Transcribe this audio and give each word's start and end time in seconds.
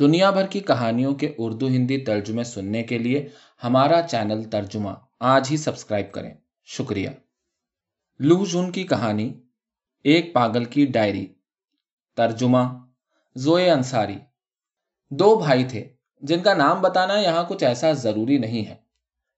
دنیا 0.00 0.30
بھر 0.30 0.46
کی 0.46 0.60
کہانیوں 0.60 1.14
کے 1.14 1.34
اردو 1.38 1.66
ہندی 1.66 1.98
ترجمے 1.98 2.44
سننے 2.44 2.82
کے 2.82 2.98
لیے 2.98 3.28
ہمارا 3.64 4.02
چینل 4.02 4.44
ترجمہ 4.44 4.90
آج 5.20 5.48
ہی 5.50 5.56
سبسکرائب 5.56 6.12
کریں۔ 6.12 6.34
شکریہ۔ 6.64 7.08
لوہ 8.18 8.44
جون 8.44 8.72
کی 8.72 8.82
کہانی، 8.82 9.34
ایک 10.04 10.34
پاگل 10.34 10.64
کی 10.64 10.86
ڈائری۔ 10.86 11.26
ترجمہ، 12.16 12.58
زوئے 13.34 13.70
انصاری۔ 13.70 14.18
دو 15.10 15.36
بھائی 15.36 15.64
تھے، 15.64 15.88
جن 16.20 16.40
کا 16.40 16.54
نام 16.54 16.80
بتانا 16.80 17.18
یہاں 17.18 17.44
کچھ 17.48 17.64
ایسا 17.64 17.92
ضروری 17.92 18.38
نہیں 18.38 18.66
ہے۔ 18.66 18.74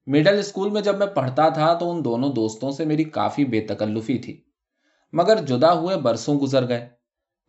مڈل 0.06 0.38
اسکول 0.38 0.70
میں 0.70 0.82
جب 0.82 0.98
میں 0.98 1.06
پڑھتا 1.06 1.48
تھا 1.48 1.74
تو 1.74 1.90
ان 1.90 2.04
دونوں 2.04 2.32
دوستوں 2.32 2.70
سے 2.70 2.84
میری 2.84 3.04
کافی 3.04 3.44
بے 3.44 3.60
تکلفی 3.60 4.18
تھی، 4.18 4.44
مگر 5.12 5.44
جدا 5.46 5.72
ہوئے 5.72 5.96
برسوں 5.96 6.34
گزر 6.34 6.68
گئے۔ 6.68 6.97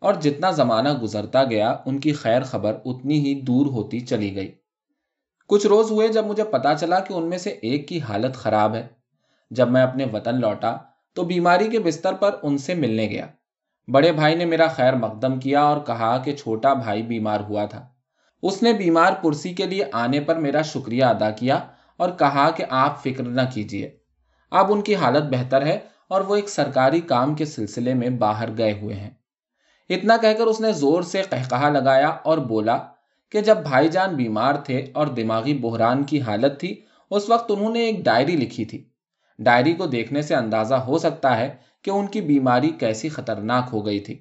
اور 0.02 0.13
جتنا 0.13 0.52
زمانہ 0.52 0.89
گزرتا 0.93 1.43
گیا، 1.43 1.75
ان 1.86 2.00
کی 2.00 2.13
خیر 2.13 2.41
خبر 2.41 2.77
اتنی 2.86 3.20
ہی 3.20 3.41
دور 3.41 3.65
ہوتی 3.65 4.00
چلی 4.00 4.36
گئی۔ 4.36 4.52
کچھ 5.47 5.68
روز 5.68 5.91
ہوئے 5.91 6.07
جب 6.07 6.25
مجھے 6.25 6.43
پتا 6.43 6.75
چلا 6.75 7.00
کہ 7.00 7.14
ان 7.14 7.29
میں 7.29 7.37
سے 7.37 7.50
ایک 7.50 7.87
کی 7.87 8.01
حالت 8.01 8.36
خراب 8.36 8.75
ہے۔ 8.75 8.88
جب 9.51 9.69
میں 9.69 9.82
اپنے 9.82 10.05
وطن 10.14 10.41
لوٹا، 10.41 10.77
تو 11.14 11.24
بیماری 11.24 11.68
کے 11.68 11.79
بستر 11.79 12.14
پر 12.14 12.36
ان 12.43 12.57
سے 12.57 12.74
ملنے 12.74 13.07
گیا۔ 13.07 13.25
بڑے 13.88 14.11
بھائی 14.11 14.36
نے 14.36 14.46
میرا 14.46 14.68
خیر 14.68 14.96
مقدم 14.96 15.39
کیا 15.39 15.61
اور 15.61 15.77
کہا 15.86 16.18
کہ 16.18 16.36
چھوٹا 16.36 16.74
بھائی 16.74 17.02
بیمار 17.02 17.39
ہوا 17.39 17.66
تھا۔ 17.66 17.88
اس 18.43 18.63
نے 18.63 18.74
بیمار 18.74 19.13
پرسی 19.13 19.54
کے 19.54 19.66
لیے 19.66 19.86
آنے 19.91 20.19
پر 20.19 20.36
میرا 20.36 20.61
شکریہ 20.61 21.04
ادا 21.04 21.29
کیا 21.29 21.60
اور 21.97 22.10
کہا 22.10 22.50
کہ 22.50 22.63
آپ 22.69 23.04
فکر 23.04 23.24
نہ 23.24 23.41
کیجیے۔ 23.54 23.97
اب 24.52 24.74
ان 24.74 24.82
کی 24.82 24.96
حالت 24.96 25.24
بہتر 25.24 25.66
ہے 25.66 25.79
اور 26.07 26.21
وہ 26.21 26.36
ایک 26.36 26.50
سرکاری 26.50 27.02
کام 27.02 27.36
کے 27.36 27.46
سلسلے 27.46 27.93
میں 27.93 28.10
باہر 28.10 28.57
گئے 28.57 28.74
ہوئے 28.82 28.96
ہیں۔ 28.96 29.10
اتنا 29.89 30.18
کہہ 30.18 30.34
کر 30.38 30.48
اس 30.48 30.61
نے 30.61 30.71
زور 30.71 31.02
سے 31.02 31.21
کہا 31.29 31.70
لگایا 31.70 32.08
اور 32.08 32.38
بولا 32.38 32.78
کہ 33.30 33.42
جب 33.42 33.58
بھائی 33.58 33.88
جان 33.88 34.16
بیمار 34.16 34.56
تھے 34.56 34.86
اور 34.94 35.08
دماغی 35.08 35.53
بحران 35.53 36.03
کی 36.03 36.22
حالت 36.22 36.59
تھی، 36.59 36.81
اس 37.11 37.30
وقت 37.30 37.52
انہوں 37.52 37.73
نے 37.73 37.80
ایک 37.80 38.05
ڈائری 38.05 38.36
لکھی 38.36 38.66
تھی۔ 38.66 38.83
ڈائری 39.39 39.73
کو 39.73 39.86
دیکھنے 39.86 40.22
سے 40.22 40.36
اندازہ 40.36 40.75
ہو 40.75 40.97
سکتا 40.97 41.38
ہے 41.38 41.55
کہ 41.81 41.89
ان 41.89 42.08
کی 42.08 42.22
بیماری 42.22 42.69
کیسی 42.69 43.09
خطرناک 43.09 43.69
ہو 43.72 43.86
گئی 43.86 44.00
تھی۔ 44.00 44.19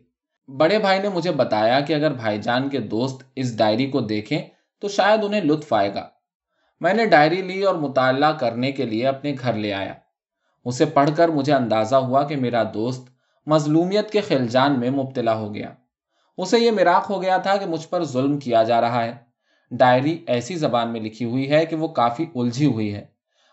بڑے 0.49 0.79
بھائی 0.79 0.99
نے 0.99 1.09
مجھے 1.09 1.33
بتایا 1.33 1.81
کہ 1.81 1.93
اگر 1.93 2.13
بھائی 2.13 2.43
جان 2.43 2.69
کے 2.69 2.79
دوست 2.79 3.23
اس 3.37 3.59
ڈائری 3.59 3.87
کو 3.87 4.01
دیکھیں 4.01 4.43
تو 4.81 4.89
شاید 4.89 5.25
انہیں 5.25 5.41
لطف 5.41 5.73
آئے 5.73 5.95
گا۔ 5.95 6.09
میں 6.81 6.95
نے 6.95 7.07
ڈائری 7.07 7.43
لی 7.43 7.63
اور 7.63 7.75
مطالعہ 7.75 8.33
کرنے 8.33 8.73
کے 8.73 8.85
لیے 8.85 9.07
اپنے 9.07 9.35
گھر 9.43 9.53
لے 9.53 9.73
آیا۔ 9.73 9.95
اسے 10.65 10.85
پڑھ 10.85 11.11
کر 11.17 11.29
مجھے 11.29 11.53
اندازہ 11.53 11.97
ہوا 11.97 12.23
کہ 12.23 12.37
میرا 12.37 12.63
دوست 12.75 13.18
مظلومیت 13.49 14.11
کے 14.11 14.21
خلجان 14.21 14.81
میں 14.81 14.91
مبتلا 14.91 15.35
ہو 15.35 15.55
گیا۔ 15.55 15.75
اسے 16.39 16.59
یہ 16.59 16.71
میراق 16.71 17.11
ہو 17.11 17.23
گیا 17.23 17.37
تھا 17.37 17.57
کہ 17.57 17.67
مجھ 17.67 17.89
پر 17.89 18.05
ظلم 18.05 18.39
کیا 18.39 18.63
جا 18.63 18.81
رہا 18.81 19.05
ہے۔ 19.05 19.15
ڈائری 19.71 20.25
ایسی 20.27 20.55
زبان 20.55 20.93
میں 20.93 21.01
لکھی 21.01 21.25
ہوئی 21.25 21.51
ہے 21.51 21.67
کہ 21.67 21.77
وہ 21.77 21.89
کافی 21.89 22.27
الجھی 22.35 22.67
ہوئی 22.67 22.95
ہے۔ 22.95 23.05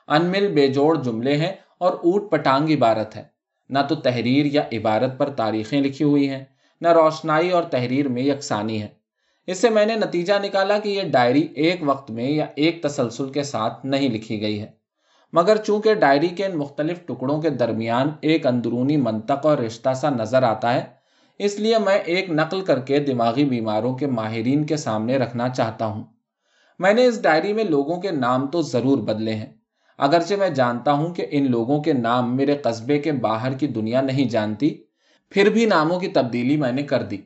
انمل 0.07 0.53
بے 0.53 0.67
جوڑ 0.67 1.01
جملے 1.01 1.37
ہیں 1.37 1.53
اور 1.77 1.93
اوٹ 1.93 2.31
پٹانگ 2.31 2.69
عبارت 2.69 3.15
ہے۔ 3.15 3.23
نہ 3.69 3.79
تو 3.89 3.95
تحریر 3.95 4.45
یا 4.45 4.61
عبارت 4.71 5.17
پر 5.17 5.29
تاریخیں 5.29 5.81
لکھی 5.81 6.05
ہوئی 6.05 6.29
ہیں، 6.29 6.43
نہ 6.81 6.87
روشنائی 6.87 7.51
اور 7.51 7.63
تحریر 7.63 8.07
میں 8.07 8.23
یکسانی 8.23 8.81
ہے۔ 8.81 8.87
اس 9.47 9.57
سے 9.57 9.69
میں 9.69 9.85
نے 9.85 9.95
نتیجہ 9.95 10.33
نکالا 10.43 10.79
کہ 10.79 10.89
یہ 10.89 11.01
ڈائری 11.03 11.47
ایک 11.55 11.79
وقت 11.81 12.11
میں 12.11 12.29
یا 12.31 12.45
ایک 12.55 12.83
تسلسل 12.83 13.29
کے 13.29 13.43
ساتھ 13.43 13.85
نہیں 13.85 14.09
لکھی 14.09 14.41
گئی 14.41 14.61
ہے۔ 14.61 14.84
مگر 15.33 15.55
چونکہ 15.55 15.93
ڈائری 15.93 16.27
کے 16.27 16.45
ان 16.45 16.57
مختلف 16.57 17.05
ٹکڑوں 17.05 17.41
کے 17.41 17.49
درمیان 17.49 18.09
ایک 18.21 18.47
اندرونی 18.47 18.97
منطق 18.97 19.45
اور 19.45 19.57
رشتہ 19.57 19.93
سا 19.95 20.09
نظر 20.09 20.43
آتا 20.43 20.73
ہے، 20.73 20.83
اس 21.39 21.59
لیے 21.59 21.77
میں 21.77 21.99
ایک 22.05 22.29
نقل 22.29 22.61
کر 22.61 22.79
کے 22.79 22.99
دماغی 22.99 23.45
بیماروں 23.45 23.95
کے 23.95 24.07
ماہرین 24.07 24.65
کے 24.65 24.77
سامنے 24.77 25.17
رکھنا 25.17 25.49
چاہتا 25.49 25.85
ہوں۔ 25.85 26.03
میں 26.79 26.93
نے 26.93 27.05
اس 27.05 27.21
ڈائری 27.21 27.53
میں 27.53 27.63
لوگوں 27.63 28.01
کے 28.01 28.11
نام 28.11 28.47
تو 28.47 28.61
ضرور 28.61 28.97
بدلے 28.97 29.33
ہیں، 29.33 29.53
اگرچہ 29.97 30.35
میں 30.35 30.49
جانتا 30.49 30.91
ہوں 30.91 31.13
کہ 31.13 31.25
ان 31.29 31.51
لوگوں 31.51 31.81
کے 31.81 31.93
نام 31.93 32.35
میرے 32.35 32.57
قصبے 32.57 32.99
کے 32.99 33.11
باہر 33.11 33.53
کی 33.53 33.67
دنیا 33.67 34.01
نہیں 34.01 34.29
جانتی، 34.29 34.75
پھر 35.29 35.49
بھی 35.49 35.65
ناموں 35.65 35.99
کی 35.99 36.07
تبدیلی 36.07 36.57
میں 36.57 36.71
نے 36.71 36.83
کر 36.83 37.03
دی۔ 37.03 37.17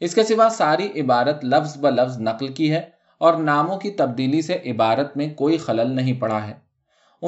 اس 0.00 0.14
کے 0.14 0.22
سوا 0.22 0.48
ساری 0.48 1.00
عبارت 1.00 1.44
لفظ 1.44 1.76
ب 1.76 1.90
لفظ 1.90 2.20
نقل 2.20 2.48
کی 2.48 2.70
ہے 2.70 2.82
اور 3.18 3.34
ناموں 3.34 3.76
کی 3.76 3.90
تبدیلی 3.90 4.42
سے 4.42 4.58
عبارت 4.66 5.16
میں 5.16 5.34
کوئی 5.34 5.56
خلل 5.56 5.90
نہیں 5.90 6.20
پڑا 6.20 6.46
ہے۔ 6.46 6.63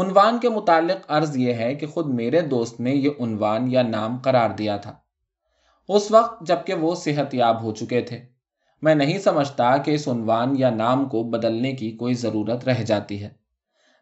عنوان 0.01 0.39
کے 0.39 0.49
متعلق 0.49 1.05
عرض 1.09 1.37
یہ 1.37 1.55
ہے 1.55 1.75
کہ 1.75 1.87
خود 1.87 2.07
میرے 2.07 2.41
دوست 2.41 2.81
نے 2.81 2.91
یہ 2.91 3.11
عنوان 3.21 3.71
یا 3.71 3.83
نام 3.83 4.19
قرار 4.19 4.51
دیا 4.51 4.77
تھا۔ 4.77 4.95
اس 5.89 6.11
وقت 6.11 6.47
جبکہ 6.47 6.75
وہ 6.75 6.95
صحت 6.95 7.35
یاب 7.35 7.63
ہو 7.63 7.75
چکے 7.75 8.01
تھے۔ 8.01 8.25
میں 8.83 8.95
نہیں 8.95 9.19
سمجھتا 9.19 9.77
کہ 9.77 9.91
اس 9.91 10.09
عنوان 10.09 10.55
یا 10.59 10.71
نام 10.71 11.05
کو 11.05 11.23
بدلنے 11.23 11.73
کی 11.73 11.91
کوئی 11.91 12.15
ضرورت 12.15 12.69
رہ 12.69 12.83
جاتی 12.83 13.23
ہے۔ 13.23 13.29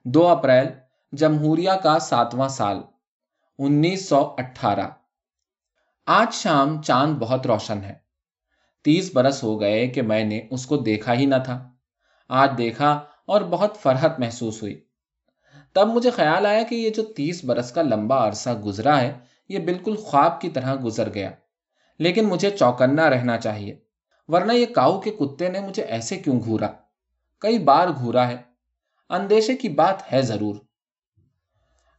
دو 0.05 0.29
اپریل، 0.29 0.67
جمہوریہ 1.13 1.71
کا 1.83 1.99
ساتواں 1.99 2.49
سال، 2.49 2.81
انیس 3.59 4.09
سو 4.09 4.35
اٹھارہ۔ 4.39 4.89
آج 6.07 6.35
شام 6.35 6.83
چاند 6.83 7.17
بہت 7.19 7.47
روشن 7.47 7.79
ہے۔ 7.85 7.95
تیس 8.85 9.11
برس 9.15 9.43
ہو 9.43 9.61
گئے 9.61 9.87
کہ 9.87 10.03
میں 10.03 10.25
نے 10.25 10.41
اس 10.51 10.67
کو 10.67 10.77
دیکھا 10.77 11.15
ہی 11.15 11.27
نہ 11.27 11.35
تھا۔ 11.45 11.71
آج 12.29 12.51
دیکھا 12.59 13.01
اور 13.27 13.41
بہت 13.41 13.77
فرحت 13.77 14.21
محسوس 14.21 14.63
ہوئی۔ 14.63 14.85
تب 15.75 15.89
مجھے 15.89 16.11
خیال 16.11 16.47
آیا 16.47 16.63
کہ 16.63 16.75
یہ 16.75 16.91
جو 16.91 17.05
تیس 17.05 17.45
برس 17.45 17.73
کا 17.73 17.83
لمبا 17.83 18.29
عرصہ 18.29 18.51
گزرا 18.51 19.01
ہے، 19.01 19.19
یہ 19.49 19.59
بالکل 19.59 19.97
خواب 19.97 20.41
کی 20.41 20.51
طرح 20.51 20.77
گزر 20.85 21.15
گیا۔ 21.15 21.31
لیکن 21.99 22.25
مجھے 22.25 22.51
چوکنا 22.51 23.11
رہنا 23.11 23.39
چاہیے۔ 23.39 23.79
ورنہ 24.29 24.53
یہ 24.53 24.67
کاؤ 24.67 25.01
کے 25.01 25.11
کتے 25.11 25.49
نے 25.49 25.61
مجھے 25.61 25.83
ایسے 25.83 26.17
کیوں 26.17 26.41
گھورا؟ 26.41 26.69
کئی 27.39 27.59
بار 27.59 27.89
گھورا 27.89 28.29
ہے۔ 28.29 28.37
اندیشے 29.11 29.57
کی 29.57 29.69
بات 29.69 30.13
ہے 30.13 30.23
ضرور۔ 30.23 30.55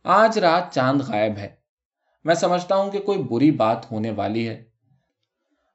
آج 0.03 0.39
رات 0.39 0.73
چاند 0.73 1.01
غائب 1.01 1.37
ہے۔ 1.37 1.55
میں 2.23 2.35
سمجھتا 2.35 2.75
ہوں 2.75 2.91
کہ 2.91 2.99
کوئی 2.99 3.23
بری 3.23 3.51
بات 3.51 3.91
ہونے 3.91 4.11
والی 4.11 4.49
ہے۔ 4.49 4.63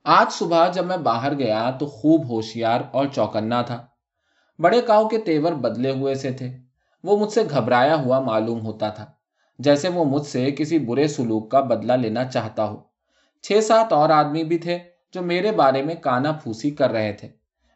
آج 0.04 0.32
صبح 0.32 0.68
جب 0.68 0.86
میں 0.86 0.96
باہر 0.96 1.38
گیا 1.38 1.70
تو 1.70 1.86
خوب 1.86 2.28
ہوشیار 2.28 2.80
اور 2.92 3.06
چوکنا 3.06 3.62
تھا۔ 3.62 3.86
بڑے 4.58 4.80
کاؤ 4.80 5.08
کے 5.08 5.18
تیور 5.18 5.52
بدلے 5.52 5.90
ہوئے 5.90 6.14
سے 6.14 6.32
تھے۔ 6.32 6.69
وہ 7.04 7.16
مجھ 7.16 7.32
سے 7.32 7.40
گھبرایا 7.50 7.96
ہوا 7.96 8.20
معلوم 8.20 8.60
ہوتا 8.60 8.88
تھا، 8.88 9.06
جیسے 9.58 9.88
وہ 9.88 10.04
مجھ 10.04 10.26
سے 10.26 10.50
کسی 10.50 10.78
برے 10.78 11.08
سلوک 11.08 11.50
کا 11.50 11.60
بدلہ 11.60 11.92
لینا 11.92 12.24
چاہتا 12.24 12.68
ہو۔ 12.68 12.76
چھ 13.42 13.64
سات 13.64 13.92
اور 13.92 14.10
آدمی 14.10 14.44
بھی 14.44 14.58
تھے 14.58 14.78
جو 15.12 15.22
میرے 15.22 15.52
بارے 15.52 15.82
میں 15.82 15.94
کانا 15.94 16.32
پھوسی 16.32 16.70
کر 16.70 16.90
رہے 16.90 17.12
تھے۔ 17.12 17.28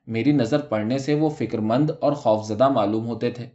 میری 0.07 0.33
نظر 0.33 0.61
پڑنے 0.61 0.99
سے 0.99 1.15
وہ 1.15 1.29
فکر 1.29 1.59
مند 1.59 1.91
اور 2.01 2.12
خوفزدہ 2.12 2.69
معلوم 2.69 3.07
ہوتے 3.07 3.31
تھے۔ 3.31 3.49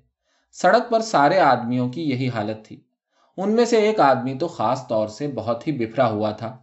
سڑک 0.51 0.89
پر 0.89 0.99
سارے 0.99 1.39
آدمیوں 1.39 1.89
کی 1.89 2.09
یہی 2.09 2.29
حالت 2.29 2.65
تھی۔ 2.65 2.81
ان 3.37 3.51
میں 3.51 3.65
سے 3.65 3.77
ایک 3.77 3.99
آدمی 3.99 4.33
تو 4.33 4.47
خاص 4.47 4.87
طور 4.87 5.07
سے 5.07 5.27
بہت 5.27 5.67
ہی 5.67 5.71
بفرا 5.71 6.09
ہوا 6.09 6.31
تھا۔ 6.31 6.57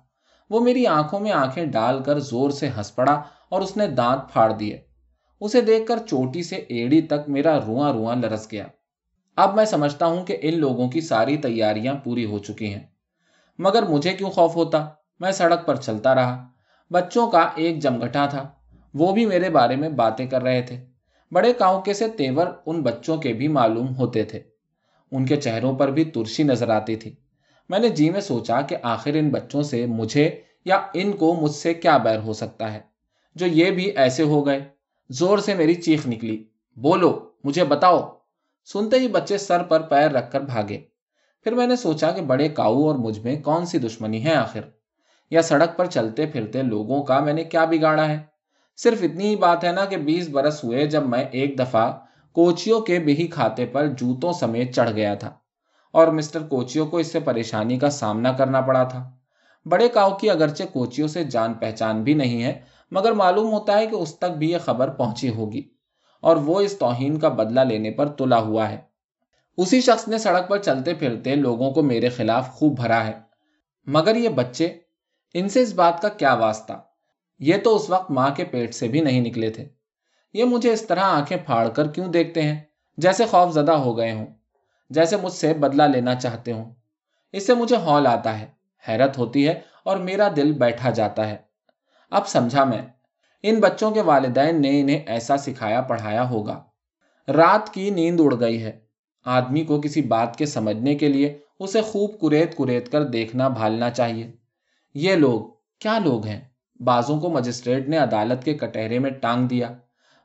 وہ 0.50 0.60
میری 0.60 0.86
آنکھوں 0.86 1.20
میں 1.20 1.32
آنکھیں 1.32 1.66
ڈال 1.66 2.02
کر 2.02 2.18
زور 2.18 2.50
سے 2.50 2.68
ہنس 2.68 2.94
پڑا 2.94 3.22
اور 3.48 3.60
اس 3.60 3.76
نے 3.76 3.86
دانت 3.86 4.32
پھاڑ 4.32 4.52
دیے۔ 4.52 4.80
اسے 5.40 5.60
دیکھ 5.60 5.86
کر 5.86 5.98
چوٹی 5.98 6.42
سے 6.42 6.56
ایڑی 6.56 7.00
تک 7.02 7.28
میرا 7.28 7.58
رواں 7.58 7.92
رواں 7.92 8.16
لرس 8.16 8.52
گیا۔ 8.52 8.66
اب 9.36 9.54
میں 9.54 9.64
سمجھتا 9.64 10.06
ہوں 10.06 10.26
کہ 10.26 10.36
ان 10.40 10.58
لوگوں 10.58 10.88
کی 10.88 11.00
ساری 11.00 11.36
تیاریاں 11.36 11.94
پوری 11.94 12.24
ہو 12.24 12.38
چکی 12.38 12.74
ہیں۔ 12.74 12.82
مگر 13.58 13.82
مجھے 13.82 14.12
کیوں 14.12 14.30
خوف 14.30 14.56
ہوتا؟ 14.56 14.88
میں 15.20 15.32
سڑک 15.32 15.66
پر 15.66 15.76
چلتا 15.76 16.14
رہا۔ 16.14 16.48
بچوں 16.90 17.30
کا 17.30 17.48
ایک 17.56 17.78
جمگٹا 17.78 18.26
تھا۔ 18.26 18.48
وہ 18.94 19.12
بھی 19.12 19.26
میرے 19.26 19.50
بارے 19.50 19.76
میں 19.76 19.88
باتیں 19.88 20.26
کر 20.26 20.42
رہے 20.42 20.62
تھے۔ 20.62 20.84
بڑے 21.32 21.52
کاؤں 21.52 21.82
کے 21.82 21.94
سے 21.94 22.08
تیور 22.08 22.46
ان 22.66 22.82
بچوں 22.82 23.16
کے 23.16 23.32
بھی 23.32 23.48
معلوم 23.48 23.96
ہوتے 23.96 24.22
تھے۔ 24.22 24.40
ان 25.12 25.26
کے 25.26 25.36
چہروں 25.36 25.76
پر 25.76 25.90
بھی 25.90 26.04
ترسی 26.04 26.42
نظر 26.42 26.68
آتی 26.68 26.96
تھی۔ 26.96 27.14
میں 27.68 27.78
نے 27.78 27.88
جی 27.88 28.10
میں 28.10 28.20
سوچا 28.20 28.60
کہ 28.60 28.76
آخر 28.82 29.10
ان 29.14 29.28
بچوں 29.30 29.62
سے 29.62 29.86
مجھے 29.86 30.40
یا 30.64 30.80
ان 30.94 31.12
کو 31.12 31.34
مجھ 31.34 31.54
سے 31.54 31.74
کیا 31.74 31.96
بیر 31.96 32.18
ہو 32.18 32.32
سکتا 32.32 32.72
ہے؟ 32.72 32.80
جو 33.34 33.46
یہ 33.46 33.70
بھی 33.70 33.84
ایسے 33.84 34.22
ہو 34.22 34.46
گئے۔ 34.46 34.64
زور 35.10 35.38
سے 35.38 35.54
میری 35.54 35.74
چیخ 35.74 36.06
نکلی۔ 36.06 36.44
بولو، 36.76 37.30
مجھے 37.44 37.64
بتاؤ۔ 37.64 38.15
سنتے 38.72 38.98
ہی 38.98 39.08
بچے 39.08 39.38
سر 39.38 39.62
پر 39.62 39.80
پیر 39.80 40.10
رکھ 40.10 40.32
کر 40.32 40.40
بھاگے۔ 40.40 40.78
پھر 41.42 41.54
میں 41.54 41.66
نے 41.66 41.76
سوچا 41.76 42.10
کہ 42.10 42.22
بڑے 42.22 42.48
کاؤ 42.48 42.82
اور 42.82 42.94
مجھ 42.94 43.18
میں 43.18 43.42
کون 43.42 43.66
سی 43.66 43.78
دشمنی 43.78 44.24
ہے 44.24 44.34
آخر؟ 44.34 44.60
یا 45.30 45.42
سڑک 45.42 45.76
پر 45.76 45.86
چلتے 45.86 46.26
پھرتے 46.26 46.62
لوگوں 46.62 47.02
کا 47.02 47.20
میں 47.20 47.32
نے 47.32 47.44
کیا 47.44 47.64
بگاڑا 47.64 48.08
ہے؟ 48.08 48.18
صرف 48.76 48.98
اتنی 49.02 49.26
ہی 49.26 49.36
بات 49.36 49.64
ہے 49.64 49.72
نا 49.72 49.84
کہ 49.84 49.96
بیس 49.96 50.28
برس 50.28 50.64
ہوئے 50.64 50.86
جب 50.86 51.02
میں 51.06 51.24
ایک 51.30 51.58
دفعہ 51.58 51.92
کوچیوں 52.32 52.80
کے 52.80 52.98
بہی 52.98 53.26
کھاتے 53.26 53.66
پر 53.66 53.86
جوتوں 53.86 54.32
سمیت 54.32 54.74
چڑھ 54.74 54.90
گیا 54.90 55.14
تھا 55.14 55.34
اور 55.92 56.08
مسٹر 56.08 56.42
کوچیوں 56.42 56.86
کو 56.86 56.96
اس 56.96 57.06
سے 57.06 57.20
پریشانی 57.20 57.78
کا 57.78 57.90
سامنا 57.90 58.32
کرنا 58.32 58.60
پڑا 58.60 58.82
تھا۔ 58.82 59.10
بڑے 59.66 59.88
کاؤ 59.88 60.16
کی 60.16 60.30
اگرچہ 60.30 60.64
کوچیوں 60.72 61.08
سے 61.08 61.24
جان 61.24 61.54
پہچان 61.54 62.02
بھی 62.02 62.14
نہیں 62.14 62.42
ہے، 62.42 62.60
مگر 62.90 63.12
معلوم 63.12 63.52
ہوتا 63.52 63.78
ہے 63.78 63.86
کہ 63.86 63.94
اس 63.94 64.18
تک 64.18 64.36
بھی 64.38 64.50
یہ 64.50 64.58
خبر 64.58 64.88
پہنچی 64.88 65.28
ہوگی۔ 65.28 65.75
اور 66.26 66.36
وہ 66.36 66.60
اس 66.60 66.78
توہین 66.78 67.18
کا 67.18 67.28
بدلہ 67.28 67.60
لینے 67.60 67.90
پر 67.90 68.08
تلا 68.08 68.38
ہوا 68.38 68.70
ہے۔ 68.70 68.78
اسی 69.56 69.80
شخص 69.80 70.08
نے 70.08 70.18
سڑک 70.18 70.48
پر 70.48 70.58
چلتے 70.58 70.94
پھرتے 70.94 71.34
لوگوں 71.34 71.70
کو 71.70 71.82
میرے 71.82 72.08
خلاف 72.08 72.50
خوب 72.50 72.76
بھرا 72.76 73.06
ہے۔ 73.06 73.12
مگر 73.86 74.16
یہ 74.16 74.28
بچے، 74.28 74.78
ان 75.34 75.48
سے 75.48 75.62
اس 75.62 75.72
بات 75.72 76.02
کا 76.02 76.08
کیا 76.08 76.34
واسطہ؟ 76.34 76.72
یہ 77.38 77.56
تو 77.64 77.76
اس 77.76 77.90
وقت 77.90 78.10
ماں 78.10 78.30
کے 78.30 78.44
پیٹ 78.44 78.74
سے 78.74 78.88
بھی 78.88 79.00
نہیں 79.00 79.20
نکلے 79.20 79.50
تھے۔ 79.50 79.68
یہ 80.32 80.44
مجھے 80.44 80.72
اس 80.72 80.82
طرح 80.82 81.00
آنکھیں 81.00 81.38
پھاڑ 81.46 81.68
کر 81.68 81.86
کیوں 81.86 82.06
دیکھتے 82.06 82.42
ہیں؟ 82.42 82.60
جیسے 82.96 83.24
خوف 83.26 83.52
زدہ 83.52 83.72
ہو 83.72 83.96
گئے 83.98 84.12
ہوں، 84.12 84.26
جیسے 84.90 85.16
مجھ 85.16 85.32
سے 85.32 85.54
بدلہ 85.54 85.82
لینا 85.82 86.14
چاہتے 86.14 86.52
ہوں۔ 86.52 86.74
اس 87.32 87.46
سے 87.46 87.54
مجھے 87.54 87.76
ہال 87.76 88.06
آتا 88.06 88.40
ہے، 88.40 88.46
حیرت 88.88 89.18
ہوتی 89.18 89.48
ہے 89.48 89.60
اور 89.84 89.96
میرا 89.96 90.28
دل 90.36 90.52
بیٹھا 90.52 90.90
جاتا 90.90 91.28
ہے۔ 91.28 91.36
اب 92.10 92.28
سمجھا 92.28 92.64
میں 92.64 92.82
ان 93.48 93.60
بچوں 93.60 93.90
کے 93.90 94.00
والدین 94.00 94.62
نے 94.62 94.80
انہیں 94.80 94.98
ایسا 95.06 95.36
سکھایا 95.36 95.80
پڑھایا 95.80 96.30
ہوگا۔ 96.30 96.60
رات 97.28 97.74
کی 97.74 97.90
نیند 97.90 98.20
اڑ 98.20 98.40
گئی 98.40 98.62
ہے۔ 98.62 98.80
آدمی 99.24 99.64
کو 99.64 99.80
کسی 99.80 100.02
بات 100.02 100.36
کے 100.36 100.46
سمجھنے 100.46 100.94
کے 100.94 101.08
لیے 101.08 101.38
اسے 101.58 101.80
خوب 101.80 102.20
کریت 102.20 102.56
کریت 102.56 102.92
کر 102.92 103.04
دیکھنا، 103.04 103.48
بھالنا 103.48 103.90
چاہیے۔ 103.90 104.32
یہ 104.94 105.14
لوگ 105.14 105.40
کیا 105.78 105.98
لوگ 105.98 106.26
ہیں؟ 106.26 106.40
بازوں 106.80 107.20
کو 107.20 107.30
مجسٹریٹ 107.30 107.88
نے 107.88 107.96
عدالت 107.96 108.44
کے 108.44 108.54
کٹہرے 108.54 108.98
میں 108.98 109.10
ٹانگ 109.10 109.48
دیا۔ 109.48 109.72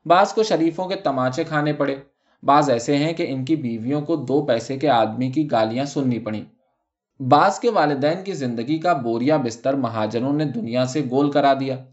بعض 0.06 0.32
کو 0.32 0.42
شریفوں 0.42 0.88
کے 0.88 0.94
تماچے 0.94 1.44
کھانے 1.44 1.72
پڑے۔ 1.72 1.96
بعض 2.42 2.70
ایسے 2.70 2.96
ہیں 2.96 3.12
کہ 3.12 3.26
ان 3.28 3.44
کی 3.44 3.56
بیویوں 3.56 4.02
کو 4.02 4.16
دو 4.16 4.46
پیسے 4.46 4.78
کے 4.78 4.88
آدمی 4.88 5.30
کی 5.30 5.50
گالیاں 5.50 5.84
سننی 5.84 6.18
پڑی 6.18 6.44
بعض 7.20 7.58
کے 7.58 7.70
والدین 7.70 8.24
کی 8.24 8.32
زندگی 8.32 8.78
کا 8.78 8.92
بوریا 8.92 9.36
بستر 9.36 9.74
مہاجنوں 9.74 10.32
نے 10.32 10.44
دنیا 10.44 10.86
سے 10.86 11.02
گول 11.10 11.30
کرا 11.30 11.54
دیا۔ 11.60 11.84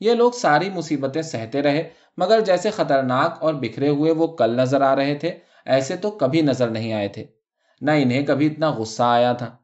یہ 0.00 0.14
لوگ 0.14 0.32
ساری 0.32 0.70
مصیبتیں 0.70 1.22
سہتے 1.22 1.62
رہے، 1.62 1.90
مگر 2.16 2.40
جیسے 2.40 2.70
خطرناک 2.70 3.42
اور 3.42 3.54
بکھرے 3.54 3.88
ہوئے 3.88 4.12
وہ 4.12 4.26
کل 4.26 4.56
نظر 4.56 4.80
آ 4.80 4.96
رہے 4.96 5.14
تھے، 5.14 5.38
ایسے 5.64 5.96
تو 5.96 6.10
کبھی 6.10 6.40
نظر 6.40 6.68
نہیں 6.68 6.92
آئے 6.92 7.08
تھے۔ 7.08 7.26
نہ 7.80 7.90
انہیں 7.90 8.26
کبھی 8.26 8.46
اتنا 8.46 8.70
غصہ 8.70 9.02
آیا 9.02 9.32
تھا۔ 9.32 9.56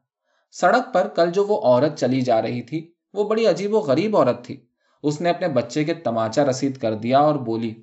سڑک 0.51 0.93
پر 0.93 1.07
کل 1.07 1.31
جو 1.31 1.45
وہ 1.45 1.61
عورت 1.61 1.99
چلی 1.99 2.21
جا 2.21 2.41
رہی 2.41 2.61
تھی، 2.61 2.91
وہ 3.13 3.23
بڑی 3.23 3.45
عجیب 3.45 3.73
و 3.73 3.79
غریب 3.79 4.17
عورت 4.17 4.45
تھی۔ 4.45 4.65
اس 5.03 5.21
نے 5.21 5.29
اپنے 5.29 5.47
بچے 5.47 5.83
کے 5.83 5.93
تماچا 5.93 6.45
رسید 6.45 6.77
کر 6.77 6.93
دیا 6.93 7.19
اور 7.19 7.35
بولی، 7.35 7.73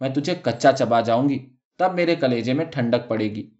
میں 0.00 0.08
تجھے 0.08 0.34
کچا 0.42 0.72
چبا 0.72 1.00
جاؤں 1.00 1.28
گی، 1.28 1.54
تب 1.78 1.94
میرے 1.94 2.16
کلیجے 2.16 2.52
میں 2.52 2.64
ٹھنڈک 2.64 3.08
پڑے 3.08 3.24
گی۔ 3.24 3.50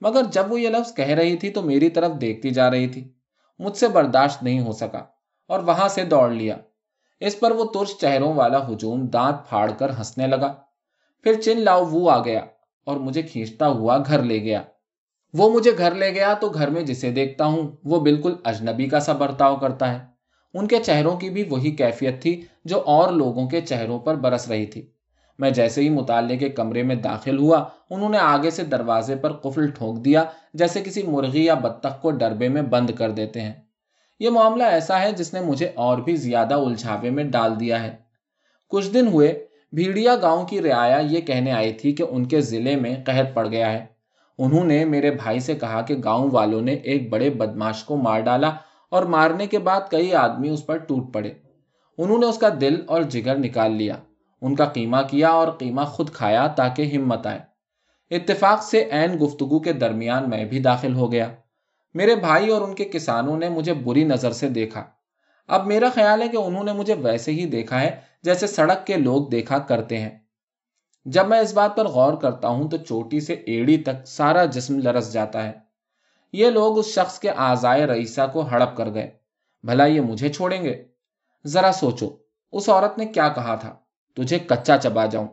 مگر 0.00 0.22
جب 0.32 0.52
وہ 0.52 0.60
یہ 0.60 0.68
لفظ 0.68 0.94
کہہ 0.94 1.06
رہی 1.06 1.36
تھی 1.36 1.50
تو 1.50 1.62
میری 1.62 1.90
طرف 1.90 2.12
دیکھتی 2.20 2.50
جا 2.50 2.70
رہی 2.70 2.86
تھی۔ 2.86 3.12
مجھ 3.58 3.76
سے 3.76 3.88
برداشت 3.88 4.42
نہیں 4.42 4.60
ہو 4.60 4.72
سکا 4.72 5.04
اور 5.48 5.60
وہاں 5.60 5.88
سے 5.88 6.04
دوڑ 6.04 6.30
لیا۔ 6.30 6.56
اس 7.20 7.40
پر 7.40 7.50
وہ 7.50 7.64
ترش 7.64 7.98
چہروں 8.00 8.32
والا 8.34 8.68
ہجوم 8.68 9.06
دانت 9.06 9.48
پھاڑ 9.48 9.70
کر 9.78 9.90
ہنسنے 9.90 10.26
لگا۔ 10.26 10.54
پھر 11.22 11.40
چن 11.40 11.60
لاؤ 11.60 11.84
وہ 11.84 12.10
آ 12.10 12.24
گیا 12.24 12.40
اور 12.84 12.96
مجھے 12.96 13.22
کھینچتا 13.22 13.68
ہوا 13.68 13.98
گھر 14.06 14.22
لے 14.22 14.42
گیا۔ 14.42 14.62
وہ 15.34 15.50
مجھے 15.50 15.70
گھر 15.78 15.94
لے 15.94 16.14
گیا 16.14 16.34
تو 16.34 16.48
گھر 16.48 16.70
میں 16.70 16.82
جسے 16.82 17.10
دیکھتا 17.10 17.44
ہوں 17.44 17.76
وہ 17.84 18.00
بالکل 18.00 18.34
اجنبی 18.44 18.86
کا 18.86 19.00
سا 19.00 19.12
برتاؤ 19.12 19.56
کرتا 19.56 19.92
ہے۔ 19.92 19.98
ان 20.54 20.66
کے 20.66 20.78
چہروں 20.78 21.16
کی 21.16 21.30
بھی 21.30 21.44
وہی 21.50 21.70
کیفیت 21.70 22.22
تھی 22.22 22.42
جو 22.64 22.82
اور 22.86 23.12
لوگوں 23.12 23.48
کے 23.48 23.60
چہروں 23.60 23.98
پر 23.98 24.14
برس 24.14 24.48
رہی 24.48 24.66
تھی۔ 24.66 24.90
میں 25.38 25.50
جیسے 25.50 25.80
ہی 25.80 25.88
مطالعے 25.88 26.36
کے 26.36 26.48
کمرے 26.48 26.82
میں 26.82 26.96
داخل 26.96 27.38
ہوا، 27.38 27.64
انہوں 27.90 28.08
نے 28.08 28.18
آگے 28.18 28.50
سے 28.50 28.64
دروازے 28.64 29.16
پر 29.16 29.32
قفل 29.32 29.70
ٹھونک 29.70 30.04
دیا 30.04 30.24
جیسے 30.54 30.80
کسی 30.80 31.02
مرغی 31.02 31.44
یا 31.44 31.54
بطخ 31.54 32.02
کو 32.02 32.10
ڈربے 32.10 32.48
میں 32.48 32.62
بند 32.62 32.90
کر 32.90 33.10
دیتے 33.10 33.40
ہیں۔ 33.40 33.52
یہ 34.18 34.30
معاملہ 34.30 34.62
ایسا 34.62 35.00
ہے 35.00 35.12
جس 35.12 35.34
نے 35.34 35.40
مجھے 35.40 35.70
اور 35.74 35.98
بھی 35.98 36.16
زیادہ 36.16 36.54
الجھاوے 36.54 37.10
میں 37.10 37.24
ڈال 37.24 37.60
دیا 37.60 37.82
ہے۔ 37.82 37.96
کچھ 38.68 38.90
دن 38.90 39.06
ہوئے، 39.06 39.46
بھیڑیا 39.72 40.16
گاؤں 40.22 40.46
کی 40.46 40.62
رعایا 40.62 40.96
یہ 40.96 41.20
کہنے 41.20 41.52
آئی 41.52 41.72
تھی 41.72 41.92
کہ 41.92 42.04
ان 42.10 42.24
کے 42.24 42.40
ضلع 42.40 42.76
میں 42.76 42.96
قحط 43.06 43.34
پڑ 43.34 43.46
گیا 43.46 43.72
ہے۔ 43.72 43.86
انہوں 44.38 44.64
نے 44.64 44.84
میرے 44.84 45.10
بھائی 45.10 45.40
سے 45.40 45.54
کہا 45.54 45.80
کہ 45.80 45.94
گاؤں 46.04 46.30
والوں 46.30 46.60
نے 46.60 46.72
ایک 46.72 47.10
بڑے 47.10 47.30
بدماش 47.30 47.84
کو 47.84 47.96
مار 47.96 48.20
ڈالا 48.20 48.50
اور 48.90 49.02
مارنے 49.02 49.46
کے 49.46 49.58
بعد 49.58 49.80
کئی 49.90 50.14
آدمی 50.14 50.48
اس 50.48 50.66
پر 50.66 50.76
ٹوٹ 50.76 51.14
پڑے۔ 51.14 51.32
انہوں 51.98 52.18
نے 52.18 52.26
اس 52.26 52.38
کا 52.38 52.48
دل 52.60 52.82
اور 52.86 53.02
جگر 53.02 53.38
نکال 53.38 53.72
لیا، 53.72 53.96
ان 54.42 54.54
کا 54.54 54.64
قیمہ 54.64 54.96
کیا 55.10 55.28
اور 55.28 55.48
قیمہ 55.48 55.82
خود 55.82 56.10
کھایا 56.10 56.46
تاکہ 56.46 56.96
ہمت 56.96 57.26
آئے۔ 57.26 57.38
اتفاق 58.10 58.62
سے 58.62 58.78
این 58.78 59.16
گفتگو 59.22 59.58
کے 59.58 59.72
درمیان 59.72 60.30
میں 60.30 60.44
بھی 60.44 60.58
داخل 60.58 60.94
ہو 60.94 61.12
گیا۔ 61.12 61.28
میرے 61.94 62.14
بھائی 62.14 62.48
اور 62.48 62.62
ان 62.62 62.74
کے 62.74 62.84
کسانوں 62.84 63.38
نے 63.38 63.48
مجھے 63.48 63.74
بری 63.74 64.04
نظر 64.04 64.32
سے 64.32 64.48
دیکھا۔ 64.48 64.84
اب 65.48 65.66
میرا 65.66 65.88
خیال 65.94 66.22
ہے 66.22 66.28
کہ 66.28 66.36
انہوں 66.36 66.64
نے 66.64 66.72
مجھے 66.72 66.94
ویسے 66.94 67.32
ہی 67.32 67.46
دیکھا 67.46 67.80
ہے 67.80 68.00
جیسے 68.22 68.46
سڑک 68.46 68.86
کے 68.86 68.96
لوگ 68.96 69.26
دیکھا 69.26 69.58
کرتے 69.58 69.98
ہیں۔ 69.98 70.18
جب 71.04 71.28
میں 71.28 71.38
اس 71.38 71.54
بات 71.54 71.76
پر 71.76 71.88
غور 71.88 72.14
کرتا 72.14 72.48
ہوں 72.48 72.68
تو 72.68 72.76
چوٹی 72.76 73.20
سے 73.20 73.32
ایڑی 73.32 73.76
تک 73.76 74.06
سارا 74.06 74.44
جسم 74.44 74.78
لرس 74.78 75.12
جاتا 75.12 75.42
ہے۔ 75.42 75.52
یہ 76.32 76.50
لوگ 76.50 76.78
اس 76.78 76.86
شخص 76.86 77.18
کے 77.18 77.30
آزائے 77.36 77.86
رئیسا 77.86 78.26
کو 78.26 78.40
ہڑپ 78.40 78.76
کر 78.76 78.94
گئے۔ 78.94 79.10
بھلا 79.62 79.86
یہ 79.86 80.00
مجھے 80.00 80.28
چھوڑیں 80.28 80.64
گے؟ 80.64 80.84
ذرا 81.46 81.72
سوچو، 81.72 82.16
اس 82.52 82.68
عورت 82.68 82.98
نے 82.98 83.06
کیا 83.06 83.28
کہا 83.28 83.54
تھا؟ 83.54 83.76
تجھے 84.14 84.38
کچا 84.38 84.78
چبا 84.78 85.06
جاؤں۔ 85.06 85.28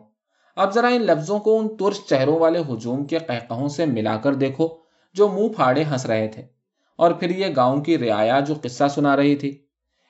اب 0.56 0.74
ذرا 0.74 0.86
ان 0.86 1.02
لفظوں 1.02 1.38
کو 1.38 1.58
ان 1.58 1.76
ترش 1.76 2.00
چہروں 2.08 2.38
والے 2.38 2.58
ہجوم 2.58 3.04
کے 3.04 3.18
قہقہوں 3.18 3.68
سے 3.68 3.86
ملا 3.86 4.16
کر 4.16 4.34
دیکھو۔ 4.34 4.81
جو 5.12 5.28
منہ 5.28 5.48
پھاڑے 5.48 5.84
ہنس 5.84 6.06
رہے 6.06 6.28
تھے۔ 6.28 6.42
اور 6.96 7.10
پھر 7.12 7.30
یہ 7.30 7.46
گاؤں 7.56 7.80
کی 7.80 7.98
رعایا 7.98 8.40
جو 8.40 8.54
قصہ 8.62 8.88
سنا 8.88 9.16
رہی 9.16 9.36
تھی۔ 9.36 9.58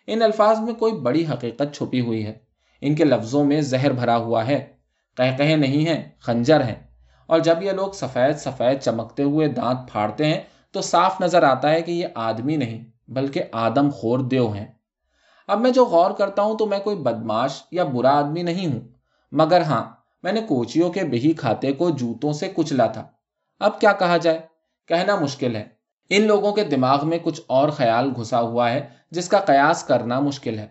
ان 0.07 0.23
الفاظ 0.23 0.61
میں 0.61 0.75
کوئی 0.75 0.93
بڑی 0.93 1.25
حقیقت 1.33 1.75
چھپی 1.75 2.01
ہوئی 2.01 2.27
ہے۔ 2.27 2.39
ان 2.81 2.95
کے 2.95 3.05
لفظوں 3.05 3.45
میں 3.45 3.61
زہر 3.61 3.93
بھرا 3.93 4.17
ہوا 4.17 4.47
ہے۔ 4.47 4.73
کہہ 5.17 5.57
نہیں 5.57 5.87
ہیں، 5.87 6.11
خنجر 6.19 6.65
ہیں۔ 6.65 6.75
اور 7.27 7.41
جب 7.41 7.63
یہ 7.63 7.73
لوگ 7.73 7.93
سفید 7.93 8.37
سفید 8.37 8.81
چمکتے 8.81 9.23
ہوئے 9.23 9.49
دانت 9.49 9.79
پھاڑتے 9.93 10.27
ہیں، 10.27 10.41
تو 10.71 10.81
صاف 10.81 11.21
نظر 11.21 11.43
آتا 11.43 11.71
ہے 11.71 11.83
کہ 11.83 11.93
یہ 11.93 12.07
آدمی 12.15 12.57
نہیں، 12.57 12.85
بلکہ 13.09 13.43
آدم 13.53 13.91
خور 13.91 14.19
دیو 14.19 14.53
ہیں۔ 14.53 14.67
اب 15.49 15.61
میں 15.61 15.71
جو 15.71 15.85
غور 15.85 16.11
کرتا 16.11 16.43
ہوں 16.43 16.59
تو 16.59 16.67
میں 16.67 16.79
کوئی 16.79 16.97
بدماش 16.97 17.63
یا 17.71 17.85
برا 17.85 18.19
آدمی 18.19 18.43
نہیں 18.43 18.67
ہوں۔ 18.67 18.81
مگر 19.33 19.61
ہاں 19.61 19.91
میں 20.23 20.33
نے 20.33 20.41
کوچیوں 20.41 20.91
کے 20.91 21.05
بہی 21.05 21.33
کھاتے 21.33 21.73
کو 21.73 21.91
جوتوں 21.91 22.33
سے 22.33 22.53
کچلا 22.55 22.87
تھا۔ 22.87 23.07
اب 23.61 23.81
کیا 23.81 23.93
کہا 23.93 24.17
جائے؟ 24.17 24.52
کہنا 24.89 25.17
مشکل 25.17 25.57
ہے۔ 25.57 25.65
ان 26.11 26.23
لوگوں 26.23 26.53
کے 26.53 26.65
دماغ 26.65 27.09
میں 27.09 27.19
کچھ 27.23 27.41
اور 27.47 27.69
خیال 27.69 28.11
گھسا 28.17 28.41
ہوا 28.41 28.71
ہے 28.71 28.87
جس 29.11 29.29
کا 29.29 29.39
قیاس 29.39 29.85
کرنا 29.85 30.21
مشکل 30.21 30.59
ہے۔ 30.59 30.67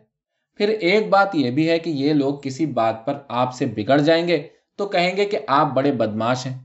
پھر 0.57 0.69
ایک 0.69 1.09
بات 1.09 1.35
یہ 1.35 1.51
بھی 1.51 1.69
ہے 1.69 1.79
کہ 1.79 1.89
یہ 1.89 2.13
لوگ 2.13 2.33
کسی 2.43 2.65
بات 2.65 3.05
پر 3.05 3.17
آپ 3.27 3.53
سے 3.53 3.65
بگڑ 3.65 3.97
جائیں 3.97 4.27
گے 4.27 4.47
تو 4.75 4.85
کہیں 4.85 5.17
گے 5.17 5.25
کہ 5.25 5.39
آپ 5.47 5.67
بڑے 5.73 5.91
بدماش 5.91 6.45
ہیں۔ 6.45 6.59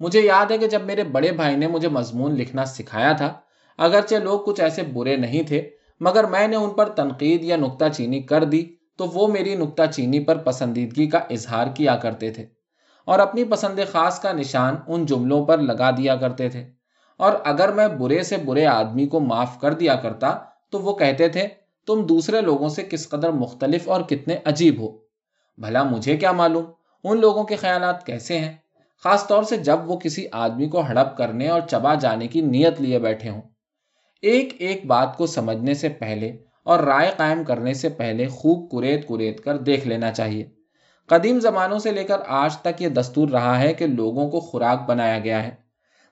مجھے 0.00 0.20
یاد 0.20 0.50
ہے 0.50 0.58
کہ 0.58 0.66
جب 0.66 0.82
میرے 0.82 1.02
بڑے 1.02 1.32
بھائی 1.32 1.56
نے 1.56 1.66
مجھے 1.66 1.88
مضمون 1.88 2.34
لکھنا 2.34 2.64
سکھایا 2.64 3.12
تھا، 3.12 3.32
اگرچہ 3.78 4.16
لوگ 4.16 4.40
کچھ 4.40 4.60
ایسے 4.60 4.82
برے 4.82 5.16
نہیں 5.16 5.42
تھے، 5.42 5.70
مگر 6.00 6.24
میں 6.24 6.48
نے 6.48 6.56
ان 6.56 6.70
پر 6.70 6.88
تنقید 6.88 7.44
یا 7.44 7.56
نکتہ 7.56 7.84
چینی 7.96 8.22
کر 8.22 8.44
دی 8.44 8.66
تو 8.98 9.06
وہ 9.06 9.28
میری 9.28 9.54
نکتہ 9.54 9.82
چینی 9.94 10.24
پر 10.24 10.38
پسندیدگی 10.38 11.06
کا 11.06 11.18
اظہار 11.18 11.66
کیا 11.74 11.96
کرتے 11.96 12.30
تھے۔ 12.30 12.46
اور 13.04 13.18
اپنی 13.18 13.44
پسند 13.44 13.78
خاص 13.92 14.20
کا 14.20 14.32
نشان 14.32 14.76
ان 14.86 15.06
جملوں 15.06 15.46
پر 15.46 15.58
لگا 15.58 15.90
دیا 15.90 16.16
کرتے 16.16 16.48
تھے۔ 16.48 16.79
اور 17.20 17.32
اگر 17.44 17.72
میں 17.72 17.88
برے 17.88 18.22
سے 18.22 18.36
برے 18.36 18.66
آدمی 18.66 19.06
کو 19.06 19.20
معاف 19.20 19.60
کر 19.60 19.72
دیا 19.72 19.94
کرتا 19.94 20.38
تو 20.70 20.78
وہ 20.78 20.92
کہتے 20.92 21.28
تھے، 21.28 21.48
تم 21.86 22.06
دوسرے 22.06 22.40
لوگوں 22.40 22.68
سے 22.68 22.82
کس 22.82 23.08
قدر 23.08 23.30
مختلف 23.30 23.88
اور 23.88 24.00
کتنے 24.00 24.36
عجیب 24.44 24.80
ہو۔ 24.80 24.98
بھلا 25.58 25.82
مجھے 25.82 26.16
کیا 26.16 26.32
معلوم؟ 26.32 26.64
ان 27.04 27.20
لوگوں 27.20 27.44
کے 27.44 27.56
خیالات 27.56 28.06
کیسے 28.06 28.38
ہیں؟ 28.38 28.52
خاص 29.04 29.26
طور 29.26 29.42
سے 29.42 29.56
جب 29.56 29.76
وہ 29.84 29.96
کسی 29.96 30.26
آدمی 30.32 30.68
کو 30.68 30.80
ہڑپ 30.80 31.16
کرنے 31.16 31.48
اور 31.48 31.60
چبا 31.60 31.94
جانے 31.94 32.28
کی 32.28 32.40
نیت 32.40 32.80
لیے 32.80 32.98
بیٹھے 32.98 33.28
ہوں۔ 33.28 33.40
ایک 34.22 34.56
ایک 34.58 34.86
بات 34.86 35.16
کو 35.16 35.26
سمجھنے 35.26 35.74
سے 35.74 35.88
پہلے 35.88 36.36
اور 36.64 36.78
رائے 36.78 37.10
قائم 37.16 37.44
کرنے 37.44 37.74
سے 37.74 37.88
پہلے 37.88 38.28
خوب 38.28 38.70
کریت 38.70 39.08
کریت 39.08 39.44
کر 39.44 39.56
دیکھ 39.56 39.88
لینا 39.88 40.12
چاہیے۔ 40.12 40.48
قدیم 41.06 41.40
زمانوں 41.40 41.78
سے 41.78 41.92
لے 41.92 42.04
کر 42.04 42.16
آج 42.26 42.56
تک 42.56 42.82
یہ 42.82 42.88
دستور 42.88 43.28
رہا 43.28 43.60
ہے 43.60 43.72
کہ 43.72 43.86
لوگوں 43.86 44.30
کو 44.30 44.40
خوراک 44.40 44.88
بنایا 44.88 45.18
گیا 45.18 45.42
ہے۔ 45.42 45.69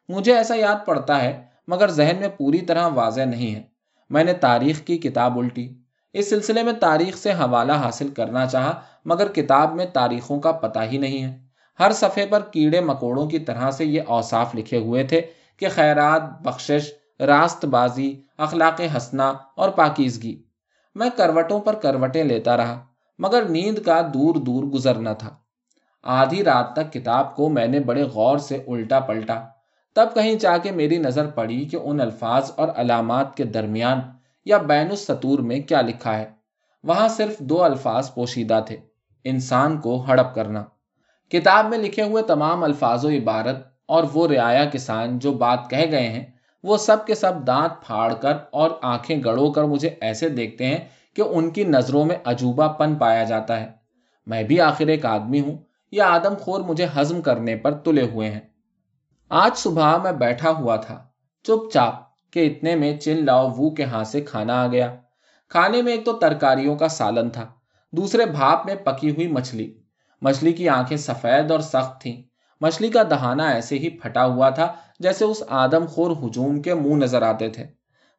مجھے 0.09 0.37
ایسا 0.37 0.55
یاد 0.57 0.87
پڑتا 0.87 1.23
ہے، 1.23 1.43
مگر 1.67 1.89
ذہن 1.91 2.17
میں 2.21 2.29
پوری 2.29 2.61
طرح 2.61 2.89
واضح 2.95 3.21
نہیں 3.21 3.55
ہے۔ 3.55 3.63
میں 4.11 4.25
نے 4.25 4.33
تاریخ 4.33 4.81
کی 4.81 4.99
کتاب 4.99 5.39
الٹی۔ 5.39 5.75
اس 6.13 6.31
سلسلے 6.31 6.63
میں 6.63 6.73
تاریخ 6.73 7.17
سے 7.17 7.33
حوالہ 7.33 7.73
حاصل 7.73 8.09
کرنا 8.09 8.47
چاہا، 8.47 8.81
مگر 9.05 9.33
کتاب 9.33 9.75
میں 9.75 9.87
تاریخوں 9.93 10.41
کا 10.41 10.53
پتہ 10.53 10.79
ہی 10.93 10.99
نہیں 10.99 11.23
ہے۔ 11.23 11.39
ہر 11.81 11.93
صفحے 11.93 12.27
پر 12.27 12.41
کیڑے 12.41 12.81
مکوڑوں 12.81 13.27
کی 13.27 13.39
طرح 13.39 13.71
سے 13.71 13.85
یہ 13.85 14.03
اوصاف 14.07 14.55
لکھے 14.55 14.79
ہوئے 14.79 15.05
تھے 15.05 15.21
کہ 15.57 15.69
خیرات، 15.69 16.43
بخشش، 16.43 16.93
راست 17.21 17.65
بازی، 17.65 18.21
اخلاق 18.39 18.81
ہسنا 18.97 19.33
اور 19.57 19.69
پاکیزگی۔ 19.69 20.43
میں 20.95 21.11
کروٹوں 21.17 21.61
پر 21.61 21.75
کروٹیں 21.75 22.25
لیتا 22.25 22.57
رہا، 22.57 22.85
مگر 23.19 23.43
نیند 23.43 23.79
کا 23.79 24.01
دور 24.15 24.35
دور 24.35 24.65
گزرنا 24.65 25.13
تھا۔ 25.13 25.31
آدھی 26.03 26.45
رات 26.45 26.73
تک 26.73 26.93
کتاب 26.93 27.37
کو 27.37 27.49
میں 27.49 27.67
نے 27.67 27.81
بڑے 27.81 28.03
غور 28.03 28.39
سے 28.39 28.65
الٹا 28.67 29.01
پلٹا۔ 29.01 29.45
تب 29.99 30.09
کہیں 30.15 30.35
جا 30.35 30.59
کے 30.59 30.71
میری 30.71 30.99
نظر 30.99 31.27
پڑی 31.27 31.65
کہ 31.65 31.79
ان 31.83 32.01
الفاظ 32.01 32.53
اور 32.57 32.69
علامات 32.77 33.37
کے 33.37 33.45
درمیان 33.45 34.01
یا 34.45 34.59
بین 34.59 34.91
السطور 34.91 35.39
میں 35.39 35.61
کیا 35.61 35.81
لکھا 35.81 36.19
ہے۔ 36.19 36.31
وہاں 36.85 37.09
صرف 37.09 37.39
دو 37.39 37.65
الفاظ 37.65 38.15
پوشیدہ 38.15 38.61
تھے، 38.67 38.77
انسان 39.25 39.81
کو 39.81 40.05
ہڑپ 40.09 40.35
کرنا۔ 40.35 40.65
کتاب 41.31 41.67
میں 41.67 41.79
لکھے 41.79 42.03
ہوئے 42.03 42.23
تمام 42.23 42.65
الفاظ 42.65 43.05
و 43.05 43.09
عبارت 43.09 43.57
اور 43.87 44.05
وہ 44.13 44.29
رعایا 44.29 44.65
کسان 44.65 45.19
جو 45.19 45.33
بات 45.33 45.71
کہہ 45.71 45.91
گئے 45.91 46.09
ہیں، 46.09 46.27
وہ 46.63 46.77
سب 46.77 47.07
کے 47.07 47.15
سب 47.15 47.33
دانت 47.47 47.87
پھاڑ 47.87 48.15
کر 48.15 48.37
اور 48.51 48.71
آنکھیں 48.83 49.23
گڑو 49.25 49.53
کر 49.53 49.65
مجھے 49.65 49.91
ایسے 50.01 50.29
دیکھتے 50.29 50.67
ہیں 50.67 50.79
کہ 51.17 51.23
ان 51.23 51.51
کی 51.51 51.65
نظروں 51.65 52.05
میں 52.05 52.17
عجوبہ 52.25 52.69
پن 52.69 52.95
پایا 52.95 53.25
جاتا 53.25 53.61
ہے۔ 53.61 53.67
میں 54.27 54.43
بھی 54.43 54.61
آخر 54.61 54.87
ایک 54.87 55.07
آدمی 55.07 55.41
ہوں، 55.41 55.59
یہ 55.93 56.03
آدم 56.03 56.35
خور 56.41 56.61
مجھے 56.61 56.87
ہضم 57.01 57.23
کرنے 57.23 57.57
پر 57.57 57.73
تلے 57.73 58.03
ہوئے 58.03 58.31
ہیں۔ 58.31 58.41
آج 59.31 59.57
صبح 59.57 59.97
میں 59.97 60.13
بیٹھا 60.13 60.51
ہوا 60.51 60.77
تھا۔ 60.77 61.05
چپ 61.43 61.73
چاپ 61.73 61.95
کہ 62.31 62.47
اتنے 62.47 62.77
میں 62.77 62.97
چن 62.97 63.25
لاؤ 63.25 63.51
وو 63.51 63.71
کے 63.71 63.85
ہاں 63.85 64.05
سے 64.05 64.21
کھانا 64.21 64.63
آ 64.63 64.67
گیا۔ 64.67 64.97
کھانے 65.49 65.83
میں 65.83 65.93
ایک 65.93 66.05
تو 66.05 66.13
ترکاریوں 66.13 66.77
کا 66.77 66.89
سالن 66.89 67.31
تھا۔ 67.31 67.47
دوسرے 67.93 68.27
بھاپ 68.27 68.67
میں 68.67 68.75
پکی 68.75 69.11
ہوئی 69.11 69.29
مچھلی۔ 69.29 69.75
مچھلی 70.23 70.53
کی 70.53 70.69
آنکھیں 70.69 70.97
سفید 70.97 71.51
اور 71.51 71.61
سخت 71.61 72.01
تھیں۔ 72.01 72.23
مچھلی 72.61 72.89
کا 72.89 73.03
دہانا 73.03 73.49
ایسے 73.49 73.79
ہی 73.79 73.89
پھٹا 73.91 74.27
ہوا 74.27 74.51
تھا 74.51 74.73
جیسے 75.01 75.25
اس 75.25 75.43
آدم 75.49 75.87
خور 75.87 76.11
ہجوم 76.11 76.63
کے 76.63 76.75
منہ 76.75 76.95
نظر 76.95 77.23
آتے 77.23 77.49
تھے۔ 77.49 77.67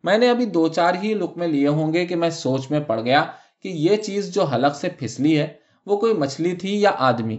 میں 0.03 0.17
نے 0.17 0.29
ابھی 0.29 0.45
دو 0.45 0.67
چار 0.67 0.93
ہی 1.03 1.13
لکمے 1.13 1.47
لیے 1.47 1.67
ہوں 1.67 1.93
گے 1.93 2.05
کہ 2.05 2.15
میں 2.15 2.29
سوچ 2.29 2.71
میں 2.71 2.79
پڑ 2.79 3.01
گیا 3.01 3.25
کہ 3.63 3.67
یہ 3.67 3.95
چیز 3.95 4.33
جو 4.33 4.43
حلق 4.43 4.75
سے 4.75 4.89
پھسلی 4.89 5.39
ہے، 5.39 5.47
وہ 5.85 5.97
کوئی 5.97 6.13
مچھلی 6.13 6.55
تھی 6.55 6.81
یا 6.81 6.91
آدمی؟ 6.97 7.37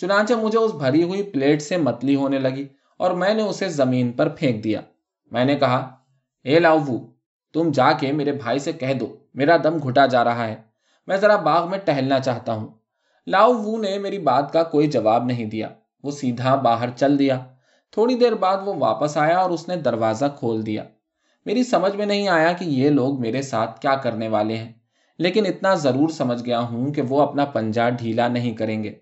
چنانچہ 0.00 0.34
مجھے 0.34 0.58
اس 0.58 0.72
بھری 0.72 1.02
ہوئی 1.02 1.22
پلیٹ 1.22 1.62
سے 1.62 1.76
متلی 1.76 2.16
ہونے 2.16 2.38
لگی۔ 2.38 2.77
اور 2.98 3.10
میں 3.10 3.34
نے 3.34 3.42
اسے 3.42 3.68
زمین 3.68 4.12
پر 4.12 4.28
پھینک 4.28 4.64
دیا۔ 4.64 4.80
میں 5.30 5.44
نے 5.44 5.56
کہا، 5.56 5.96
اے 6.44 6.58
لاؤ 6.58 6.78
تم 7.52 7.70
جا 7.70 7.92
کے 7.92 8.12
میرے 8.12 8.32
بھائی 8.32 8.58
سے 8.58 8.72
کہہ 8.72 8.94
دو، 8.94 9.16
میرا 9.34 9.56
دم 9.64 9.88
گھٹا 9.88 10.06
جا 10.06 10.24
رہا 10.24 10.46
ہے۔ 10.46 10.56
میں 11.06 11.16
ذرا 11.16 11.36
باغ 11.36 11.70
میں 11.70 11.78
ٹہلنا 11.78 12.20
چاہتا 12.20 12.52
ہوں۔ 12.52 12.68
لاؤ 13.26 13.52
وو 13.54 13.76
نے 13.76 13.98
میری 13.98 14.18
بات 14.18 14.52
کا 14.52 14.62
کوئی 14.62 14.86
جواب 14.86 15.24
نہیں 15.24 15.44
دیا۔ 15.44 15.68
وہ 16.02 16.10
سیدھا 16.10 16.54
باہر 16.54 16.88
چل 16.90 17.18
دیا۔ 17.18 17.38
تھوڑی 17.90 18.14
دیر 18.14 18.34
بعد 18.34 18.56
وہ 18.64 18.74
واپس 18.74 19.16
آیا 19.16 19.38
اور 19.38 19.50
اس 19.50 19.68
نے 19.68 19.76
دروازہ 19.76 20.24
کھول 20.38 20.66
دیا۔ 20.66 20.84
میری 21.46 21.64
سمجھ 21.64 21.96
میں 21.96 22.06
نہیں 22.06 22.28
آیا 22.28 22.52
کہ 22.52 22.64
یہ 22.64 22.90
لوگ 22.90 23.20
میرے 23.20 23.42
ساتھ 23.42 23.80
کیا 23.80 23.94
کرنے 23.94 24.28
والے 24.28 24.56
ہیں، 24.56 24.72
لیکن 25.18 25.46
اتنا 25.46 25.74
ضرور 25.74 26.08
سمجھ 26.08 26.44
گیا 26.46 26.60
ہوں 26.60 26.92
کہ 26.92 27.02
وہ 27.02 27.22
اپنا 27.22 27.44
پنجا 27.44 27.90
ڈھیلا 27.90 28.28
نہیں 28.28 28.54
کریں 28.54 28.84
گے۔ 28.84 28.94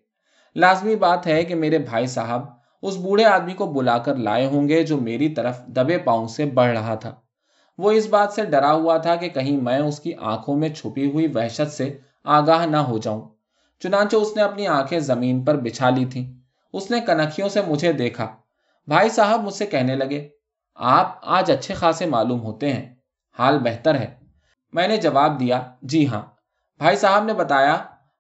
لازمی 0.57 0.97
بات 0.97 1.27
ہے 1.27 1.45
کہ 1.45 1.55
میرے 1.55 1.79
بھائی 1.79 2.07
صاحب 2.07 2.56
اس 2.87 2.97
بوڑھے 2.97 3.25
آدمی 3.25 3.53
کو 3.53 3.67
بلا 3.67 3.99
کر 3.99 4.15
لائے 4.15 4.47
ہوں 4.47 4.69
گے 4.69 4.83
جو 4.83 4.97
میری 4.97 5.29
طرف 5.29 5.67
دبے 5.67 5.99
پاؤں 5.99 6.27
سے 6.29 6.45
بڑھ 6.45 6.79
رہا 6.79 6.95
تھا۔ 6.95 7.15
وہ 7.79 7.91
اس 7.91 8.07
بات 8.07 8.33
سے 8.33 8.45
ڈرا 8.45 8.73
ہوا 8.73 8.97
تھا 8.97 9.17
کہ 9.17 9.29
کہیں 9.29 9.57
میں 9.57 9.79
اس 9.79 10.01
کی 10.01 10.13
آنکھوں 10.21 10.57
میں 10.57 10.69
چھپی 10.69 11.11
ہوئی 11.11 11.27
وحشت 11.27 11.73
سے 11.73 11.99
آگاہ 12.25 12.67
نہ 12.67 12.77
ہو 12.77 12.99
جاؤں۔ 12.99 13.29
چنانچہ 13.81 14.17
اس 14.17 14.37
نے 14.37 14.43
اپنی 14.43 14.67
آنکھیں 14.67 14.99
زمین 14.99 15.45
پر 15.45 15.55
بچھا 15.57 15.91
لی 15.91 16.05
تھی 16.05 16.33
اس 16.73 16.91
نے 16.91 17.01
کنکھیوں 17.01 17.49
سے 17.49 17.61
مجھے 17.69 17.93
دیکھا۔ 17.93 18.27
بھائی 18.89 19.09
صاحب 19.09 19.43
مجھ 19.43 19.55
سے 19.55 19.67
کہنے 19.67 19.95
لگے، 19.95 20.29
آپ 20.75 21.19
آج 21.23 21.51
اچھے 21.51 21.75
خاصے 21.75 22.07
معلوم 22.07 22.41
ہوتے 22.41 22.73
ہیں، 22.73 22.95
حال 23.39 23.59
بہتر 23.59 23.95
ہے۔ 23.95 24.15
میں 24.73 24.89
نے 24.89 24.97
جواب 24.97 25.41
دیا 25.41 25.63
جی 25.83 26.07
ہاں۔ 26.07 26.23
بھائی 26.79 26.97
صاحب 26.97 27.25
نے 27.25 27.33
بتایا، 27.33 27.77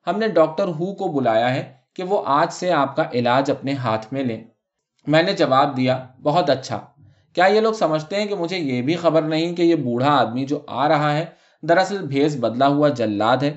ہم 0.06 0.18
نے 0.18 0.28
ڈاکٹر 0.28 0.68
ہو 0.68 0.94
کو 0.94 1.08
بلایا 1.08 1.54
ہے 1.54 1.72
کہ 1.94 2.02
وہ 2.02 2.22
آج 2.26 2.52
سے 2.52 2.72
آپ 2.72 2.96
کا 2.96 3.02
علاج 3.14 3.50
اپنے 3.50 3.72
ہاتھ 3.72 4.06
میں 4.12 4.24
لیں۔ 4.24 4.44
میں 5.06 5.22
نے 5.22 5.32
جواب 5.32 5.76
دیا، 5.76 6.06
بہت 6.22 6.50
اچھا۔ 6.50 6.80
کیا 7.32 7.44
یہ 7.44 7.60
لوگ 7.60 7.72
سمجھتے 7.72 8.16
ہیں 8.16 8.26
کہ 8.26 8.34
مجھے 8.34 8.58
یہ 8.58 8.82
بھی 8.82 8.96
خبر 8.96 9.22
نہیں 9.22 9.56
کہ 9.56 9.62
یہ 9.62 9.74
بوڑھا 9.74 10.10
آدمی 10.10 10.44
جو 10.44 10.60
آ 10.66 10.88
رہا 10.88 11.12
ہے، 11.12 11.26
دراصل 11.62 12.06
بھیس 12.06 12.36
بدلا 12.40 12.68
ہوا 12.68 12.88
جلاد 12.88 13.36
ہے؟ 13.36 13.54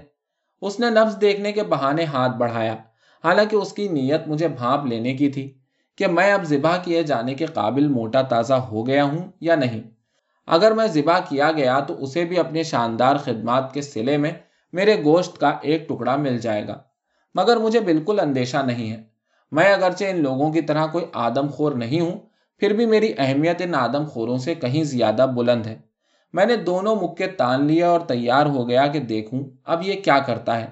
اس 0.62 0.80
نے 0.80 0.90
نفس 0.90 1.22
دیکھنے 1.22 1.52
کے 1.52 1.64
بہانے 1.64 2.04
ہاتھ 2.04 2.38
بڑھایا۔ 2.38 2.74
حالانکہ 3.24 3.56
اس 3.56 3.74
کی 3.74 3.88
نیت 3.88 4.28
مجھے 4.28 4.48
بھانپ 4.48 4.86
لینے 4.86 5.14
کی 5.14 5.30
تھی 5.30 5.54
کہ 5.98 6.08
میں 6.08 6.34
اب 6.34 6.44
ذبح 6.44 6.78
کیے 6.78 7.04
جانے 7.04 7.34
کے 7.34 7.46
قابل 7.46 7.88
موٹا 7.88 8.22
تازہ 8.22 8.54
ہو 8.54 8.88
گیا 8.88 9.04
ہوں 9.04 9.32
یا 9.42 9.56
نہیں۔ 9.56 9.82
اگر 10.48 10.72
میں 10.72 10.88
ذبح 10.88 11.20
کیا 11.30 11.52
گیا 11.52 11.80
تو 11.80 12.04
اسے 12.04 12.26
بھی 12.26 12.40
اپنے 12.40 12.64
شاندار 12.64 13.16
خدمات 13.16 13.74
کے 13.74 13.82
سلے 13.82 14.18
میں 14.18 14.32
میرے 14.74 15.04
گوشت 15.04 15.38
کا 15.38 15.58
ایک 15.62 15.90
ٹکڑا 15.90 16.16
مل 16.16 16.38
جائے 16.38 16.68
گا۔ 16.68 16.78
مگر 17.36 17.58
مجھے 17.58 17.80
بالکل 17.80 18.20
اندیشہ 18.20 18.58
نہیں 18.58 18.92
ہے۔ 18.92 19.09
میں 19.52 19.74
اگرچہ 19.74 20.06
ان 20.06 20.24
لوگوں 20.24 20.52
کی 20.52 20.62
طرح 20.62 20.88
کوئی 20.88 21.06
آدم 21.14 21.48
خور 21.48 21.72
نہیں 21.72 22.00
ہوں، 22.00 22.20
پھر 22.58 22.74
بھی 22.74 22.86
میری 22.86 23.14
اہمیت 23.18 23.62
ان 23.62 23.76
آدم 23.76 24.06
خوروں 24.06 24.38
سے 24.38 24.56
کہیں 24.56 24.84
زیادہ 24.84 25.26
بلند 25.36 25.66
ہے۔ 25.66 25.80
میں 26.34 26.46
نے 26.46 26.56
دونوں 26.56 26.96
مکے 26.96 27.28
تان 27.28 27.66
لیا 27.66 27.90
اور 27.90 28.00
تیار 28.00 28.46
ہو 28.46 28.70
گیا 28.70 28.88
کہ 28.88 29.00
دیکھوں 29.00 29.44
اب 29.66 29.88
یہ 29.88 30.02
کیا 30.02 30.20
کرتا 30.20 30.62
ہے۔ 30.62 30.68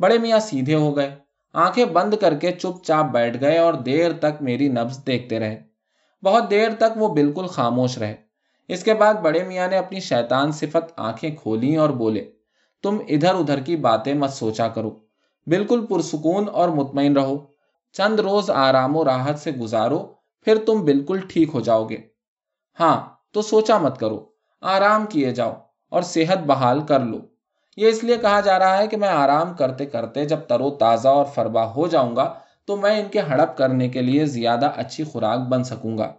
بڑے 0.00 0.18
میاں 0.18 0.38
سیدھے 0.38 0.74
ہو 0.74 0.96
گئے۔ 0.96 1.10
آنکھیں 1.52 1.84
بند 1.84 2.14
کر 2.14 2.34
کے 2.34 2.52
چپ 2.52 2.84
چاپ 2.84 3.06
بیٹھ 3.06 3.40
گئے 3.40 3.58
اور 3.58 3.74
دیر 3.74 4.12
تک 4.12 4.42
میری 4.42 4.68
نبز 4.68 5.06
دیکھتے 5.06 5.38
رہے۔ 5.38 5.62
بہت 6.24 6.50
دیر 6.50 6.68
تک 6.78 6.96
وہ 6.96 7.14
بالکل 7.14 7.46
خاموش 7.46 7.98
رہے۔ 7.98 8.14
اس 8.68 8.84
کے 8.84 8.94
بعد 8.94 9.14
بڑے 9.14 9.44
میاں 9.44 9.68
نے 9.68 9.76
اپنی 9.76 10.00
شیطان 10.00 10.52
صفت 10.52 10.92
آنکھیں 10.96 11.36
کھولی 11.42 11.76
اور 11.76 11.90
بولے، 11.90 12.30
تم 12.82 12.98
ادھر 13.08 13.34
ادھر 13.34 13.60
کی 13.60 13.76
باتیں 13.76 14.14
مت 14.14 14.30
سوچا 14.30 14.68
کرو۔ 14.68 14.90
بالکل 15.46 15.86
پرسکون 15.86 16.44
اور 16.52 16.68
مطمئن 16.68 17.16
رہو۔ 17.16 17.57
چند 17.92 18.20
روز 18.20 18.50
آرام 18.50 18.96
و 18.96 19.04
راحت 19.04 19.38
سے 19.38 19.50
گزارو، 19.50 20.06
پھر 20.44 20.58
تم 20.66 20.84
بالکل 20.84 21.20
ٹھیک 21.28 21.50
ہو 21.54 21.60
جاؤ 21.60 21.84
گے۔ 21.84 21.96
ہاں 22.80 23.08
تو 23.32 23.42
سوچا 23.42 23.78
مت 23.78 24.00
کرو، 24.00 24.26
آرام 24.60 25.06
کیے 25.06 25.30
جاؤ 25.30 25.52
اور 25.90 26.02
صحت 26.02 26.38
بحال 26.38 26.80
کر 26.80 27.00
لو۔ 27.00 27.18
یہ 27.76 27.88
اس 27.88 28.04
لیے 28.04 28.16
کہا 28.16 28.40
جا 28.40 28.58
رہا 28.58 28.78
ہے 28.78 28.86
کہ 28.86 28.96
میں 28.96 29.08
آرام 29.08 29.54
کرتے 29.54 29.86
کرتے 29.86 30.24
جب 30.24 30.38
ترو 30.48 30.70
تازہ 30.70 31.08
اور 31.08 31.24
فربا 31.24 31.74
ہو 31.74 31.86
جاؤں 31.86 32.16
گا، 32.16 32.34
تو 32.66 32.76
میں 32.76 33.02
ان 33.02 33.08
کے 33.08 33.20
ہڑپ 33.20 33.56
کرنے 33.56 33.88
کے 33.88 34.02
لیے 34.02 34.26
زیادہ 34.26 34.70
اچھی 34.76 35.04
خوراک 35.04 35.38
بن 35.38 35.64
سکوں 35.64 35.98
گا۔ 35.98 36.12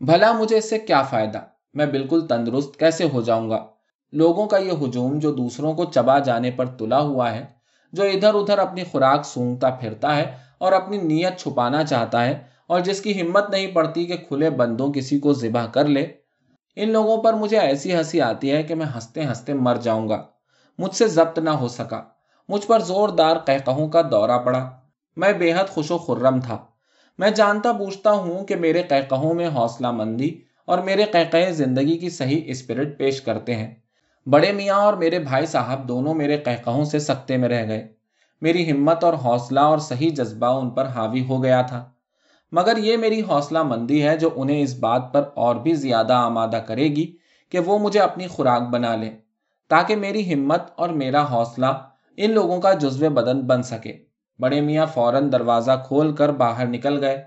بھلا 0.00 0.32
مجھے 0.32 0.58
اس 0.58 0.70
سے 0.70 0.78
کیا 0.78 1.02
فائدہ؟ 1.02 1.40
میں 1.74 1.86
بالکل 1.86 2.26
تندرست 2.26 2.78
کیسے 2.78 3.08
ہو 3.12 3.22
جاؤں 3.22 3.50
گا؟ 3.50 3.66
لوگوں 4.12 4.46
کا 4.46 4.56
یہ 4.56 4.72
ہجوم 4.72 5.18
جو 5.18 5.32
دوسروں 5.32 5.74
کو 5.74 5.84
چبا 5.84 6.18
جانے 6.18 6.50
پر 6.50 6.66
تلا 6.66 7.00
ہوا 7.00 7.30
ہے، 7.32 7.46
جو 7.92 8.02
ادھر 8.02 8.34
ادھر 8.34 8.58
اپنی 8.58 8.84
خوراک 8.84 9.24
سونگتا 9.24 9.70
پھرتا 9.70 10.16
ہے 10.16 10.49
اور 10.60 10.72
اپنی 10.72 10.98
نیت 10.98 11.38
چھپانا 11.38 11.84
چاہتا 11.84 12.24
ہے 12.24 12.42
اور 12.66 12.80
جس 12.80 13.00
کی 13.00 13.20
ہمت 13.20 13.50
نہیں 13.50 13.66
پڑتی 13.66 14.06
کہ 14.06 14.16
کھلے 14.16 14.50
بندوں 14.50 14.92
کسی 14.92 15.18
کو 15.18 15.32
ذبح 15.32 15.66
کر 15.66 15.84
لے۔ 15.84 16.06
ان 16.76 16.90
لوگوں 16.90 17.22
پر 17.22 17.32
مجھے 17.32 17.58
ایسی 17.58 17.94
ہنسی 17.94 18.20
آتی 18.20 18.52
ہے 18.52 18.62
کہ 18.62 18.74
میں 18.74 18.86
ہنستے 18.86 19.24
ہنستے 19.24 19.54
مر 19.54 19.76
جاؤں 19.76 20.08
گا۔ 20.08 20.22
مجھ 20.78 20.94
سے 20.94 21.06
ضبط 21.08 21.38
نہ 21.38 21.50
ہو 21.50 21.68
سکا۔ 21.68 22.02
مجھ 22.48 22.66
پر 22.66 22.80
زوردار 22.80 23.36
قہقہوں 23.36 23.88
کا 23.88 24.02
دورہ 24.10 24.38
پڑا۔ 24.38 24.70
میں 25.16 25.32
بے 25.32 25.52
حد 25.52 25.68
خوش 25.68 25.90
و 25.90 25.98
خرم 25.98 26.40
تھا۔ 26.40 26.58
میں 27.18 27.30
جانتا 27.30 27.72
پوچھتا 27.72 28.10
ہوں 28.10 28.44
کہ 28.44 28.56
میرے 28.56 28.82
قہقہوں 28.82 29.34
میں 29.34 29.48
حوصلہ 29.48 29.90
مندی 29.90 30.40
اور 30.66 30.78
میرے 30.78 31.04
قہقہ 31.04 31.50
زندگی 31.50 31.98
کی 31.98 32.10
صحیح 32.10 32.40
اسپرٹ 32.44 32.98
پیش 32.98 33.20
کرتے 33.20 33.54
ہیں۔ 33.54 33.74
بڑے 34.26 34.52
میاں 34.52 34.76
اور 34.76 34.94
میرے 34.94 35.18
بھائی 35.18 35.46
صاحب 35.46 35.88
دونوں 35.88 36.14
میرے 36.14 36.36
قہقہوں 36.36 36.84
سے 36.84 36.98
سکتے 36.98 37.36
میں 37.36 37.48
رہ 37.48 37.68
گئے۔ 37.68 37.88
میری 38.40 38.70
ہمت 38.70 39.04
اور 39.04 39.14
حوصلہ 39.14 39.60
اور 39.60 39.78
صحیح 39.78 40.10
جذبہ 40.10 40.46
ان 40.46 40.70
پر 40.70 40.86
حاوی 40.86 41.24
ہو 41.24 41.42
گیا 41.42 41.62
تھا۔ 41.62 41.90
مگر 42.52 42.76
یہ 42.76 42.96
میری 42.96 43.20
حوصلہ 43.20 43.62
مندی 43.62 44.02
ہے 44.02 44.16
جو 44.16 44.28
انہیں 44.34 44.62
اس 44.62 44.78
بات 44.78 45.12
پر 45.12 45.22
اور 45.34 45.56
بھی 45.56 45.74
زیادہ 45.74 46.12
آمادہ 46.12 46.60
کرے 46.66 46.84
گی 46.84 47.16
کہ 47.50 47.58
وہ 47.58 47.78
مجھے 47.78 48.00
اپنی 48.00 48.26
خوراک 48.26 48.62
بنا 48.62 48.96
لیں، 48.96 49.18
تاکہ 49.68 49.96
میری 49.96 50.34
ہمت 50.34 50.62
اور 50.76 50.88
میرا 50.88 51.30
حوصلہ 51.30 51.66
ان 52.16 52.30
لوگوں 52.30 52.60
کا 52.60 52.72
جزو 52.72 53.10
بدن 53.10 53.40
بن 53.40 53.62
سکے۔ 53.62 53.98
بڑے 54.38 54.60
میاں 54.60 54.86
فوراً 54.86 55.32
دروازہ 55.32 55.70
کھول 55.86 56.12
کر 56.12 56.32
باہر 56.32 56.66
نکل 56.66 57.04
گئے۔ 57.04 57.24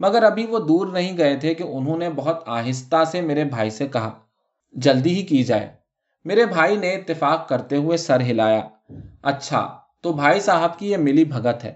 مگر 0.00 0.22
ابھی 0.22 0.46
وہ 0.46 0.58
دور 0.58 0.86
نہیں 0.86 1.18
گئے 1.18 1.36
تھے 1.36 1.54
کہ 1.54 1.62
انہوں 1.62 1.98
نے 1.98 2.10
بہت 2.10 2.42
آہستہ 2.46 3.04
سے 3.04 3.20
میرے 3.20 3.44
بھائی 3.44 3.70
سے 3.70 3.88
کہا، 3.88 4.10
جلدی 4.72 5.14
ہی 5.14 5.22
کی 5.22 5.44
جائے۔ 5.44 5.72
میرے 6.24 6.44
بھائی 6.44 6.76
نے 6.76 6.92
اتفاق 6.92 7.48
کرتے 7.48 7.76
ہوئے 7.76 7.96
سر 7.96 8.20
ہلایا۔ 8.20 8.60
اچھا 9.22 9.78
تو 10.04 10.12
بھائی 10.12 10.40
صاحب 10.40 10.78
کی 10.78 10.90
یہ 10.90 10.96
ملی 10.96 11.24
بھگت 11.24 11.64
ہے۔ 11.64 11.72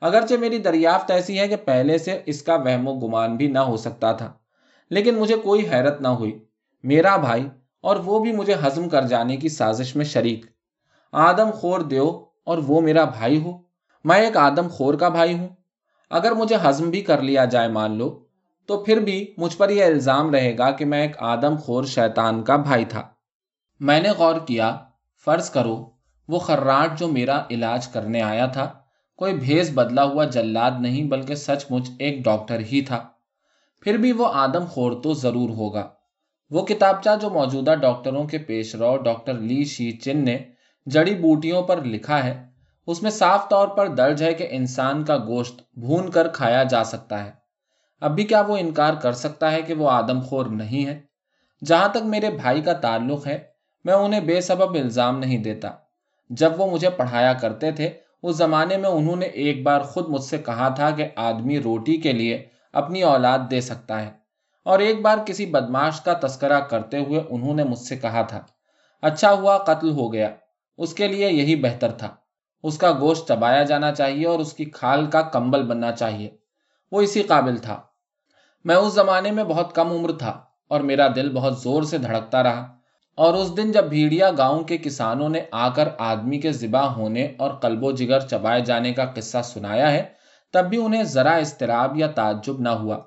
اگرچہ 0.00 0.34
میری 0.34 0.58
دریافت 0.58 1.10
ایسی 1.10 1.38
ہے 1.38 1.48
کہ 1.48 1.56
پہلے 1.56 1.98
سے 1.98 2.22
اس 2.26 2.42
کا 2.42 2.54
وہم 2.54 2.88
و 2.88 2.94
گمان 2.94 3.36
بھی 3.36 3.46
نہ 3.46 3.58
ہو 3.58 3.76
سکتا 3.76 4.12
تھا، 4.12 4.32
لیکن 4.90 5.14
مجھے 5.14 5.36
کوئی 5.36 5.68
حیرت 5.68 6.00
نہ 6.00 6.08
ہوئی۔ 6.08 6.44
میرا 6.84 7.16
بھائی 7.16 7.48
اور 7.80 7.96
وہ 7.96 8.18
بھی 8.18 8.32
مجھے 8.32 8.54
ہضم 8.66 8.88
کر 8.88 9.02
جانے 9.02 9.36
کی 9.36 9.48
سازش 9.48 9.96
میں 9.96 10.04
شریک۔ 10.04 10.46
آدم 11.12 11.50
خور 11.50 11.80
دیو 11.80 12.24
اور 12.44 12.58
وہ 12.58 12.80
میرا 12.80 13.04
بھائی 13.04 13.42
ہو۔ 13.42 13.58
میں 14.04 14.20
ایک 14.20 14.36
آدم 14.36 14.68
خور 14.68 14.94
کا 14.94 15.08
بھائی 15.08 15.38
ہوں۔ 15.38 15.48
اگر 16.10 16.32
مجھے 16.32 16.56
ہضم 16.68 16.90
بھی 16.90 17.00
کر 17.00 17.22
لیا 17.22 17.44
جائے 17.44 17.68
مان 17.68 17.98
لو، 17.98 18.24
تو 18.66 18.84
پھر 18.84 19.00
بھی 19.00 19.34
مجھ 19.36 19.56
پر 19.56 19.70
یہ 19.70 19.84
الزام 19.84 20.30
رہے 20.30 20.58
گا 20.58 20.70
کہ 20.70 20.84
میں 20.84 21.02
ایک 21.02 21.16
آدم 21.18 21.56
خور 21.56 21.84
شیطان 21.84 22.42
کا 22.42 22.56
بھائی 22.56 22.84
تھا۔ 22.84 23.02
میں 23.80 24.00
نے 24.00 24.10
غور 24.10 24.34
کیا، 24.46 24.76
فرض 25.24 25.50
کرو 25.50 25.99
وہ 26.30 26.38
خراٹ 26.38 26.98
جو 26.98 27.08
میرا 27.08 27.42
علاج 27.50 27.88
کرنے 27.88 28.22
آیا 28.22 28.46
تھا، 28.46 28.72
کوئی 29.16 29.34
بھیس 29.34 29.70
بدلا 29.74 30.04
ہوا 30.04 30.24
جلاد 30.24 30.70
نہیں 30.80 31.04
بلکہ 31.04 31.34
سچ 31.34 31.64
مچ 31.70 31.90
ایک 31.98 32.24
ڈاکٹر 32.24 32.58
ہی 32.58 32.80
تھا۔ 32.80 33.04
پھر 33.82 33.96
بھی 33.96 34.12
وہ 34.12 34.26
آدم 34.32 34.64
خور 34.70 35.02
تو 35.02 35.14
ضرور 35.14 35.50
ہوگا۔ 35.50 35.88
وہ 36.50 36.66
کتابچہ 36.66 37.10
جو 37.20 37.30
موجودہ 37.30 37.74
ڈاکٹروں 37.74 38.24
کے 38.24 38.38
پیش 38.38 38.74
رو 38.74 38.96
ڈاکٹر 38.96 39.34
لی 39.34 39.64
شی 39.64 39.92
چن 39.92 40.24
نے 40.24 40.38
جڑی 40.86 41.14
بوٹیوں 41.14 41.62
پر 41.62 41.84
لکھا 41.84 42.24
ہے، 42.24 42.46
اس 42.86 43.02
میں 43.02 43.10
صاف 43.10 43.48
طور 43.48 43.68
پر 43.68 43.86
درج 43.86 44.22
ہے 44.22 44.34
کہ 44.34 44.46
انسان 44.50 45.04
کا 45.04 45.16
گوشت 45.16 45.62
بھون 45.76 46.10
کر 46.10 46.28
کھایا 46.28 46.62
جا 46.62 46.84
سکتا 46.84 47.24
ہے۔ 47.24 47.30
اب 48.00 48.14
بھی 48.14 48.24
کیا 48.24 48.40
وہ 48.40 48.56
انکار 48.56 48.94
کر 48.94 49.12
سکتا 49.12 49.52
ہے 49.52 49.62
کہ 49.62 49.74
وہ 49.74 49.90
آدم 49.90 50.20
خور 50.20 50.46
نہیں 50.46 50.86
ہے؟ 50.86 51.00
جہاں 51.64 51.88
تک 51.88 52.04
میرے 52.04 52.30
بھائی 52.30 52.62
کا 52.62 52.72
تعلق 52.72 53.26
ہے، 53.26 53.38
میں 53.84 53.94
انہیں 53.94 54.20
بے 54.20 54.40
سبب 54.40 54.74
الزام 54.74 55.18
نہیں 55.18 55.38
دیتا۔ 55.38 55.70
جب 56.30 56.60
وہ 56.60 56.70
مجھے 56.70 56.90
پڑھایا 56.90 57.32
کرتے 57.32 57.72
تھے، 57.72 57.90
اس 58.22 58.36
زمانے 58.36 58.76
میں 58.76 58.90
انہوں 58.90 59.16
نے 59.16 59.26
ایک 59.26 59.62
بار 59.62 59.80
خود 59.80 60.08
مجھ 60.08 60.22
سے 60.22 60.38
کہا 60.38 60.68
تھا 60.68 60.90
کہ 60.90 61.08
آدمی 61.16 61.62
روٹی 61.62 61.96
کے 61.96 62.12
لیے 62.12 62.46
اپنی 62.72 63.02
اولاد 63.02 63.38
دے 63.50 63.60
سکتا 63.60 64.02
ہے۔ 64.02 64.10
اور 64.64 64.78
ایک 64.78 65.02
بار 65.02 65.18
کسی 65.26 65.46
بدماش 65.46 66.00
کا 66.00 66.12
تذکرہ 66.22 66.60
کرتے 66.60 66.98
ہوئے 66.98 67.22
انہوں 67.30 67.54
نے 67.54 67.64
مجھ 67.64 67.78
سے 67.78 67.96
کہا 67.96 68.22
تھا 68.22 68.40
اچھا 69.02 69.32
ہوا 69.32 69.58
قتل 69.58 69.90
ہو 69.90 70.12
گیا، 70.12 70.28
اس 70.78 70.94
کے 70.94 71.08
لیے 71.08 71.30
یہی 71.30 71.56
بہتر 71.56 71.90
تھا۔ 71.90 72.14
اس 72.62 72.78
کا 72.78 72.92
گوشت 73.00 73.28
چبایا 73.28 73.62
جانا 73.62 73.92
چاہیے 73.92 74.26
اور 74.26 74.38
اس 74.38 74.52
کی 74.52 74.64
کھال 74.64 75.06
کا 75.06 75.22
کمبل 75.22 75.62
بننا 75.62 75.92
چاہیے۔ 75.92 76.30
وہ 76.92 77.00
اسی 77.00 77.22
قابل 77.22 77.56
تھا۔ 77.56 77.80
میں 78.64 78.76
اس 78.76 78.94
زمانے 78.94 79.30
میں 79.30 79.44
بہت 79.44 79.74
کم 79.74 79.90
عمر 79.90 80.12
تھا 80.12 80.40
اور 80.68 80.80
میرا 80.80 81.08
دل 81.16 81.32
بہت 81.32 81.58
زور 81.58 81.82
سے 81.82 81.98
دھڑکتا 81.98 82.42
رہا۔ 82.42 82.79
اور 83.16 83.34
اس 83.34 83.56
دن 83.56 83.72
جب 83.72 83.84
بھیڑیا 83.84 84.30
گاؤں 84.38 84.64
کے 84.64 84.78
کسانوں 84.78 85.28
نے 85.28 85.40
آ 85.50 85.68
کر 85.68 85.88
آدمی 85.98 86.38
کے 86.38 86.52
ذبح 86.52 86.80
ہونے 86.80 87.28
اور 87.38 87.50
قلب 87.50 87.84
و 87.84 87.90
جگر 87.90 88.20
چبائے 88.20 88.60
جانے 88.60 88.92
کا 88.92 89.04
قصہ 89.04 89.38
سنایا 89.44 89.92
ہے، 89.92 90.02
تب 90.52 90.64
بھی 90.64 90.76
انہیں 90.76 91.02
ذرا 91.02 91.30
اضطراب 91.30 91.96
یا 91.96 92.06
تعجب 92.06 92.60
نہ 92.60 92.68
ہوا۔ 92.68 92.98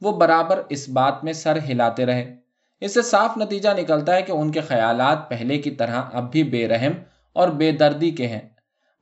وہ 0.00 0.12
برابر 0.16 0.62
اس 0.68 0.88
بات 0.88 1.24
میں 1.24 1.32
سر 1.32 1.58
ہلاتے 1.68 2.06
رہے۔ 2.06 2.36
اس 2.80 2.94
سے 2.94 3.02
صاف 3.02 3.38
نتیجہ 3.38 3.68
نکلتا 3.78 4.14
ہے 4.14 4.22
کہ 4.22 4.32
ان 4.32 4.52
کے 4.52 4.60
خیالات 4.60 5.28
پہلے 5.28 5.58
کی 5.58 5.70
طرح 5.70 6.02
اب 6.12 6.32
بھی 6.32 6.42
بے 6.42 6.68
رحم 6.68 6.92
اور 7.32 7.48
بے 7.48 7.72
دردی 7.72 8.10
کے 8.10 8.26
ہیں۔ 8.26 8.48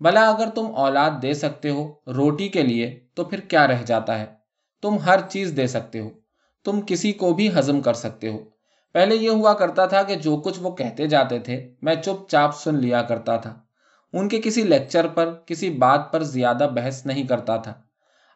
بھلا 0.00 0.30
اگر 0.30 0.48
تم 0.54 0.66
اولاد 0.76 1.10
دے 1.22 1.34
سکتے 1.34 1.70
ہو 1.70 1.92
روٹی 2.06 2.48
کے 2.48 2.62
لیے، 2.62 3.06
تو 3.14 3.24
پھر 3.24 3.40
کیا 3.40 3.66
رہ 3.66 3.82
جاتا 3.82 4.18
ہے؟ 4.20 4.26
تم 4.82 4.98
ہر 4.98 5.20
چیز 5.28 5.54
دے 5.56 5.66
سکتے 5.66 6.00
ہو۔ 6.00 6.10
تم 6.64 6.80
کسی 6.86 7.12
کو 7.12 7.34
بھی 7.34 7.58
ہضم 7.58 7.80
کر 7.80 7.94
سکتے 7.94 8.28
ہو۔ 8.28 8.51
پہلے 8.92 9.14
یہ 9.16 9.30
ہوا 9.30 9.54
کرتا 9.54 9.86
تھا 9.86 10.02
کہ 10.02 10.14
جو 10.14 10.36
کچھ 10.36 10.60
وہ 10.60 10.70
کہتے 10.76 11.06
جاتے 11.06 11.38
تھے، 11.38 11.74
میں 11.82 11.94
چپ 11.94 12.28
چاپ 12.28 12.56
سن 12.56 12.74
لیا 12.74 13.02
کرتا 13.02 13.36
تھا۔ 13.36 13.58
ان 14.12 14.28
کے 14.28 14.40
کسی 14.40 14.62
لیکچر 14.62 15.06
پر، 15.08 15.32
کسی 15.46 15.70
بات 15.70 16.12
پر 16.12 16.22
زیادہ 16.22 16.68
بحث 16.74 17.06
نہیں 17.06 17.22
کرتا 17.22 17.56
تھا۔ 17.56 17.74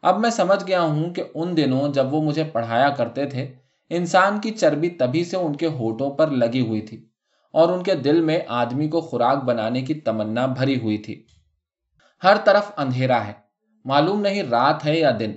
اب 0.03 0.21
میں 0.21 0.31
سمجھ 0.31 0.67
گیا 0.67 0.81
ہوں 0.81 1.11
کہ 1.11 1.23
ان 1.35 1.57
دنوں 1.57 1.89
جب 1.89 2.15
وہ 2.15 2.23
مجھے 2.23 2.45
پڑھایا 2.45 2.89
کرتے 2.89 3.27
تھے، 3.27 3.55
انسان 3.91 4.41
کی 4.41 4.51
چربی 4.51 4.89
تبھی 4.89 5.25
سے 5.25 5.37
ان 5.37 5.57
کے 5.57 5.67
ہوٹوں 5.67 6.11
پر 6.11 6.29
لگی 6.29 6.67
ہوئی 6.67 6.81
تھی 6.81 7.09
اور 7.53 7.69
ان 7.69 7.83
کے 7.83 7.95
دل 7.95 8.21
میں 8.21 8.41
آدمی 8.49 8.89
کو 8.89 9.01
خوراک 9.01 9.45
بنانے 9.45 9.81
کی 9.81 9.95
تمنا 9.95 10.47
بھری 10.47 10.81
ہوئی 10.81 10.99
تھی۔ 10.99 11.27
ہر 12.25 12.37
طرف 12.45 12.73
اندھیرا 12.77 13.27
ہے۔ 13.27 13.33
معلوم 13.85 14.21
نہیں 14.21 14.43
رات 14.43 14.85
ہے 14.87 14.99
یا 14.99 15.11
دن۔ 15.19 15.33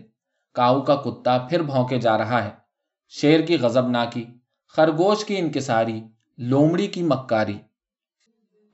کاؤ 0.54 0.82
کا 0.82 0.96
کتا 0.96 1.38
پھر 1.38 1.62
بھونکے 1.62 2.00
جا 2.00 2.18
رہا 2.18 2.44
ہے۔ 2.44 2.50
شیر 3.10 3.40
کی 3.40 3.58
غزب 3.58 3.90
ناکی۔ 3.90 4.26
خرگوش 4.70 5.26
کی 5.26 5.38
انکساری، 5.38 6.02
لومڑی 6.38 6.88
کی 6.88 7.04
مکاری۔ 7.04 7.58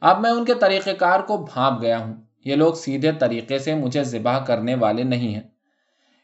اب 0.02 0.20
میں 0.20 0.32
ان 0.32 0.46
کے 0.46 0.54
طریقہ 0.54 0.90
کار 0.90 1.20
کو 1.20 1.38
بھانپ 1.38 1.82
گیا 1.82 2.00
ہوں۔ 2.00 2.14
یہ 2.46 2.56
لوگ 2.56 2.74
سیدھے 2.74 3.12
طریقے 3.12 3.60
سے 3.60 3.75
مجھے 3.75 4.04
ذبح 4.04 4.40
کرنے 4.40 4.75
والے 4.75 5.04
نہیں 5.04 5.34
ہیں۔ 5.34 5.42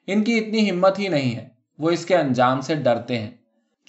ان 0.08 0.24
کی 0.24 0.38
اتنی 0.38 0.72
ہمت 0.72 1.00
ہی 1.00 1.08
نہیں 1.08 1.36
ہے۔ 1.36 1.50
وہ 1.78 1.92
اس 1.92 2.06
کے 2.06 2.18
انجام 2.18 2.62
سے 2.62 2.76
ڈرتے 2.76 3.20
ہیں۔ 3.20 3.32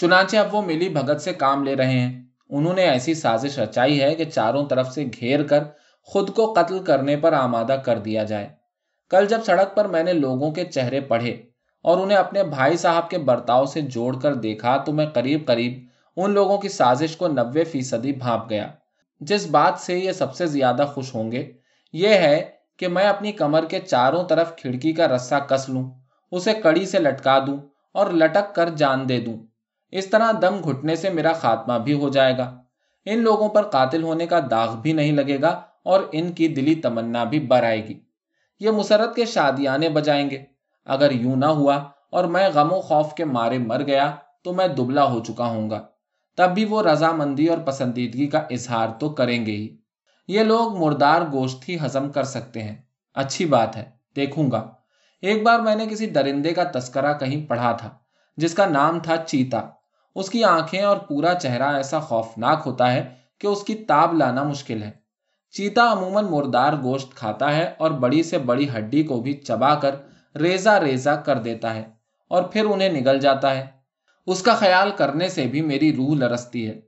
چنانچہ 0.01 0.37
اب 0.37 0.55
وہ 0.55 0.63
ملی 0.63 0.89
بھگت 0.89 1.21
سے 1.21 1.33
کام 1.33 1.65
لے 1.65 1.77
رہے 1.77 2.01
ہیں۔ 2.01 2.23
انہوں 2.51 2.75
نے 2.75 2.83
ایسی 2.83 3.15
سازش 3.15 3.59
رچائی 3.59 4.03
ہے 4.03 4.15
کہ 4.15 4.25
چاروں 4.25 4.67
طرف 4.67 4.93
سے 4.93 5.05
گھیر 5.05 5.43
کر 5.43 5.65
خود 6.03 6.35
کو 6.35 6.53
قتل 6.53 6.85
کرنے 6.85 7.17
پر 7.17 7.33
آمادہ 7.33 7.77
کر 7.85 7.99
دیا 7.99 8.25
جائے۔ 8.25 8.49
کل 9.11 9.27
جب 9.27 9.41
سڑک 9.45 9.77
پر 9.77 9.85
میں 9.85 10.03
نے 10.03 10.13
لوگوں 10.13 10.51
کے 10.51 10.65
چہرے 10.65 11.01
پڑھے 11.01 11.43
اور 11.83 11.99
انہیں 11.99 12.19
اپنے 12.19 12.45
بھائی 12.45 12.77
صاحب 12.77 13.11
کے 13.11 13.19
برتاؤ 13.19 13.65
سے 13.65 13.81
جوڑ 13.81 14.21
کر 14.21 14.35
دیکھا 14.35 14.77
تو 14.77 14.93
میں 14.93 15.07
قریب 15.07 15.47
قریب 15.47 15.87
ان 16.17 16.31
لوگوں 16.31 16.59
کی 16.59 16.69
سازش 16.69 17.17
کو 17.17 17.29
نوے 17.29 17.65
فیصدی 17.65 18.13
بھانپ 18.13 18.51
گیا۔ 18.51 18.69
جس 19.21 19.47
بات 19.47 19.81
سے 19.81 19.99
یہ 19.99 20.13
سب 20.13 20.35
سے 20.35 20.47
زیادہ 20.47 20.87
خوش 20.95 21.15
ہوں 21.15 21.33
گے، 21.33 21.53
یہ 21.93 22.09
ہے 22.09 22.51
کہ 22.77 22.89
میں 22.89 23.05
اپنی 23.05 23.33
کمر 23.33 23.65
کے 23.65 23.79
چاروں 23.79 24.25
طرف 24.25 24.57
کھڑکی 24.57 24.93
کا 24.93 25.09
رسا 25.09 25.39
کس 25.39 25.69
لوں، 25.69 25.91
اسے 26.31 26.55
کڑی 26.55 26.87
سے 26.87 26.99
لٹکا 26.99 27.39
دوں 27.39 27.57
اور 27.95 28.07
لٹک 28.11 28.55
کر 28.55 28.69
جان 28.69 29.09
دے 29.09 29.21
دوں۔ 29.21 29.47
اس 29.91 30.07
طرح 30.07 30.33
دم 30.43 30.61
گھٹنے 30.65 30.97
سے 30.97 31.11
میرا 31.11 31.33
خاتمہ 31.33 31.79
بھی 31.79 31.93
ہو 31.93 32.09
جائے 32.09 32.39
گا۔ 32.39 32.63
ان 33.05 33.19
لوگوں 33.19 33.49
پر 33.49 33.63
قاتل 33.63 34.03
ہونے 34.03 34.27
کا 34.27 34.41
داغ 34.51 34.77
بھی 34.77 34.93
نہیں 34.93 35.13
لگے 35.13 35.41
گا 35.43 35.61
اور 35.83 36.01
ان 36.13 36.33
کی 36.33 36.49
دلی 36.49 36.75
تمنا 36.75 37.25
بھی 37.25 37.41
بر 37.41 37.63
آئے 37.63 37.89
گی۔ 37.89 38.01
یہ 38.61 38.71
مسرت 38.71 39.17
کے 39.17 39.25
شادیانے 39.25 39.89
بجائیں 39.89 40.31
گے۔ 40.31 40.52
اگر 40.85 41.13
یوں 41.13 41.37
نہ 41.37 41.47
ہوا 41.47 41.85
اور 42.11 42.25
میں 42.25 42.49
غم 42.55 42.73
و 42.73 42.81
خوف 42.81 43.15
کے 43.15 43.25
مارے 43.25 43.59
مر 43.59 43.83
گیا 43.83 44.17
تو 44.45 44.53
میں 44.53 44.69
دبلا 44.69 45.05
ہو 45.05 45.21
چکا 45.21 45.45
ہوں 45.45 45.71
گا۔ 45.71 45.83
تب 46.37 46.55
بھی 46.55 46.65
وہ 46.65 46.83
رضامندی 46.83 47.47
اور 47.47 47.59
پسندیدگی 47.59 48.27
کا 48.27 48.39
اظہار 48.39 48.89
تو 48.99 49.11
کریں 49.11 49.47
گے 49.47 49.53
ہی۔ 49.53 49.77
یہ 50.29 50.41
لوگ 50.41 50.85
مردار 50.85 51.23
گوشت 51.33 51.69
ہی 51.69 51.77
ہزم 51.85 52.13
کر 52.13 52.23
سکتے 52.25 52.63
ہیں۔ 52.63 52.77
اچھی 53.15 53.45
بات 53.45 53.77
ہے، 53.77 53.91
دیکھوں 54.17 54.51
گا۔ 54.51 54.69
ایک 55.21 55.43
بار 55.43 55.61
میں 55.61 55.75
نے 55.75 55.87
کسی 55.87 56.07
درندے 56.07 56.55
کا 56.55 56.63
تذکرہ 56.75 57.19
کہیں 57.19 57.47
پڑھا 57.47 57.73
تھا، 57.73 57.91
جس 58.37 58.55
کا 58.55 58.67
نام 58.67 59.01
تھا 59.01 59.17
چیتا۔ 59.17 59.61
اس 60.15 60.31
کی 60.31 60.45
آنکھیں 60.45 60.83
اور 60.83 60.97
پورا 60.97 61.35
چہرہ 61.35 61.75
ایسا 61.75 62.01
خوفناک 62.01 62.63
ہوتا 62.67 62.93
ہے 62.93 63.15
کہ 63.39 63.47
اس 63.47 63.63
کی 63.63 63.75
تاب 63.75 64.15
لانا 64.15 64.43
مشکل 64.43 64.83
ہے۔ 64.83 64.91
چیتا 65.51 65.93
عموماً 65.93 66.25
مردار 66.25 66.73
گوشت 66.83 67.15
کھاتا 67.15 67.57
ہے 67.57 67.73
اور 67.79 67.91
بڑی 67.91 68.23
سے 68.23 68.39
بڑی 68.39 68.69
ہڈی 68.69 69.03
کو 69.03 69.21
بھی 69.21 69.33
چبا 69.33 69.75
کر 69.75 69.95
ریزا 70.41 70.81
ریزا 70.81 71.17
کر 71.17 71.39
دیتا 71.39 71.75
ہے 71.75 71.85
اور 72.29 72.43
پھر 72.43 72.65
انہیں 72.65 72.89
نگل 72.89 73.19
جاتا 73.19 73.57
ہے۔ 73.57 73.67
اس 74.27 74.43
کا 74.43 74.55
خیال 74.55 74.91
کرنے 74.91 75.29
سے 75.29 75.47
بھی 75.47 75.63
میری 75.63 75.97
روح 75.97 76.15
لرستی 76.17 76.69
ہے۔ 76.69 76.81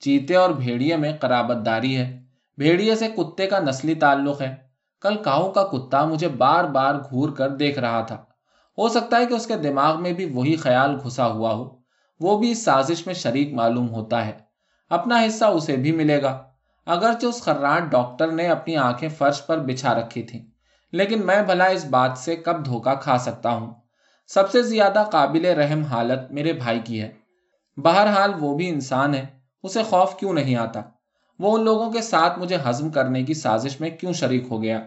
چیتے 0.00 0.36
اور 0.36 0.50
بھیڑیے 0.50 0.96
میں 0.96 1.12
قرابت 1.20 1.66
داری 1.66 1.96
ہے۔ 1.96 2.22
بھیڑیے 2.58 2.94
سے 2.94 3.08
کتے 3.08 3.46
کا 3.46 3.58
نسلی 3.58 3.94
تعلق 3.94 4.42
ہے۔ 4.42 4.56
کل 5.00 5.16
کاؤ 5.16 5.52
کا 5.52 5.64
کتا 5.64 6.04
مجھے 6.04 6.28
بار 6.28 6.64
بار 6.64 6.94
گھور 6.94 7.30
کر 7.30 7.48
دیکھ 7.48 7.78
رہا 7.78 8.00
تھا۔ 8.00 8.24
ہو 8.78 8.88
سکتا 8.88 9.16
ہے 9.16 9.26
کہ 9.26 9.34
اس 9.34 9.46
کے 9.46 9.56
دماغ 9.56 10.02
میں 10.02 10.12
بھی 10.12 10.24
وہی 10.24 10.56
خیال 10.56 10.96
گھسا 11.04 11.26
ہوا 11.26 11.54
ہو۔ 11.54 11.78
وہ 12.20 12.38
بھی 12.38 12.50
اس 12.50 12.64
سازش 12.64 13.06
میں 13.06 13.14
شریک 13.14 13.52
معلوم 13.52 13.88
ہوتا 13.88 14.26
ہے۔ 14.26 14.32
اپنا 14.88 15.26
حصہ 15.26 15.44
اسے 15.44 15.76
بھی 15.76 15.92
ملے 15.92 16.22
گا۔ 16.22 16.42
اگرچہ 16.86 17.26
اس 17.26 17.42
خراٹ 17.42 17.82
ڈاکٹر 17.82 18.32
نے 18.32 18.48
اپنی 18.48 18.76
آنکھیں 18.76 19.08
فرش 19.08 19.46
پر 19.46 19.58
بچھا 19.58 19.94
رکھی 19.94 20.22
تھیں۔ 20.22 20.57
لیکن 20.92 21.26
میں 21.26 21.42
بھلا 21.42 21.64
اس 21.64 21.84
بات 21.84 22.18
سے 22.18 22.36
کب 22.36 22.64
دھوکا 22.64 22.94
کھا 22.94 23.18
سکتا 23.18 23.50
ہوں؟ 23.50 23.74
سب 24.26 24.50
سے 24.50 24.62
زیادہ 24.62 25.04
قابل 25.12 25.44
رحم 25.44 25.82
حالت 25.82 26.32
میرے 26.32 26.52
بھائی 26.52 26.80
کی 26.84 27.02
ہے۔ 27.02 27.12
بہرحال 27.76 28.32
وہ 28.40 28.56
بھی 28.56 28.68
انسان 28.68 29.14
ہے، 29.14 29.26
اسے 29.62 29.82
خوف 29.82 30.16
کیوں 30.16 30.32
نہیں 30.32 30.56
آتا؟ 30.56 30.80
وہ 31.38 31.58
ان 31.58 31.64
لوگوں 31.64 31.92
کے 31.92 32.02
ساتھ 32.02 32.38
مجھے 32.38 32.56
ہضم 32.68 32.90
کرنے 32.90 33.22
کی 33.22 33.34
سازش 33.34 33.80
میں 33.80 33.90
کیوں 33.90 34.12
شریک 34.12 34.46
ہو 34.50 34.62
گیا؟ 34.62 34.80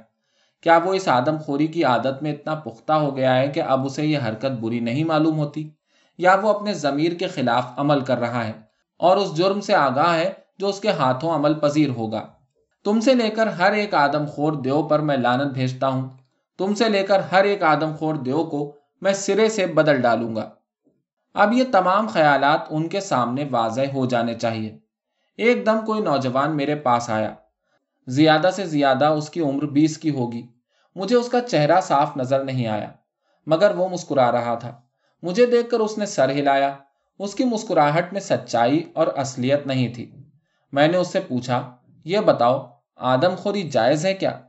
کیا 0.61 0.79
وہ 0.85 0.93
اس 0.93 1.07
آدم 1.07 1.37
خوری 1.37 1.67
کی 1.67 1.83
عادت 1.83 2.23
میں 2.23 2.31
اتنا 2.31 2.55
پختہ 2.55 2.93
ہو 2.93 3.17
گیا 3.17 3.35
ہے 3.35 3.47
کہ 3.47 3.59
اب 3.59 3.85
اسے 3.85 4.05
یہ 4.05 4.19
حرکت 4.27 4.51
بری 4.59 4.79
نہیں 4.79 5.03
معلوم 5.03 5.37
ہوتی؟ 5.37 5.69
یا 6.17 6.35
وہ 6.41 6.53
اپنے 6.53 6.73
ضمیر 6.73 7.11
کے 7.11 7.27
خلاف 7.27 7.65
عمل 7.77 8.01
کر 8.01 8.19
رہا 8.19 8.47
ہے 8.47 8.51
اور 8.97 9.17
اس 9.17 9.35
جرم 9.35 9.61
سے 9.61 9.75
آگاہ 9.75 10.15
ہے 10.15 10.31
جو 10.59 10.67
اس 10.67 10.79
کے 10.79 10.91
ہاتھوں 10.91 11.35
عمل 11.35 11.53
پذیر 11.53 11.89
ہوگا؟ 11.89 12.27
تم 12.83 12.99
سے 12.99 13.13
لے 13.13 13.29
کر 13.29 13.47
ہر 13.47 13.71
ایک 13.71 13.93
آدم 13.93 14.25
خور 14.25 14.53
دیو 14.53 14.83
پر 14.83 14.99
میں 14.99 15.17
لانت 15.17 15.51
بھیجتا 15.51 15.87
ہوں۔ 15.87 16.09
تم 16.57 16.73
سے 16.73 16.89
لے 16.89 17.03
کر 17.03 17.19
ہر 17.19 17.43
ایک 17.43 17.63
آدم 17.63 17.95
خور 17.99 18.15
دیو 18.15 18.43
کو 18.43 18.75
میں 19.01 19.13
سرے 19.13 19.49
سے 19.49 19.65
بدل 19.65 20.01
ڈالوں 20.01 20.35
گا۔ 20.35 20.49
اب 21.33 21.53
یہ 21.53 21.63
تمام 21.71 22.07
خیالات 22.07 22.59
ان 22.69 22.87
کے 22.87 23.01
سامنے 23.01 23.45
واضح 23.51 23.81
ہو 23.93 24.05
جانے 24.05 24.33
چاہیے۔ 24.33 24.77
ایک 25.37 25.65
دم 25.65 25.85
کوئی 25.85 26.01
نوجوان 26.01 26.57
میرے 26.57 26.75
پاس 26.75 27.09
آیا۔ 27.09 27.33
زیادہ 28.07 28.49
سے 28.55 28.65
زیادہ 28.65 29.05
اس 29.05 29.29
کی 29.29 29.39
عمر 29.39 29.65
بیس 29.65 29.97
کی 29.97 30.09
ہوگی۔ 30.09 30.47
مجھے 30.95 31.15
اس 31.15 31.29
کا 31.29 31.41
چہرہ 31.41 31.81
صاف 31.81 32.17
نظر 32.17 32.43
نہیں 32.43 32.67
آیا، 32.67 32.89
مگر 33.47 33.75
وہ 33.75 33.87
مسکرا 33.89 34.31
رہا 34.31 34.55
تھا۔ 34.55 34.81
مجھے 35.23 35.45
دیکھ 35.45 35.69
کر 35.69 35.79
اس 35.79 35.97
نے 35.97 36.05
سر 36.05 36.29
ہلایا۔ 36.29 36.73
اس 37.19 37.35
کی 37.35 37.43
مسکراہٹ 37.43 38.13
میں 38.13 38.21
سچائی 38.21 38.91
اور 38.93 39.07
اصلیت 39.07 39.67
نہیں 39.67 39.93
تھی۔ 39.93 40.11
میں 40.71 40.87
نے 40.87 40.97
اس 40.97 41.07
سے 41.07 41.19
پوچھا، 41.19 41.75
یہ 42.03 42.19
بتاؤ 42.19 42.70
آدم 43.01 43.35
خوری 43.37 43.69
جائز 43.69 44.05
ہے 44.05 44.13
کیا؟ 44.13 44.39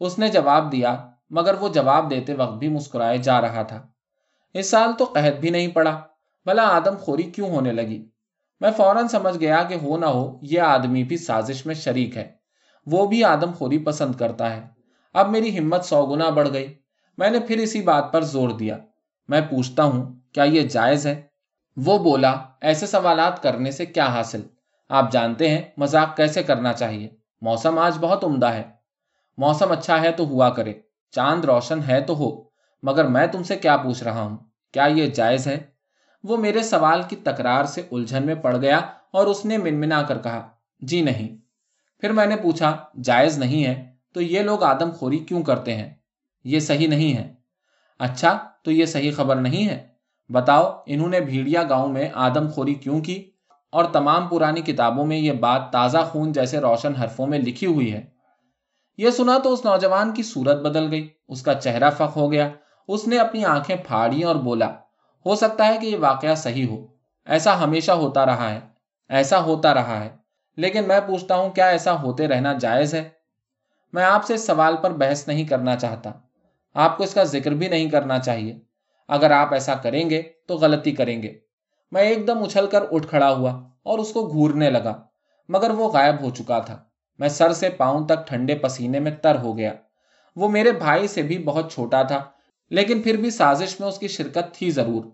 اس 0.00 0.18
نے 0.18 0.28
جواب 0.28 0.72
دیا، 0.72 1.10
مگر 1.30 1.54
وہ 1.54 1.68
جواب 1.68 2.10
دیتے 2.10 2.34
وقت 2.34 2.58
بھی 2.58 2.68
مسکرائے 2.68 3.18
جا 3.18 3.40
رہا 3.40 3.62
تھا۔ 3.62 3.86
اس 4.54 4.70
سال 4.70 4.92
تو 4.98 5.04
قحط 5.04 5.40
بھی 5.40 5.50
نہیں 5.50 5.68
پڑا۔ 5.68 6.00
بھلا 6.44 6.62
آدم 6.62 6.96
خوری 6.96 7.22
کیوں 7.22 7.50
ہونے 7.50 7.72
لگی؟ 7.72 8.08
میں 8.60 8.70
فوراً 8.76 9.08
سمجھ 9.08 9.38
گیا 9.38 9.62
کہ 9.62 9.74
ہو 9.82 9.96
نہ 9.96 10.06
ہو، 10.06 10.38
یہ 10.42 10.60
آدمی 10.60 11.04
بھی 11.04 11.16
سازش 11.16 11.66
میں 11.66 11.74
شریک 11.74 12.16
ہے۔ 12.16 12.32
وہ 12.86 13.06
بھی 13.06 13.24
آدم 13.24 13.52
خوری 13.52 13.78
پسند 13.78 14.14
کرتا 14.14 14.56
ہے۔ 14.56 14.62
اب 15.14 15.28
میری 15.28 15.58
ہمت 15.58 15.84
سو 15.84 16.06
گنا 16.06 16.28
بڑھ 16.28 16.48
گئی۔ 16.52 16.74
میں 17.18 17.30
نے 17.30 17.40
پھر 17.40 17.58
اسی 17.58 17.82
بات 17.82 18.12
پر 18.12 18.22
زور 18.22 18.48
دیا۔ 18.48 18.78
میں 19.28 19.40
پوچھتا 19.40 19.84
ہوں، 19.84 20.14
کیا 20.32 20.44
یہ 20.44 20.62
جائز 20.62 21.06
ہے؟ 21.06 21.22
وہ 21.76 21.98
بولا، 21.98 22.34
ایسے 22.60 22.86
سوالات 22.86 23.42
کرنے 23.42 23.70
سے 23.70 23.86
کیا 23.86 24.06
حاصل؟ 24.06 24.42
آپ 24.88 25.12
جانتے 25.12 25.50
ہیں 25.50 25.62
مذاق 25.76 26.16
کیسے 26.16 26.42
کرنا 26.42 26.72
چاہیے؟ 26.72 27.21
موسم 27.42 27.78
آج 27.78 27.98
بہت 28.00 28.24
عمدہ 28.24 28.46
ہے۔ 28.46 28.62
موسم 29.38 29.72
اچھا 29.72 30.02
ہے 30.02 30.12
تو 30.12 30.24
ہوا 30.24 30.50
کرے، 30.50 30.74
چاند 31.10 31.44
روشن 31.44 31.80
ہے 31.88 32.00
تو 32.00 32.16
ہو، 32.16 32.42
مگر 32.82 33.04
میں 33.04 33.26
تم 33.26 33.42
سے 33.42 33.56
کیا 33.56 33.76
پوچھ 33.76 34.04
رہا 34.04 34.22
ہوں؟ 34.22 34.36
کیا 34.72 34.84
یہ 34.84 35.06
جائز 35.06 35.46
ہے؟ 35.46 35.60
وہ 36.24 36.36
میرے 36.36 36.62
سوال 36.62 37.02
کی 37.08 37.16
تکرار 37.16 37.64
سے 37.64 37.82
الجھن 37.92 38.26
میں 38.26 38.34
پڑ 38.34 38.56
گیا 38.56 38.80
اور 39.12 39.26
اس 39.26 39.44
نے 39.44 39.58
منمنا 39.58 40.02
کر 40.02 40.18
کہا 40.18 40.48
جی 40.80 41.02
نہیں۔ 41.02 41.36
پھر 42.00 42.12
میں 42.12 42.26
نے 42.26 42.36
پوچھا، 42.36 42.76
جائز 43.02 43.38
نہیں 43.38 43.64
ہے؟ 43.64 43.90
تو 44.14 44.20
یہ 44.20 44.40
لوگ 44.40 44.62
آدم 44.62 44.90
خوری 44.90 45.18
کیوں 45.18 45.42
کرتے 45.42 45.74
ہیں؟ 45.74 45.94
یہ 46.44 46.60
صحیح 46.60 46.88
نہیں 46.88 47.16
ہے۔ 47.16 47.34
اچھا 47.98 48.38
تو 48.62 48.70
یہ 48.70 48.86
صحیح 48.86 49.12
خبر 49.16 49.36
نہیں 49.36 49.68
ہے؟ 49.68 49.88
بتاؤ، 50.28 50.82
انہوں 50.86 51.08
نے 51.08 51.20
بھیڑیا 51.20 51.62
گاؤں 51.62 51.88
میں 51.88 52.08
آدم 52.14 52.50
خوری 52.50 52.74
کیوں 52.74 53.00
کی؟ 53.00 53.31
اور 53.72 53.84
تمام 53.84 54.28
پرانی 54.28 54.60
کتابوں 54.60 55.06
میں 55.06 55.16
یہ 55.16 55.32
بات 55.32 55.70
تازہ 55.70 55.98
خون 55.98 56.32
جیسے 56.32 56.58
روشن 56.58 56.94
حرفوں 56.94 57.26
میں 57.26 57.38
لکھی 57.38 57.66
ہوئی 57.66 57.92
ہے۔ 57.92 58.02
یہ 58.98 59.10
سنا 59.10 59.38
تو 59.44 59.52
اس 59.52 59.64
نوجوان 59.64 60.14
کی 60.14 60.22
صورت 60.22 60.56
بدل 60.56 60.90
گئی۔ 60.90 61.08
اس 61.28 61.42
کا 61.42 61.54
چہرہ 61.54 61.90
فخ 61.90 62.16
ہو 62.16 62.32
گیا۔ 62.32 62.50
اس 62.88 63.08
نے 63.08 63.18
اپنی 63.18 63.44
آنکھیں 63.44 63.76
پھاڑی 63.86 64.22
اور 64.22 64.36
بولا، 64.36 64.68
ہو 65.26 65.34
سکتا 65.34 65.66
ہے 65.66 65.78
کہ 65.80 65.86
یہ 65.86 65.96
واقعہ 65.98 66.34
صحیح 66.34 66.66
ہو۔ 66.66 66.86
ایسا 67.26 67.64
ہمیشہ 67.64 67.92
ہوتا 67.92 68.26
رہا 68.26 68.50
ہے۔ 68.50 68.60
ایسا 69.08 69.42
ہوتا 69.42 69.74
رہا 69.74 70.04
ہے۔ 70.04 70.10
لیکن 70.56 70.88
میں 70.88 71.00
پوچھتا 71.06 71.36
ہوں، 71.36 71.50
کیا 71.50 71.66
ایسا 71.66 72.02
ہوتے 72.02 72.28
رہنا 72.28 72.52
جائز 72.52 72.94
ہے؟ 72.94 73.08
میں 73.92 74.04
آپ 74.04 74.24
سے 74.24 74.34
اس 74.34 74.46
سوال 74.46 74.76
پر 74.82 74.90
بحث 74.90 75.28
نہیں 75.28 75.44
کرنا 75.44 75.76
چاہتا۔ 75.76 76.10
آپ 76.74 76.96
کو 76.96 77.04
اس 77.04 77.14
کا 77.14 77.24
ذکر 77.24 77.50
بھی 77.50 77.68
نہیں 77.68 77.90
کرنا 77.90 78.18
چاہیے۔ 78.18 78.58
اگر 79.08 79.30
آپ 79.30 79.52
ایسا 79.52 79.74
کریں 79.74 80.10
گے 80.10 80.22
تو 80.46 80.56
غلطی 80.56 80.92
کریں 80.92 81.22
گے۔ 81.22 81.38
میں 81.92 82.02
ایک 82.02 82.26
دم 82.26 82.42
اچھل 82.42 82.66
کر 82.66 82.84
اٹھ 82.90 83.06
کھڑا 83.06 83.32
ہوا 83.32 83.62
اور 83.82 83.98
اس 83.98 84.12
کو 84.12 84.28
گھورنے 84.28 84.70
لگا، 84.70 85.02
مگر 85.48 85.70
وہ 85.70 85.88
غائب 85.88 86.20
ہو 86.20 86.30
چکا 86.30 86.58
تھا۔ 86.58 86.84
میں 87.18 87.28
سر 87.28 87.52
سے 87.52 87.70
پاؤں 87.70 88.06
تک 88.06 88.26
ٹھنڈے 88.26 88.54
پسینے 88.54 89.00
میں 89.00 89.10
تر 89.10 89.38
ہو 89.38 89.58
گیا۔ 89.58 89.72
وہ 90.36 90.48
میرے 90.48 90.72
بھائی 90.72 91.08
سے 91.08 91.22
بھی 91.22 91.38
بہت 91.38 91.72
چھوٹا 91.72 92.02
تھا، 92.02 92.24
لیکن 92.70 93.02
پھر 93.02 93.16
بھی 93.16 93.30
سازش 93.30 93.80
میں 93.80 93.88
اس 93.88 93.98
کی 93.98 94.08
شرکت 94.08 94.54
تھی 94.54 94.70
ضرور۔ 94.70 95.04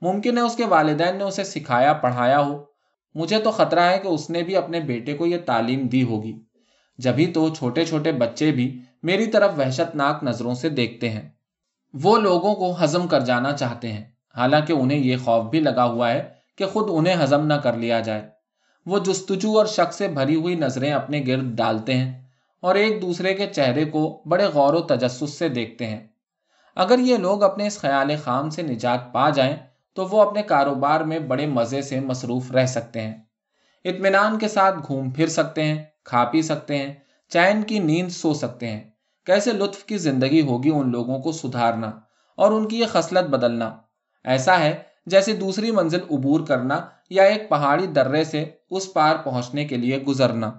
ممکن 0.00 0.36
ہے 0.36 0.42
اس 0.42 0.56
کے 0.56 0.64
والدین 0.64 1.16
نے 1.16 1.24
اسے 1.24 1.44
سکھایا، 1.44 1.92
پڑھایا 1.92 2.40
ہو۔ 2.40 2.64
مجھے 3.14 3.38
تو 3.38 3.50
خطرہ 3.50 3.80
ہے 3.80 3.98
کہ 3.98 4.08
اس 4.08 4.30
نے 4.30 4.42
بھی 4.42 4.56
اپنے 4.56 4.80
بیٹے 4.80 5.14
کو 5.14 5.26
یہ 5.26 5.36
تعلیم 5.46 5.86
دی 5.86 6.02
ہوگی۔ 6.02 6.42
جبھی 6.98 7.26
تو 7.26 7.48
چھوٹے 7.48 7.84
چھوٹے 7.84 8.12
بچے 8.12 8.52
بھی 8.52 8.80
میری 9.02 9.26
طرف 9.26 9.50
وحشت 9.58 9.96
ناک 9.96 10.24
نظروں 10.24 10.54
سے 10.54 10.68
دیکھتے 10.68 11.10
ہیں۔ 11.10 11.28
وہ 11.94 12.18
لوگوں 12.18 12.54
کو 12.54 12.84
ہزم 12.84 13.08
کر 13.08 13.20
جانا 13.20 13.52
چاہتے 13.52 13.92
ہیں۔ 13.92 14.04
حالانکہ 14.36 14.72
انہیں 14.72 14.98
یہ 14.98 15.16
خوف 15.16 15.44
بھی 15.44 15.60
لگا 15.60 15.84
ہوا 15.84 16.12
ہے 16.12 16.28
کہ 16.58 16.66
خود 16.66 16.86
انہیں 16.90 17.24
ہزم 17.24 17.46
نہ 17.46 17.54
کر 17.54 17.72
لیا 17.72 18.00
جائے۔ 18.00 18.28
وہ 18.86 18.98
جستجو 18.98 19.58
اور 19.58 19.66
شک 19.66 19.92
سے 19.92 20.08
بھری 20.08 20.34
ہوئی 20.34 20.54
نظریں 20.54 20.92
اپنے 20.92 21.24
گرد 21.26 21.44
ڈالتے 21.44 21.94
ہیں 21.94 22.22
اور 22.60 22.74
ایک 22.74 23.02
دوسرے 23.02 23.34
کے 23.34 23.46
چہرے 23.46 23.84
کو 23.84 24.22
بڑے 24.26 24.44
غور 24.44 24.74
و 24.74 24.80
تجسس 24.80 25.30
سے 25.30 25.48
دیکھتے 25.48 25.86
ہیں۔ 25.86 26.06
اگر 26.76 26.98
یہ 26.98 27.16
لوگ 27.16 27.42
اپنے 27.42 27.66
اس 27.66 27.78
خیال 27.78 28.10
خام 28.24 28.50
سے 28.50 28.62
نجات 28.62 29.12
پا 29.12 29.30
جائیں 29.30 29.56
تو 29.94 30.06
وہ 30.06 30.22
اپنے 30.22 30.42
کاروبار 30.42 31.00
میں 31.00 31.18
بڑے 31.18 31.46
مزے 31.46 31.82
سے 31.82 32.00
مصروف 32.00 32.52
رہ 32.52 32.66
سکتے 32.66 33.00
ہیں۔ 33.00 33.14
اطمینان 33.84 34.38
کے 34.38 34.48
ساتھ 34.48 34.74
گھوم 34.86 35.10
پھر 35.10 35.26
سکتے 35.26 35.64
ہیں، 35.64 35.84
کھا 36.04 36.24
پی 36.24 36.42
سکتے 36.42 36.78
ہیں، 36.78 36.94
چین 37.28 37.62
کی 37.62 37.78
نیند 37.78 38.08
سو 38.08 38.34
سکتے 38.34 38.70
ہیں۔ 38.70 38.90
کیسے 39.26 39.52
لطف 39.52 39.84
کی 39.84 39.98
زندگی 39.98 40.40
ہوگی 40.40 40.70
ان 40.70 40.90
لوگوں 40.90 41.18
کو 41.18 41.32
سدھارنا 41.32 41.90
اور 42.36 42.52
ان 42.52 42.68
کی 42.68 42.80
یہ 42.80 42.86
خصلت 42.92 43.28
بدلنا؟ 43.28 43.76
ایسا 44.24 44.60
ہے 44.60 44.82
جیسے 45.06 45.32
دوسری 45.32 45.70
منزل 45.70 46.00
عبور 46.10 46.46
کرنا 46.46 46.80
یا 47.10 47.22
ایک 47.22 47.48
پہاڑی 47.48 47.86
درے 47.86 48.24
سے 48.24 48.50
اس 48.70 48.92
پار 48.92 49.16
پہنچنے 49.16 49.64
کے 49.64 49.76
لیے 49.76 50.02
گزرنا۔ 50.02 50.52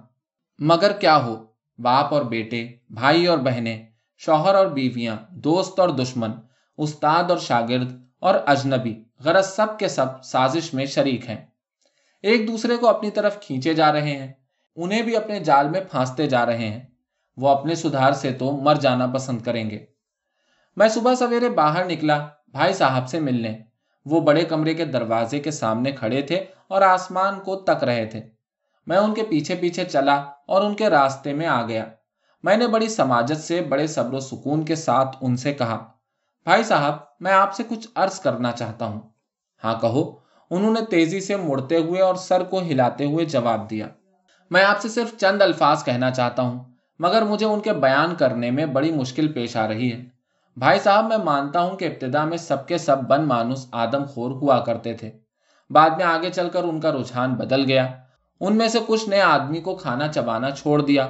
مگر 0.58 0.92
کیا 0.92 1.24
ہو؟ 1.24 1.44
باپ 1.78 2.14
اور 2.14 2.22
بیٹے، 2.22 2.68
بھائی 2.90 3.26
اور 3.26 3.38
بہنیں، 3.38 3.86
شوہر 4.16 4.54
اور 4.54 4.66
بیویاں، 4.66 5.16
دوست 5.30 5.80
اور 5.80 5.88
دشمن، 5.88 6.30
استاد 6.78 7.24
اور 7.30 7.38
شاگرد 7.38 7.92
اور 8.20 8.34
اجنبی، 8.46 9.04
غرض 9.20 9.46
سب 9.46 9.66
کے 9.78 9.88
سب 9.88 10.24
سازش 10.24 10.74
میں 10.74 10.86
شریک 10.86 11.28
ہیں۔ 11.28 11.46
ایک 12.22 12.48
دوسرے 12.48 12.76
کو 12.76 12.88
اپنی 12.88 13.10
طرف 13.10 13.40
کھینچے 13.40 13.74
جا 13.74 13.92
رہے 13.92 14.16
ہیں، 14.16 14.32
انہیں 14.76 15.02
بھی 15.02 15.16
اپنے 15.16 15.40
جال 15.40 15.70
میں 15.70 15.80
پھانستے 15.90 16.26
جا 16.26 16.46
رہے 16.46 16.68
ہیں۔ 16.68 16.82
وہ 17.36 17.48
اپنے 17.48 17.74
سدھار 17.74 18.12
سے 18.12 18.32
تو 18.32 18.52
مر 18.52 18.74
جانا 18.74 19.06
پسند 19.06 19.42
کریں 19.42 19.70
گے۔ 19.70 19.84
میں 20.76 20.88
صبح 20.88 21.14
سویرے 21.14 21.48
باہر 21.48 21.84
نکلا 21.84 22.28
بھائی 22.54 22.72
صاحب 22.72 23.08
سے 23.08 23.20
ملنے۔ 23.20 23.58
وہ 24.06 24.20
بڑے 24.20 24.44
کمرے 24.44 24.74
کے 24.74 24.84
دروازے 24.84 25.38
کے 25.38 25.50
سامنے 25.50 25.92
کھڑے 25.92 26.22
تھے 26.22 26.44
اور 26.68 26.82
آسمان 26.82 27.40
کو 27.40 27.56
تک 27.56 27.84
رہے 27.84 28.06
تھے۔ 28.06 28.20
میں 28.86 28.96
ان 28.96 29.14
کے 29.14 29.22
پیچھے 29.22 29.54
پیچھے 29.54 29.84
چلا 29.84 30.24
اور 30.46 30.62
ان 30.62 30.74
کے 30.74 30.90
راستے 30.90 31.32
میں 31.32 31.46
آ 31.46 31.66
گیا۔ 31.66 31.84
میں 32.42 32.56
نے 32.56 32.66
بڑی 32.66 32.88
سماجت 32.88 33.36
سے 33.36 33.60
بڑے 33.60 33.86
صبر 33.86 34.14
و 34.14 34.20
سکون 34.20 34.64
کے 34.64 34.74
ساتھ 34.74 35.16
ان 35.20 35.36
سے 35.36 35.52
کہا، 35.52 35.86
بھائی 36.44 36.64
صاحب، 36.64 36.96
میں 37.20 37.32
آپ 37.32 37.54
سے 37.54 37.62
کچھ 37.68 37.88
عرض 37.94 38.20
کرنا 38.20 38.52
چاہتا 38.52 38.84
ہوں۔ 38.84 39.00
ہاں 39.64 39.80
کہو۔ 39.80 40.16
انہوں 40.50 40.72
نے 40.72 40.80
تیزی 40.90 41.20
سے 41.20 41.36
مڑتے 41.36 41.76
ہوئے 41.76 42.00
اور 42.00 42.14
سر 42.14 42.42
کو 42.42 42.60
ہلاتے 42.60 43.04
ہوئے 43.04 43.24
جواب 43.24 43.70
دیا۔ 43.70 43.86
میں 44.50 44.64
آپ 44.64 44.80
سے 44.80 44.88
صرف 44.88 45.16
چند 45.16 45.42
الفاظ 45.42 45.84
کہنا 45.84 46.10
چاہتا 46.10 46.42
ہوں، 46.42 46.64
مگر 46.98 47.22
مجھے 47.22 47.46
ان 47.46 47.60
کے 47.60 47.72
بیان 47.72 48.14
کرنے 48.14 48.50
میں 48.50 48.66
بڑی 48.66 48.92
مشکل 48.92 49.32
پیش 49.32 49.56
آ 49.56 49.68
رہی 49.68 49.92
ہے۔ 49.92 50.13
بھائی 50.56 50.78
صاحب، 50.78 51.04
میں 51.08 51.16
مانتا 51.16 51.60
ہوں 51.60 51.76
کہ 51.76 51.84
ابتدا 51.84 52.24
میں 52.24 52.36
سب 52.36 52.66
کے 52.66 52.78
سب 52.78 52.98
بن 53.00 53.24
مانوس 53.24 53.66
آدم 53.72 54.04
خور 54.04 54.30
ہوا 54.30 54.60
کرتے 54.60 54.92
تھے۔ 54.92 55.10
بعد 55.70 55.90
میں 55.90 56.04
آگے 56.04 56.30
چل 56.30 56.48
کر 56.48 56.64
ان 56.64 56.80
کا 56.80 56.92
رجحان 56.92 57.34
بدل 57.34 57.64
گیا۔ 57.64 57.88
ان 58.40 58.56
میں 58.56 58.68
سے 58.68 58.78
کچھ 58.86 59.08
نے 59.08 59.20
آدمی 59.20 59.60
کو 59.60 59.76
کھانا 59.76 60.08
چبانا 60.08 60.50
چھوڑ 60.50 60.82
دیا۔ 60.82 61.08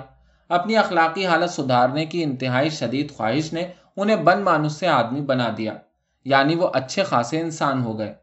اپنی 0.49 0.77
اخلاقی 0.77 1.27
حالت 1.27 1.51
سدھارنے 1.51 2.07
کی 2.07 2.23
انتہائی 2.23 2.71
شدید 2.71 3.13
خواہش 3.17 3.53
نے 3.53 3.67
انہیں 3.97 4.17
بن 4.17 4.43
مانوس 4.43 4.73
سے 4.73 4.89
آدمی 4.89 5.21
بنا 5.21 5.51
دیا۔ 5.57 5.75
یعنی 6.25 6.55
وہ 6.55 6.69
اچھے 6.73 7.05
خاصے 7.05 7.41
انسان 7.41 7.85
ہو 7.85 7.99
گئے۔ 7.99 8.15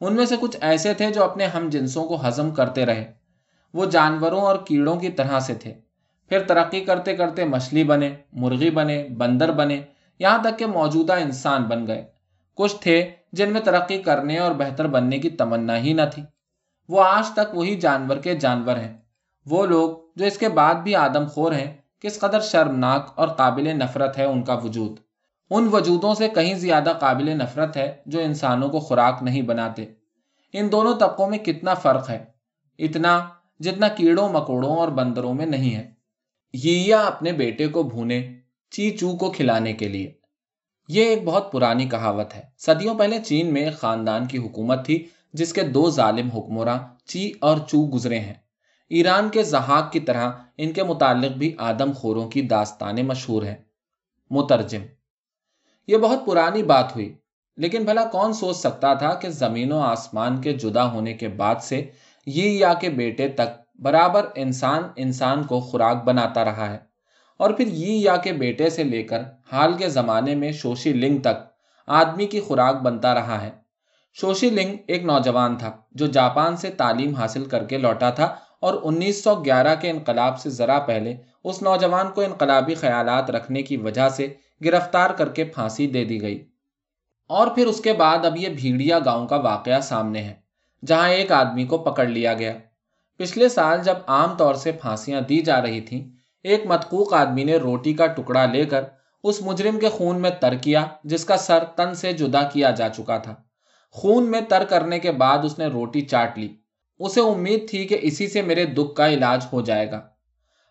ان 0.00 0.14
میں 0.14 0.26
سے 0.26 0.34
کچھ 0.40 0.56
ایسے 0.60 0.94
تھے 0.94 1.10
جو 1.10 1.24
اپنے 1.24 1.46
ہم 1.46 1.68
جنسوں 1.68 2.08
کو 2.08 2.28
ہضم 2.28 2.50
کرتے 2.50 2.86
رہے۔ 2.86 3.12
وہ 3.74 3.86
جانوروں 3.86 4.40
اور 4.40 4.56
کیڑوں 4.56 4.96
کی 4.96 5.08
طرح 5.08 5.40
سے 5.40 5.54
تھے۔ 5.54 5.74
پھر 6.28 6.42
ترقی 6.42 6.80
کرتے 6.80 7.16
کرتے 7.16 7.44
مچھلی 7.44 7.84
بنے، 7.84 8.16
مرغی 8.32 8.70
بنے، 8.70 9.08
بندر 9.16 9.52
بنے۔ 9.52 9.82
یہاں 10.18 10.38
تک 10.38 10.58
کہ 10.58 10.66
موجودہ 10.66 11.12
انسان 11.12 11.62
بن 11.62 11.86
گئے۔ 11.86 12.04
کچھ 12.54 12.76
تھے 12.80 13.10
جن 13.32 13.52
میں 13.52 13.60
ترقی 13.60 14.02
کرنے 14.02 14.38
اور 14.38 14.52
بہتر 14.52 14.86
بننے 14.86 15.18
کی 15.18 15.30
تمنا 15.30 15.78
ہی 15.78 15.92
نہ 15.92 16.02
تھی۔ 16.14 16.22
وہ 16.88 17.02
آج 17.02 17.28
تک 17.28 17.56
وہی 17.56 17.74
جانور 17.74 18.16
کے 18.16 18.34
جانور 18.34 18.76
ہیں۔ 18.76 18.98
وہ 19.46 19.66
لوگ 19.66 19.98
جو 20.16 20.24
اس 20.24 20.38
کے 20.38 20.48
بعد 20.48 20.74
بھی 20.74 20.94
آدم 20.94 21.26
خور 21.26 21.52
ہیں، 21.52 21.76
کس 22.00 22.18
قدر 22.18 22.40
شرمناک 22.40 23.12
اور 23.14 23.28
قابل 23.28 23.68
نفرت 23.68 24.18
ہے 24.18 24.24
ان 24.24 24.42
کا 24.42 24.54
وجود۔ 24.54 24.96
ان 25.50 25.68
وجودوں 25.72 26.14
سے 26.14 26.28
کہیں 26.28 26.54
زیادہ 26.54 26.92
قابل 27.00 27.30
نفرت 27.30 27.76
ہے 27.76 27.96
جو 28.06 28.20
انسانوں 28.20 28.68
کو 28.68 28.80
خوراک 28.80 29.18
نہیں 29.22 29.42
بناتے۔ 29.42 29.86
ان 30.52 30.72
دونوں 30.72 30.94
طبقوں 30.94 31.30
میں 31.30 31.38
کتنا 31.38 31.74
فرق 31.74 32.10
ہے؟ 32.10 32.24
اتنا 32.78 33.28
جتنا 33.60 33.88
کیڑوں، 33.88 34.28
مکوڑوں 34.28 34.76
اور 34.76 34.88
بندروں 34.88 35.34
میں 35.34 35.46
نہیں 35.46 35.74
ہے۔ 35.74 35.90
یا 36.52 37.00
اپنے 37.00 37.32
بیٹے 37.32 37.68
کو 37.68 37.82
بھونے۔ 37.82 38.34
چی 38.70 38.90
چو 38.90 39.16
کو 39.16 39.30
کھلانے 39.30 39.72
کے 39.72 39.88
لیے۔ 39.88 40.12
یہ 40.88 41.04
ایک 41.04 41.24
بہت 41.24 41.52
پرانی 41.52 41.88
کہاوت 41.88 42.34
ہے۔ 42.34 42.42
صدیوں 42.58 42.98
پہلے 42.98 43.18
چین 43.22 43.52
میں 43.52 43.64
ایک 43.64 43.78
خاندان 43.78 44.26
کی 44.26 44.38
حکومت 44.38 44.86
تھی، 44.86 45.06
جس 45.32 45.52
کے 45.52 45.62
دو 45.62 45.90
ظالم 45.90 46.30
حکمراں 46.30 46.78
چی 47.04 47.32
اور 47.40 47.58
چو 47.58 47.86
گزرے 47.94 48.18
ہیں۔ 48.20 48.34
ایران 48.88 49.28
کے 49.28 49.42
زہاق 49.42 49.92
کی 49.92 50.00
طرح 50.00 50.30
ان 50.58 50.72
کے 50.72 50.82
متعلق 50.82 51.32
بھی 51.36 51.54
آدم 51.58 51.92
خوروں 51.92 52.28
کی 52.28 52.42
داستانیں 52.42 53.02
مشہور 53.02 53.42
ہیں۔ 53.42 53.54
مترجم۔ 54.30 54.82
یہ 55.86 55.96
بہت 55.96 56.26
پرانی 56.26 56.62
بات 56.62 56.94
ہوئی، 56.94 57.14
لیکن 57.56 57.84
بھلا 57.84 58.04
کون 58.04 58.32
سوچ 58.32 58.56
سکتا 58.56 58.94
تھا 58.94 59.14
کہ 59.14 59.28
زمین 59.28 59.72
و 59.72 59.80
آسمان 59.80 60.40
کے 60.40 60.52
جدا 60.52 60.92
ہونے 60.92 61.14
کے 61.14 61.28
بعد 61.28 61.62
سے 61.62 61.90
یہ 62.26 62.50
یا 62.50 62.74
کے 62.74 62.88
بیٹے 62.88 63.28
تک 63.28 63.48
برابر 63.74 64.26
انسان 64.34 64.82
انسان 64.96 65.44
کو 65.44 65.60
خوراک 65.60 66.04
بناتا 66.04 66.44
رہا 66.44 66.70
ہے۔ 66.70 66.87
اور 67.38 67.50
پھر 67.50 67.66
یہ 67.66 67.92
یا 67.92 68.16
کے 68.16 68.32
بیٹے 68.32 68.70
سے 68.70 68.84
لے 68.84 69.02
کر 69.02 69.22
حال 69.52 69.72
کے 69.72 69.88
زمانے 69.88 70.34
میں 70.34 70.52
شوشی 70.52 70.92
لنگ 70.92 71.18
تک 71.18 71.46
آدمی 71.86 72.26
کی 72.26 72.40
خوراک 72.40 72.82
بنتا 72.82 73.14
رہا 73.14 73.42
ہے۔ 73.42 73.50
شوشی 74.12 74.50
لنگ 74.50 74.76
ایک 74.86 75.04
نوجوان 75.04 75.56
تھا 75.56 75.76
جو 75.90 76.06
جاپان 76.06 76.56
سے 76.56 76.70
تعلیم 76.70 77.14
حاصل 77.14 77.44
کر 77.44 77.64
کے 77.64 77.78
لوٹا 77.78 78.10
تھا 78.10 78.36
اور 78.60 78.74
انیس 78.82 79.24
سو 79.24 79.34
گیارہ 79.34 79.74
کے 79.80 79.90
انقلاب 79.90 80.40
سے 80.40 80.50
ذرا 80.50 80.78
پہلے 80.78 81.16
اس 81.44 81.62
نوجوان 81.62 82.10
کو 82.10 82.20
انقلابی 82.20 82.74
خیالات 82.74 83.30
رکھنے 83.30 83.62
کی 83.62 83.76
وجہ 83.76 84.08
سے 84.08 84.34
گرفتار 84.64 85.10
کر 85.10 85.28
کے 85.28 85.44
پھانسی 85.44 85.86
دے 85.86 86.04
دی 86.04 86.22
گئی۔ 86.22 86.48
اور 87.28 87.46
پھر 87.46 87.66
اس 87.66 87.80
کے 87.80 87.92
بعد 87.92 88.24
اب 88.24 88.36
یہ 88.36 88.48
بھیڑیا 88.48 88.98
گاؤں 88.98 89.26
کا 89.26 89.36
واقعہ 89.36 89.80
سامنے 89.80 90.22
ہے، 90.22 90.34
جہاں 90.86 91.08
ایک 91.08 91.32
آدمی 91.32 91.64
کو 91.64 91.78
پکڑ 91.78 92.06
لیا 92.06 92.34
گیا۔ 92.34 92.52
پچھلے 93.16 93.48
سال 93.48 93.82
جب 93.82 93.94
عام 94.06 94.36
طور 94.36 94.54
سے 94.54 94.72
پھانسیاں 94.72 95.20
دی 95.20 95.40
جا 95.40 95.62
رہی 95.62 95.80
تھیں 95.80 96.17
ایک 96.42 96.66
متقوق 96.66 97.14
آدمی 97.14 97.44
نے 97.44 97.56
روٹی 97.56 97.92
کا 97.92 98.06
ٹکڑا 98.06 98.46
لے 98.46 98.64
کر 98.64 98.84
اس 99.24 99.42
مجرم 99.42 99.78
کے 99.78 99.88
خون 99.88 100.20
میں 100.20 100.30
تر 100.30 100.54
کیا، 100.54 100.86
جس 101.04 101.24
کا 101.24 101.36
سر 101.36 101.64
تن 101.64 101.94
سے 101.94 102.12
جدا 102.12 102.42
کیا 102.42 102.70
جا 102.70 102.88
چکا 102.88 103.18
تھا۔ 103.18 103.34
خون 103.90 104.30
میں 104.30 104.40
تر 104.48 104.64
کرنے 104.64 104.98
کے 104.98 105.12
بعد 105.12 105.38
اس 105.44 105.58
نے 105.58 105.66
روٹی 105.66 106.00
چاٹ 106.00 106.38
لی۔ 106.38 106.56
اسے 106.98 107.20
امید 107.20 107.70
تھی 107.70 107.86
کہ 107.86 107.98
اسی 108.02 108.28
سے 108.28 108.42
میرے 108.42 108.64
دکھ 108.64 108.94
کا 108.94 109.08
علاج 109.08 109.44
ہو 109.52 109.60
جائے 109.60 109.90
گا۔ 109.90 110.00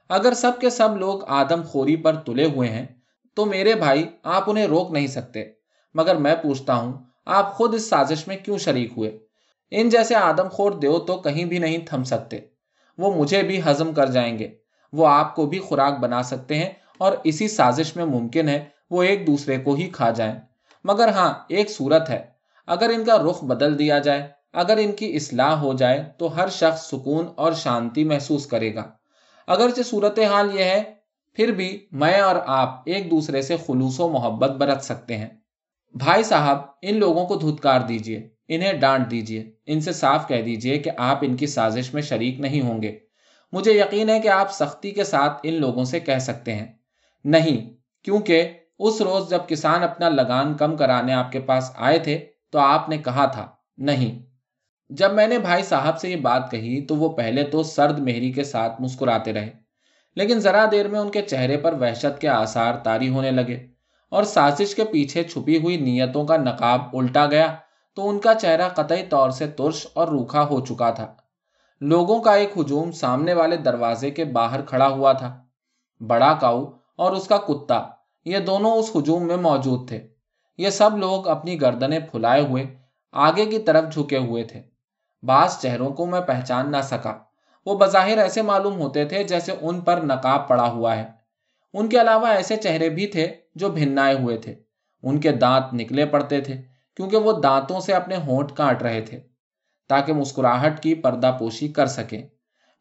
اگر 0.10 0.34
سب 0.34 0.52
کے 0.62 0.70
سب 0.70 0.98
لوگ 0.98 1.20
آدم 1.28 1.62
خوری 1.64 1.96
پر 1.96 2.16
تلے 2.16 2.46
ہوئے 2.46 2.70
ہیں، 2.70 2.86
تو 3.36 3.46
میرے 3.46 3.76
بھائی، 3.76 4.08
آپ 4.24 4.50
انہیں 4.50 4.68
روک 4.68 4.92
نہیں 4.92 5.08
سکتے۔ 5.08 5.46
مگر 5.94 6.16
میں 6.16 6.36
پوچھتا 6.36 6.76
ہوں، 6.76 6.94
آپ 7.26 7.54
خود 7.54 7.74
اس 7.74 7.90
سازش 7.90 8.28
میں 8.28 8.38
کیوں 8.46 8.58
شریک 8.58 8.94
ہوئے؟ 8.98 9.20
ان 9.72 9.90
جیسے 9.90 10.16
آدم 10.16 10.48
خور 10.52 10.72
دیو 10.72 11.00
تو 11.00 11.18
کہیں 11.18 11.46
بھی 11.46 11.60
نہیں 11.60 11.78
تھم 11.78 12.04
سکتے۔ 12.04 12.40
وہ 12.98 13.16
مجھے 13.16 13.44
بھی 13.44 13.62
ہزم 13.66 13.94
کر 13.94 14.06
جائیں 14.06 14.40
گے۔ 14.40 14.50
وہ 14.94 15.08
آپ 15.08 15.36
کو 15.36 15.46
بھی 15.46 15.60
خوراک 15.60 16.00
بنا 16.00 16.24
سکتے 16.24 16.56
ہیں 16.56 16.70
اور 16.98 17.12
اسی 17.24 17.48
سازش 17.48 17.96
میں 17.96 18.06
ممکن 18.06 18.50
ہے 18.50 18.66
وہ 18.90 19.04
ایک 19.04 19.28
دوسرے 19.28 19.58
کو 19.58 19.74
ہی 19.74 19.90
کھا 19.90 20.10
جائیں۔ 20.10 20.40
مگر 20.84 21.08
ہاں 21.08 21.34
ایک 21.50 21.72
صورت 21.72 22.10
ہے۔ 22.10 22.26
اگر 22.68 22.92
ان 22.96 23.04
کا 23.04 23.18
رخ 23.18 23.44
بدل 23.44 23.80
دیا 23.80 24.00
جائے، 24.00 24.28
اگر 24.54 24.78
ان 24.78 24.92
کی 24.92 25.16
اصلاح 25.16 25.52
ہو 25.52 25.74
جائے، 25.74 26.04
تو 26.18 26.36
ہر 26.36 26.50
شخص 26.50 26.88
سکون 26.88 27.26
اور 27.36 27.54
شانتی 27.54 28.04
محسوس 28.04 28.46
کرے 28.46 28.76
گا۔ 28.76 28.84
اگرچہ 29.48 29.82
صورت 29.82 30.20
حال 30.20 30.60
یہ 30.60 30.64
ہے، 30.64 30.84
پھر 31.34 31.52
بھی 31.52 31.88
میں 31.92 32.20
اور 32.20 32.36
آپ 32.46 32.82
ایک 32.86 33.12
دوسرے 33.12 33.42
سے 33.42 33.56
خلوص 33.66 34.00
و 34.00 34.08
محبت 34.08 34.50
برت 34.50 34.84
سکتے 34.84 35.18
ہیں۔ 35.18 35.30
بھائی 35.94 36.24
صاحب، 36.24 36.58
ان 36.82 36.98
لوگوں 36.98 37.26
کو 37.26 37.36
دھتکار 37.36 37.80
دیجیے 37.80 38.30
انہیں 38.48 38.74
ڈانٹ 38.74 39.12
دیجیے 39.12 39.52
ان 39.66 39.82
سے 39.82 39.92
صاف 39.92 40.28
کہہ 40.28 40.42
دیجیے 40.42 40.78
کہ 40.78 40.92
آپ 40.98 41.20
ان 41.22 41.36
کی 41.36 41.48
سازش 41.48 41.94
میں 41.94 42.02
شریک 42.02 42.40
نہیں 42.40 42.62
ہوں 42.62 42.82
گے۔ 42.82 43.00
مجھے 43.52 43.72
یقین 43.72 44.10
ہے 44.10 44.20
کہ 44.20 44.28
آپ 44.28 44.52
سختی 44.52 44.92
کے 44.92 45.04
ساتھ 45.04 45.40
ان 45.44 45.54
لوگوں 45.54 45.84
سے 45.84 46.00
کہہ 46.00 46.20
سکتے 46.20 46.56
ہیں۔ 46.56 46.66
نہیں، 47.26 47.70
کیونکہ 48.04 48.50
اس 48.80 49.02
روز 49.02 49.30
جب 49.30 49.48
کسان 49.48 49.84
اپنا 49.84 50.10
لگان 50.10 50.58
کم 50.58 50.76
کرانے 50.78 51.14
آپ 51.14 51.32
کے 51.32 51.40
پاس 51.40 51.72
آئے 51.76 52.00
تھے 52.00 52.18
تو 52.52 52.60
آپ 52.60 52.90
نے 52.90 52.98
کہا 52.98 53.26
تھا، 53.26 53.48
نہیں۔ 53.78 54.20
جب 54.90 55.14
میں 55.14 55.28
نے 55.28 55.38
بھائی 55.40 55.64
صاحب 55.64 56.00
سے 56.00 56.10
یہ 56.10 56.16
بات 56.16 56.52
کہی 56.52 56.86
تو 56.86 56.96
وہ 56.96 57.10
پہلے 57.10 57.44
تو 57.44 57.64
سرد 57.64 58.00
مہری 58.00 58.32
کے 58.32 58.44
ساتھ 58.44 58.82
مسکراتے 58.82 59.34
رہے، 59.34 59.50
لیکن 60.16 60.40
ذرا 60.40 60.66
دیر 60.72 60.88
میں 60.88 61.00
ان 61.00 61.12
کے 61.12 61.22
چہرے 61.22 61.58
پر 61.58 61.74
وحشت 61.74 62.22
کے 62.22 62.28
آثار 62.28 62.74
تاری 62.74 63.10
ہونے 63.10 63.32
لگے 63.32 63.68
اور 64.12 64.24
سازش 64.24 64.76
کے 64.76 64.84
پیچھے 64.84 65.24
چھپی 65.24 65.58
ہوئی 65.58 65.78
نیتوں 65.78 66.26
کا 66.26 66.38
نقاب 66.38 66.82
الٹا 66.94 67.26
گیا 67.26 67.56
تو 67.98 68.10
ان 68.10 68.20
کا 68.20 68.34
چہرہ 68.34 68.70
قطعی 68.70 69.04
طور 69.10 69.30
سے 69.30 69.48
ترش 69.48 69.88
اور 69.94 70.08
روکھا 70.08 70.44
ہو 70.44 70.66
چکا 70.66 70.90
تھا۔ 70.90 71.14
لوگوں 71.82 72.22
کا 72.22 72.34
ایک 72.34 72.52
ہجوم 72.58 72.92
سامنے 72.92 73.34
والے 73.34 73.58
دروازے 73.58 74.12
کے 74.12 74.26
باہر 74.26 74.62
کھڑا 74.62 74.88
ہوا 74.88 75.14
تھا۔ 75.14 75.44
بڑا 76.08 76.38
کاؤ 76.42 76.66
اور 76.96 77.12
اس 77.12 77.28
کا 77.28 77.38
کتا، 77.38 77.84
یہ 78.26 78.38
دونوں 78.38 78.72
اس 78.72 78.92
ہجوم 78.96 79.28
میں 79.28 79.38
موجود 79.38 79.88
تھے۔ 79.88 80.08
یہ 80.58 80.70
سب 80.70 80.98
لوگ 80.98 81.28
اپنی 81.28 81.62
گردنیں 81.62 82.00
پھلائے 82.00 82.42
ہوئے 82.42 82.66
آگے 83.12 83.46
کی 83.46 83.60
طرف 83.60 83.94
جھکے 83.94 84.18
ہوئے 84.18 84.44
تھے۔ 84.44 84.62
بعض 85.24 85.60
چہروں 85.60 85.90
کو 85.90 86.06
میں 86.06 86.22
پہچان 86.22 86.72
نہ 86.72 86.78
سکا۔ 86.84 87.18
وہ 87.66 87.78
بظاہر 87.78 88.18
ایسے 88.18 88.42
معلوم 88.42 88.80
ہوتے 88.80 89.06
تھے 89.06 89.24
جیسے 89.24 89.52
ان 89.62 89.82
پر 89.82 90.02
نقاب 90.02 90.48
پڑا 90.48 90.70
ہوا 90.70 90.98
ہے۔ 90.98 91.12
ان 91.74 91.90
کے 91.90 92.02
علاوہ 92.02 92.28
ایسے 92.28 92.56
چہرے 92.56 92.90
بھی 92.90 93.08
تھے 93.08 93.36
جو 93.56 93.70
بھنائے 93.70 94.16
ہوئے 94.16 94.38
تھے۔ 94.38 94.56
ان 95.04 95.20
کے 95.20 95.32
دانت 95.32 95.74
نکلے 95.74 96.06
پڑتے 96.06 96.42
تھے 96.42 96.62
کیونکہ 96.96 97.18
وہ 97.18 97.42
دانتوں 97.42 97.80
سے 97.80 97.94
اپنے 97.94 98.16
ہونٹ 98.16 98.52
کاٹ 98.52 98.84
رہے 98.84 99.02
تھے۔ 99.02 99.27
تاکہ 99.88 100.14
مسکراہٹ 100.14 100.84
کی 100.84 100.96
پردہ 100.96 101.36
پوشی 101.40 101.68
کر 101.68 101.86
سکیں۔ 101.86 102.22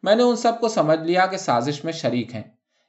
میں 0.03 0.15
نے 0.15 0.23
ان 0.23 0.35
سب 0.35 0.59
کو 0.59 0.67
سمجھ 0.67 0.99
لیا 0.99 1.25
کہ 1.25 1.37
سازش 1.37 1.83
میں 1.83 1.93
شریک 1.93 2.35
ہیں۔ 2.35 2.43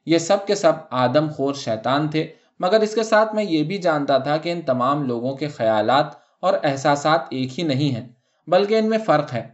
یہ 0.05 0.17
سب 0.17 0.47
کے 0.47 0.55
سب 0.55 0.73
آدم 0.91 1.27
خور 1.29 1.53
شیطان 1.53 2.07
تھے، 2.07 2.27
مگر 2.59 2.79
اس 2.79 2.95
کے 2.95 3.03
ساتھ 3.03 3.35
میں 3.35 3.43
یہ 3.43 3.63
بھی 3.63 3.77
جانتا 3.77 4.17
تھا 4.17 4.37
کہ 4.37 4.51
ان 4.51 4.61
تمام 4.61 5.03
لوگوں 5.03 5.35
کے 5.35 5.47
خیالات 5.47 6.05
اور 6.39 6.53
احساسات 6.63 7.19
ایک 7.29 7.59
ہی 7.59 7.63
نہیں 7.63 7.95
ہیں، 7.95 8.07
بلکہ 8.47 8.79
ان 8.79 8.89
میں 8.89 8.97
فرق 9.05 9.33
ہے۔ 9.33 9.47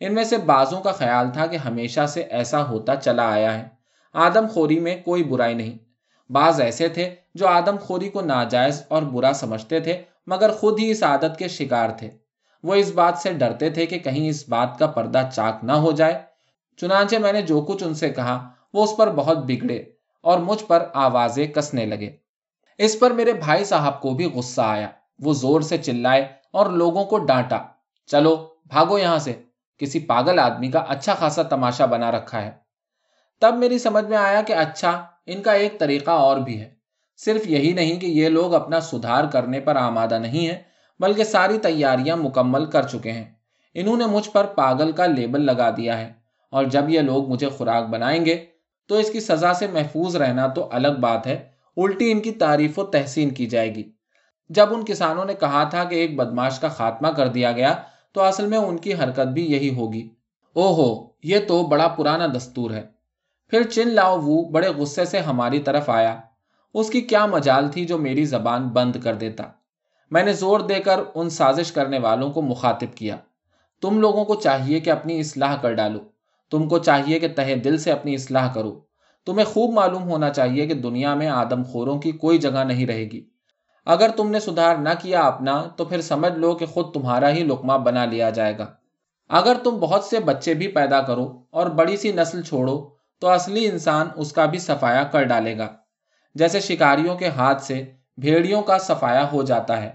ان 0.00 0.14
میں 0.14 0.24
سے 0.24 0.36
بعضوں 0.36 0.80
کا 0.80 0.92
خیال 0.92 1.30
تھا 1.32 1.46
کہ 1.46 1.56
ہمیشہ 1.56 2.06
سے 2.06 2.20
ایسا 2.20 2.68
ہوتا 2.68 2.96
چلا 2.96 3.32
آیا 3.32 3.58
ہے۔ 3.58 3.68
آدم 4.12 4.46
خوری 4.46 4.80
میں 4.80 4.96
کوئی 5.04 5.24
برائی 5.24 5.54
نہیں۔ 5.54 5.78
بعض 6.32 6.60
ایسے 6.60 6.88
تھے 6.88 7.14
جو 7.34 7.48
آدم 7.48 7.76
خوری 7.80 8.08
کو 8.08 8.20
ناجائز 8.20 8.82
اور 8.88 9.02
برا 9.02 9.32
سمجھتے 9.34 9.80
تھے، 9.80 10.02
مگر 10.26 10.52
خود 10.52 10.78
ہی 10.78 10.90
اس 10.90 11.02
عادت 11.02 11.38
کے 11.38 11.48
شکار 11.48 11.88
تھے۔ 11.88 12.10
وہ 12.66 12.74
اس 12.74 12.90
بات 12.90 13.18
سے 13.18 13.32
ڈرتے 13.32 13.70
تھے 13.70 13.86
کہ 13.86 13.98
کہیں 13.98 14.28
اس 14.28 14.48
بات 14.48 14.78
کا 14.78 14.86
پردہ 14.86 15.28
چاک 15.32 15.64
نہ 15.64 15.72
ہو 15.72 15.92
جائے۔ 15.92 16.22
چنانچہ 16.76 17.16
میں 17.16 17.32
نے 17.32 17.42
جو 17.42 17.60
کچھ 17.60 17.84
ان 17.84 17.94
سے 17.94 18.08
کہا، 18.08 18.48
وہ 18.74 18.84
اس 18.84 18.96
پر 18.96 19.10
بہت 19.10 19.38
بگڑے 19.38 19.84
اور 20.22 20.38
مجھ 20.38 20.64
پر 20.64 20.84
آوازیں 20.94 21.46
کسنے 21.46 21.86
لگے۔ 21.86 22.10
اس 22.78 23.00
پر 23.00 23.10
میرے 23.10 23.32
بھائی 23.32 23.64
صاحب 23.64 24.00
کو 24.00 24.10
بھی 24.10 24.24
غصہ 24.24 24.60
آیا۔ 24.60 24.88
وہ 25.18 25.34
زور 25.34 25.60
سے 25.60 25.78
چلائے 25.78 26.28
اور 26.50 26.66
لوگوں 26.66 27.04
کو 27.04 27.18
ڈانٹا۔ 27.18 27.58
چلو، 28.06 28.54
بھاگو 28.66 28.98
یہاں 28.98 29.18
سے۔ 29.18 29.32
کسی 29.78 29.98
پاگل 29.98 30.38
آدمی 30.38 30.70
کا 30.70 30.78
اچھا 30.78 31.14
خاصا 31.14 31.42
تماشا 31.42 31.86
بنا 31.86 32.10
رکھا 32.10 32.42
ہے۔ 32.42 32.50
تب 33.40 33.54
میری 33.58 33.78
سمجھ 33.78 34.04
میں 34.04 34.16
آیا 34.16 34.42
کہ 34.42 34.52
اچھا 34.52 35.06
ان 35.26 35.42
کا 35.42 35.52
ایک 35.52 35.78
طریقہ 35.78 36.10
اور 36.10 36.36
بھی 36.36 36.60
ہے۔ 36.60 36.74
صرف 37.16 37.46
یہی 37.46 37.72
نہیں 37.72 38.00
کہ 38.00 38.06
یہ 38.06 38.28
لوگ 38.28 38.54
اپنا 38.54 38.80
سدھار 38.80 39.24
کرنے 39.24 39.60
پر 39.60 39.76
آمادہ 39.76 40.18
نہیں 40.18 40.46
ہے 40.46 40.75
بلکہ 40.98 41.24
ساری 41.24 41.58
تیاریاں 41.58 42.16
مکمل 42.16 42.66
کر 42.66 42.82
چکے 42.82 43.12
ہیں۔ 43.12 43.24
انہوں 43.74 43.96
نے 43.96 44.06
مجھ 44.06 44.30
پر 44.30 44.44
پاگل 44.44 44.92
کا 44.92 45.06
لیبل 45.06 45.40
لگا 45.40 45.70
دیا 45.70 45.98
ہے۔ 45.98 46.12
اور 46.50 46.64
جب 46.64 46.84
یہ 46.88 47.00
لوگ 47.00 47.28
مجھے 47.28 47.48
خوراک 47.48 47.86
بنائیں 47.86 48.26
گے، 48.26 48.46
تو 48.88 48.94
اس 48.94 49.10
کی 49.10 49.20
سزا 49.20 49.54
سے 49.54 49.66
محفوظ 49.66 50.16
رہنا 50.16 50.46
تو 50.46 50.68
الگ 50.72 50.88
بات 51.00 51.26
ہے۔ 51.26 51.48
الٹی 51.76 52.12
ان 52.12 52.20
کی 52.20 52.32
تعریف 52.32 52.78
و 52.78 52.84
تحسین 52.84 53.30
کی 53.30 53.46
جائے 53.46 53.74
گی۔ 53.74 53.92
جب 54.48 54.74
ان 54.74 54.84
کسانوں 54.84 55.24
نے 55.24 55.34
کہا 55.34 55.64
تھا 55.64 55.84
کہ 55.84 55.94
ایک 55.94 56.16
بدماش 56.16 56.58
کا 56.58 56.68
خاتمہ 56.68 57.08
کر 57.08 57.28
دیا 57.28 57.52
گیا، 57.52 57.74
تو 58.12 58.22
اصل 58.22 58.46
میں 58.46 58.58
ان 58.58 58.76
کی 58.76 58.94
حرکت 58.94 59.28
بھی 59.28 59.52
یہی 59.52 59.76
ہوگی۔ 59.76 60.08
او 60.52 60.74
ہو 60.74 61.06
یہ 61.22 61.38
تو 61.48 61.62
بڑا 61.62 61.88
پرانا 61.88 62.26
دستور 62.26 62.70
ہے۔ 62.70 62.86
پھر 63.48 63.62
چن 63.62 63.88
لاؤ 63.88 64.20
وہ 64.20 64.48
بڑے 64.48 64.68
غصے 64.68 65.04
سے 65.04 65.18
ہماری 65.18 65.58
طرف 65.58 65.90
آیا۔ 65.90 66.20
اس 66.74 66.90
کی 66.90 67.00
کیا 67.00 67.26
مجال 67.26 67.68
تھی 67.68 67.84
جو 67.84 67.98
میری 67.98 68.24
زبان 68.24 68.68
بند 68.68 68.96
کر 69.02 69.14
دیتا؟ 69.14 69.44
میں 70.10 70.22
نے 70.22 70.32
زور 70.32 70.60
دے 70.60 70.74
کر 70.74 71.00
ان 71.14 71.30
سازش 71.30 71.72
کرنے 71.72 71.98
والوں 71.98 72.30
کو 72.30 72.42
مخاطب 72.42 72.96
کیا۔ 72.96 73.16
تم 73.82 74.00
لوگوں 74.00 74.24
کو 74.24 74.34
چاہیے 74.34 74.80
کہ 74.80 74.90
اپنی 74.90 75.20
اصلاح 75.20 75.56
کر 75.56 75.72
ڈالو۔ 75.72 75.98
تم 76.50 76.68
کو 76.68 76.78
چاہیے 76.78 77.18
کہ 77.18 77.28
تہ 77.28 77.54
دل 77.54 77.78
سے 77.78 77.92
اپنی 77.92 78.14
اصلاح 78.14 78.52
کرو۔ 78.52 78.80
تمہیں 79.26 79.46
خوب 79.46 79.72
معلوم 79.72 80.02
ہونا 80.02 80.30
چاہیے 80.30 80.66
کہ 80.66 80.74
دنیا 80.74 81.14
میں 81.14 81.28
آدم 81.28 81.62
خوروں 81.62 81.98
کی 81.98 82.12
کوئی 82.12 82.38
جگہ 82.38 82.64
نہیں 82.64 82.86
رہے 82.86 83.04
گی۔ 83.04 83.26
اگر 83.84 84.10
تم 84.16 84.30
نے 84.30 84.40
سدھار 84.40 84.76
نہ 84.76 84.88
کیا 85.02 85.22
اپنا، 85.22 85.68
تو 85.76 85.84
پھر 85.84 86.00
سمجھ 86.00 86.32
لو 86.32 86.54
کہ 86.54 86.66
خود 86.66 86.94
تمہارا 86.94 87.30
ہی 87.30 87.42
لکما 87.42 87.76
بنا 87.76 88.04
لیا 88.04 88.30
جائے 88.30 88.58
گا۔ 88.58 88.66
اگر 89.28 89.56
تم 89.64 89.70
بہت 89.70 90.04
سے 90.04 90.20
بچے 90.20 90.54
بھی 90.54 90.68
پیدا 90.68 91.00
کرو 91.00 91.42
اور 91.50 91.66
بڑی 91.66 91.96
سی 91.96 92.12
نسل 92.12 92.42
چھوڑو، 92.42 92.88
تو 93.20 93.28
اصلی 93.28 93.68
انسان 93.68 94.08
اس 94.16 94.32
کا 94.32 94.44
بھی 94.44 94.58
صفایا 94.58 95.02
کر 95.02 95.22
ڈالے 95.22 95.58
گا۔ 95.58 95.68
جیسے 96.34 96.60
شکاریوں 96.60 97.16
کے 97.16 97.28
ہاتھ 97.28 97.62
سے 97.62 97.92
بھیڑیوں 98.18 98.62
کا 98.62 98.78
سفایا 98.78 99.32
ہو 99.32 99.42
جاتا 99.42 99.82
ہے۔ 99.82 99.90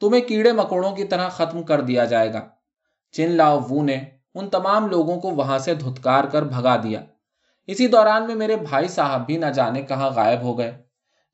تمہیں 0.00 0.22
کیڑے 0.22 0.52
مکوڑوں 0.52 0.92
کی 0.92 1.04
طرح 1.04 1.28
ختم 1.28 1.62
کر 1.62 1.80
دیا 1.80 2.04
جائے 2.04 2.32
گا۔ 2.32 2.40
چن 3.12 3.30
لاؤ 3.30 3.60
وو 3.68 3.82
نے 3.82 4.00
ان 4.34 4.48
تمام 4.48 4.86
لوگوں 4.86 5.20
کو 5.20 5.30
وہاں 5.30 5.58
سے 5.58 5.74
دھتکار 5.74 6.24
کر 6.24 6.42
بھگا 6.42 6.76
دیا۔ 6.82 7.00
اسی 7.66 7.86
دوران 7.86 8.26
میں 8.26 8.34
میرے 8.34 8.56
بھائی 8.56 8.88
صاحب 8.88 9.26
بھی 9.26 9.36
نہ 9.36 9.46
جانے 9.46 9.82
کہاں 9.82 10.10
غائب 10.10 10.42
ہو 10.42 10.58
گئے۔ 10.58 10.72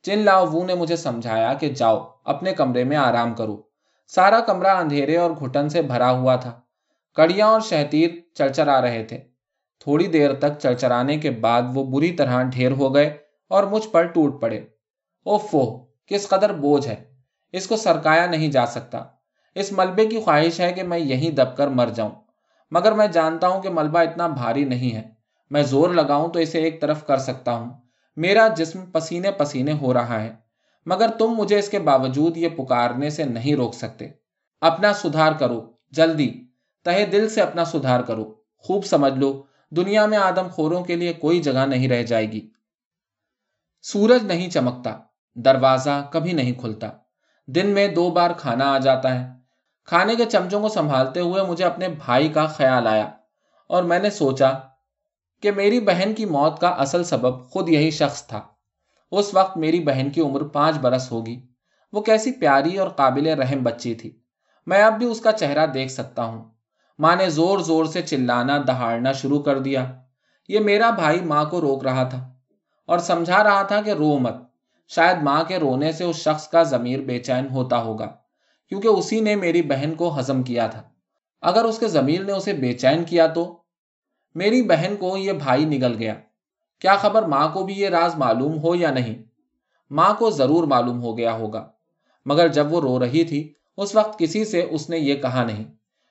چن 0.02 0.18
لاؤ 0.18 0.46
وو 0.46 0.64
نے 0.64 0.74
مجھے 0.74 0.96
سمجھایا 0.96 1.54
کہ 1.54 1.68
جاؤ، 1.68 2.08
اپنے 2.24 2.54
کمرے 2.54 2.84
میں 2.84 2.96
آرام 2.96 3.34
کرو۔ 3.34 3.62
سارا 4.06 4.40
کمرہ 4.40 4.76
اندھیرے 4.76 5.16
اور 5.16 5.30
گھٹن 5.30 5.68
سے 5.68 5.82
بھرا 5.82 6.10
ہوا 6.10 6.36
تھا۔ 6.36 6.60
کڑیاں 7.14 7.48
اور 7.48 7.60
شہتیر 7.60 8.10
چرچرا 8.34 8.80
رہے 8.80 9.04
تھے۔ 9.04 9.18
تھوڑی 9.78 10.06
دیر 10.06 10.32
تک 10.34 10.58
چرچرانے 10.58 11.16
کے 11.16 11.30
بعد 11.30 11.62
وہ 11.74 11.84
بری 11.84 12.12
طرح 12.12 12.42
ڈھیر 12.42 12.72
ہو 12.72 12.94
گئے 12.94 13.16
اور 13.48 13.64
مجھ 13.64 13.88
پر 13.88 14.06
ٹوٹ 14.06 14.40
پڑے۔ 14.40 14.58
اوفو! 15.24 15.91
کس 16.12 16.28
قدر 16.28 16.52
بوجھ 16.52 16.88
ہے۔ 16.88 17.04
اس 17.52 17.66
کو 17.66 17.76
سرکایا 17.76 18.26
نہیں 18.26 18.50
جا 18.50 18.66
سکتا۔ 18.66 19.04
اس 19.54 19.72
ملبے 19.72 20.06
کی 20.06 20.20
خواہش 20.20 20.60
ہے 20.60 20.72
کہ 20.72 20.82
میں 20.82 20.98
یہیں 20.98 21.30
دب 21.30 21.56
کر 21.56 21.68
مر 21.68 21.86
جاؤں۔ 21.86 22.10
مگر 22.70 22.92
میں 22.92 23.06
جانتا 23.06 23.48
ہوں 23.48 23.62
کہ 23.62 23.68
ملبہ 23.68 23.98
اتنا 23.98 24.26
بھاری 24.26 24.64
نہیں 24.64 24.96
ہے۔ 24.96 25.10
میں 25.50 25.62
زور 25.62 25.90
لگاؤں 25.90 26.28
تو 26.28 26.38
اسے 26.38 26.58
ایک 26.58 26.80
طرف 26.80 27.06
کر 27.06 27.18
سکتا 27.18 27.54
ہوں۔ 27.54 27.70
میرا 28.16 28.48
جسم 28.48 28.86
پسینے 28.86 29.30
پسینے 29.30 29.72
ہو 29.72 29.94
رہا 29.94 30.22
ہے۔ 30.22 30.34
مگر 30.86 31.10
تم 31.18 31.26
مجھے 31.26 31.58
اس 31.58 31.68
کے 31.68 31.78
باوجود 31.78 32.36
یہ 32.36 32.48
پکارنے 32.48 33.10
سے 33.10 33.24
نہیں 33.24 33.56
روک 33.56 33.74
سکتے۔ 33.74 34.08
اپنا 34.60 34.92
سدھار 34.92 35.32
کرو۔ 35.32 35.72
جلدی۔ 35.90 36.44
تہ 36.84 37.04
دل 37.12 37.28
سے 37.28 37.40
اپنا 37.40 37.64
سدھار 37.64 38.00
کرو۔ 38.00 38.34
خوب 38.58 38.84
سمجھ 38.84 39.14
لو۔ 39.14 39.42
دنیا 39.70 40.06
میں 40.06 40.18
آدم 40.18 40.48
خوروں 40.52 40.84
کے 40.84 40.96
لیے 40.96 41.12
کوئی 41.12 41.42
جگہ 41.42 41.66
نہیں 41.66 41.88
رہ 41.88 42.02
جائے 42.02 42.32
گی۔ 42.32 42.50
سورج 43.82 44.24
نہیں 44.24 44.50
چمکتا۔ 44.50 44.98
دروازہ 45.34 46.06
کبھی 46.10 46.32
نہیں 46.32 46.52
کھلتا۔ 46.52 46.88
دن 47.46 47.66
میں 47.66 47.88
دو 47.88 48.10
بار 48.10 48.30
کھانا 48.30 48.74
آ 48.74 48.78
جاتا 48.78 49.20
ہے۔ 49.20 49.32
کھانے 49.86 50.14
کے 50.14 50.24
چمچوں 50.24 50.60
کو 50.60 50.68
سنبھالتے 50.68 51.20
ہوئے 51.20 51.42
مجھے 51.42 51.64
اپنے 51.64 51.88
بھائی 51.88 52.28
کا 52.28 52.46
خیال 52.46 52.86
آیا 52.86 53.10
اور 53.68 53.82
میں 53.82 53.98
نے 53.98 54.10
سوچا 54.10 54.52
کہ 55.42 55.50
میری 55.52 55.80
بہن 55.80 56.14
کی 56.14 56.24
موت 56.24 56.60
کا 56.60 56.68
اصل 56.68 57.04
سبب 57.04 57.50
خود 57.50 57.68
یہی 57.68 57.90
شخص 57.90 58.26
تھا۔ 58.26 58.40
اس 59.10 59.34
وقت 59.34 59.56
میری 59.56 59.80
بہن 59.80 60.10
کی 60.10 60.20
عمر 60.20 60.42
پانچ 60.42 60.76
برس 60.76 61.12
ہوگی۔ 61.12 61.46
وہ 61.92 62.00
کیسی 62.00 62.32
پیاری 62.32 62.78
اور 62.78 62.88
قابل 62.88 63.26
رحم 63.26 63.62
بچی 63.62 63.94
تھی۔ 63.94 64.18
میں 64.66 64.82
اب 64.82 64.98
بھی 64.98 65.06
اس 65.06 65.20
کا 65.20 65.32
چہرہ 65.32 65.66
دیکھ 65.66 65.92
سکتا 65.92 66.24
ہوں۔ 66.24 66.44
ماں 66.98 67.16
نے 67.16 67.30
زور 67.30 67.58
زور 67.58 67.84
سے 67.84 68.02
چلانا، 68.02 68.58
دہاڑنا 68.66 69.12
شروع 69.12 69.42
کر 69.42 69.58
دیا۔ 69.58 69.92
یہ 70.48 70.60
میرا 70.60 70.90
بھائی 70.90 71.20
ماں 71.20 71.44
کو 71.44 71.60
روک 71.60 71.84
رہا 71.84 72.04
تھا 72.04 72.32
اور 72.86 72.98
سمجھا 72.98 73.44
رہا 73.44 73.62
تھا 73.62 73.82
کہ 73.82 73.90
رو 73.90 74.18
مت۔ 74.18 74.51
شاید 74.94 75.22
ماں 75.22 75.44
کے 75.44 75.56
رونے 75.56 75.92
سے 75.92 76.04
اس 76.04 76.16
شخص 76.16 76.48
کا 76.48 76.62
ضمیر 76.62 77.00
بے 77.00 77.18
چین 77.18 77.46
ہوتا 77.50 77.82
ہوگا، 77.82 78.16
کیونکہ 78.68 78.88
اسی 78.88 79.20
نے 79.20 79.36
میری 79.36 79.62
بہن 79.62 79.94
کو 79.94 80.18
ہزم 80.18 80.42
کیا 80.42 80.66
تھا۔ 80.66 80.82
اگر 81.40 81.64
اس 81.64 81.78
کے 81.78 81.88
ضمیر 81.88 82.24
نے 82.24 82.32
اسے 82.32 82.52
بے 82.52 82.72
چین 82.72 83.04
کیا 83.04 83.26
تو؟ 83.26 83.56
میری 84.34 84.62
بہن 84.62 84.96
کو 84.98 85.16
یہ 85.16 85.32
بھائی 85.32 85.64
نگل 85.64 85.96
گیا۔ 85.98 86.14
کیا 86.80 86.96
خبر 86.96 87.22
ماں 87.22 87.48
کو 87.48 87.64
بھی 87.64 87.74
یہ 87.74 87.88
راز 87.88 88.14
معلوم 88.14 88.58
ہو 88.58 88.74
یا 88.74 88.90
نہیں؟ 88.90 89.22
ماں 89.90 90.14
کو 90.14 90.30
ضرور 90.30 90.64
معلوم 90.64 91.02
ہو 91.02 91.18
گیا 91.18 91.32
ہوگا۔ 91.32 91.68
مگر 92.26 92.48
جب 92.48 92.72
وہ 92.72 92.80
رو 92.80 93.00
رہی 93.00 93.24
تھی، 93.24 93.52
اس 93.76 93.94
وقت 93.94 94.18
کسی 94.18 94.44
سے 94.44 94.66
اس 94.70 94.90
نے 94.90 94.98
یہ 94.98 95.14
کہا 95.14 95.44
نہیں۔ 95.44 95.64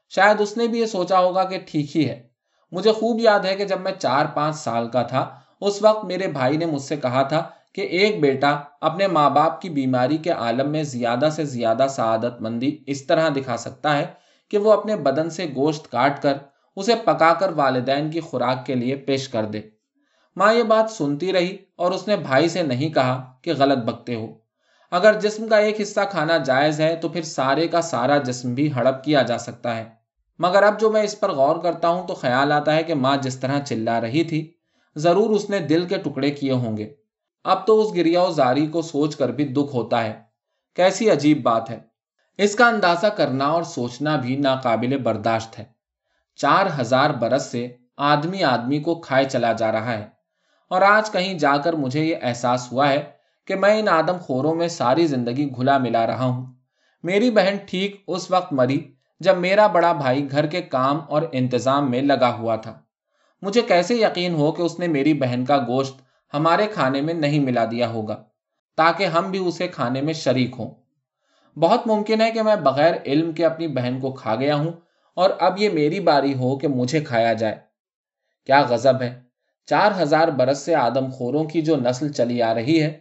شاید 0.09 0.41
اس 0.41 0.57
نے 0.57 0.67
بھی 0.67 0.79
یہ 0.79 0.85
سوچا 0.85 1.19
ہوگا 1.19 1.43
کہ 1.43 1.59
ٹھیک 1.67 1.97
ہی 1.97 2.09
ہے۔ 2.09 2.27
مجھے 2.71 2.91
خوب 2.91 3.19
یاد 3.19 3.39
ہے 3.39 3.55
کہ 3.55 3.65
جب 3.65 3.81
میں 3.81 3.91
چار 3.99 4.25
پانچ 4.25 4.55
سال 4.55 4.89
کا 4.89 5.03
تھا، 5.03 5.39
اس 5.61 5.83
وقت 5.83 6.05
میرے 6.05 6.27
بھائی 6.27 6.57
نے 6.57 6.65
مجھ 6.65 6.81
سے 6.81 6.95
کہا 6.95 7.23
تھا 7.23 7.49
کہ 7.73 7.81
ایک 7.81 8.21
بیٹا 8.21 8.59
اپنے 8.81 9.07
ماں 9.07 9.29
باپ 9.29 9.61
کی 9.61 9.69
بیماری 9.69 10.17
کے 10.17 10.29
عالم 10.29 10.69
میں 10.71 10.83
زیادہ 10.83 11.29
سے 11.31 11.45
زیادہ 11.45 11.85
سعادت 11.89 12.41
مندی 12.41 12.77
اس 12.87 13.07
طرح 13.07 13.29
دکھا 13.29 13.57
سکتا 13.57 13.97
ہے 13.97 14.05
کہ 14.49 14.57
وہ 14.57 14.73
اپنے 14.73 14.95
بدن 14.95 15.29
سے 15.29 15.45
گوشت 15.55 15.91
کاٹ 15.91 16.21
کر 16.21 16.33
اسے 16.75 16.93
پکا 17.03 17.33
کر 17.33 17.51
والدین 17.51 18.11
کی 18.11 18.19
خوراک 18.19 18.65
کے 18.65 18.75
لیے 18.75 18.95
پیش 18.95 19.29
کر 19.29 19.45
دے۔ 19.45 19.61
ماں 20.35 20.53
یہ 20.53 20.63
بات 20.63 20.91
سنتی 20.91 21.33
رہی 21.33 21.57
اور 21.75 21.91
اس 21.91 22.07
نے 22.07 22.17
بھائی 22.17 22.49
سے 22.49 22.61
نہیں 22.61 22.89
کہا 22.89 23.33
کہ 23.41 23.53
غلط 23.57 23.77
بکتے 23.77 24.15
ہو۔ 24.15 24.27
اگر 24.91 25.19
جسم 25.19 25.47
کا 25.47 25.57
ایک 25.57 25.81
حصہ 25.81 25.99
کھانا 26.11 26.37
جائز 26.37 26.81
ہے 26.81 26.95
تو 26.95 27.09
پھر 27.09 27.21
سارے 27.21 27.67
کا 27.67 27.81
سارا 27.81 28.17
جسم 28.17 28.53
بھی 28.53 28.73
ہڑپ 28.73 29.03
کیا 29.03 29.21
جا 29.21 29.37
سکتا 29.37 29.77
ہے۔ 29.77 29.83
مگر 30.39 30.63
اب 30.63 30.79
جو 30.79 30.91
میں 30.91 31.03
اس 31.03 31.19
پر 31.19 31.31
غور 31.31 31.55
کرتا 31.55 31.87
ہوں 31.87 32.07
تو 32.07 32.13
خیال 32.13 32.51
آتا 32.51 32.75
ہے 32.75 32.83
کہ 32.83 32.95
ماں 32.95 33.17
جس 33.17 33.39
طرح 33.39 33.59
چلا 33.59 34.01
رہی 34.01 34.23
تھی، 34.23 34.51
ضرور 34.95 35.29
اس 35.29 35.49
نے 35.49 35.59
دل 35.59 35.85
کے 35.85 35.97
ٹکڑے 35.97 36.31
کیے 36.31 36.51
ہوں 36.51 36.77
گے۔ 36.77 36.93
اب 37.43 37.67
تو 37.67 37.81
اس 37.81 37.95
گریا 37.95 38.25
زاری 38.35 38.67
کو 38.67 38.81
سوچ 38.81 39.15
کر 39.15 39.29
بھی 39.29 39.45
دکھ 39.45 39.75
ہوتا 39.75 40.03
ہے۔ 40.03 40.21
کیسی 40.75 41.11
عجیب 41.11 41.43
بات 41.43 41.69
ہے۔ 41.69 41.79
اس 42.37 42.55
کا 42.55 42.67
اندازہ 42.67 43.07
کرنا 43.07 43.45
اور 43.45 43.63
سوچنا 43.63 44.15
بھی 44.15 44.35
ناقابل 44.35 44.97
برداشت 44.97 45.59
ہے۔ 45.59 45.63
چار 46.35 46.65
ہزار 46.79 47.09
برس 47.09 47.45
سے 47.51 47.75
آدمی 47.97 48.43
آدمی 48.43 48.79
کو 48.79 48.95
کھائے 48.95 49.25
چلا 49.25 49.53
جا 49.53 49.71
رہا 49.71 49.97
ہے۔ 49.97 50.07
اور 50.69 50.81
آج 50.81 51.11
کہیں 51.11 51.33
جا 51.33 51.57
کر 51.57 51.73
مجھے 51.73 52.05
یہ 52.05 52.15
احساس 52.21 52.71
ہوا 52.71 52.89
ہے 52.89 53.11
کہ 53.47 53.55
میں 53.55 53.79
ان 53.79 53.87
آدم 53.87 54.17
خوروں 54.21 54.55
میں 54.55 54.67
ساری 54.67 55.07
زندگی 55.07 55.49
گھلا 55.55 55.77
ملا 55.77 56.07
رہا 56.07 56.23
ہوں۔ 56.23 56.53
میری 57.03 57.31
بہن 57.31 57.57
ٹھیک 57.65 58.03
اس 58.07 58.31
وقت 58.31 58.53
مری 58.53 58.93
جب 59.19 59.37
میرا 59.37 59.67
بڑا 59.67 59.93
بھائی 59.93 60.31
گھر 60.31 60.45
کے 60.45 60.61
کام 60.61 60.99
اور 61.09 61.21
انتظام 61.31 61.91
میں 61.91 62.01
لگا 62.01 62.35
ہوا 62.35 62.55
تھا۔ 62.55 62.79
مجھے 63.41 63.61
کیسے 63.61 63.95
یقین 63.95 64.33
ہو 64.33 64.51
کہ 64.51 64.61
اس 64.61 64.79
نے 64.79 64.87
میری 64.87 65.13
بہن 65.13 65.45
کا 65.45 65.57
گوشت 65.57 66.10
ہمارے 66.33 66.67
کھانے 66.67 67.01
میں 67.01 67.13
نہیں 67.13 67.39
ملا 67.39 67.65
دیا 67.71 67.89
ہوگا، 67.89 68.23
تاکہ 68.77 69.05
ہم 69.05 69.31
بھی 69.31 69.39
اسے 69.39 69.67
کھانے 69.67 70.01
میں 70.01 70.13
شریک 70.13 70.55
ہوں۔ 70.59 70.71
بہت 71.59 71.87
ممکن 71.87 72.21
ہے 72.21 72.31
کہ 72.31 72.41
میں 72.41 72.55
بغیر 72.55 72.93
علم 73.05 73.31
کے 73.31 73.45
اپنی 73.45 73.67
بہن 73.67 73.99
کو 74.01 74.11
کھا 74.11 74.35
گیا 74.35 74.55
ہوں 74.55 74.71
اور 75.15 75.29
اب 75.39 75.61
یہ 75.61 75.69
میری 75.69 75.99
باری 75.99 76.33
ہو 76.33 76.57
کہ 76.57 76.67
مجھے 76.67 76.99
کھایا 76.99 77.33
جائے۔ 77.33 77.55
کیا 78.45 78.61
غزب 78.61 79.01
ہے۔ 79.01 79.21
چار 79.65 79.91
ہزار 80.01 80.27
برس 80.27 80.57
سے 80.57 80.75
آدم 80.75 81.09
خوروں 81.09 81.43
کی 81.43 81.61
جو 81.61 81.75
نسل 81.75 82.11
چلی 82.11 82.41
آ 82.41 82.53
رہی 82.53 82.83
ہے، 82.83 82.99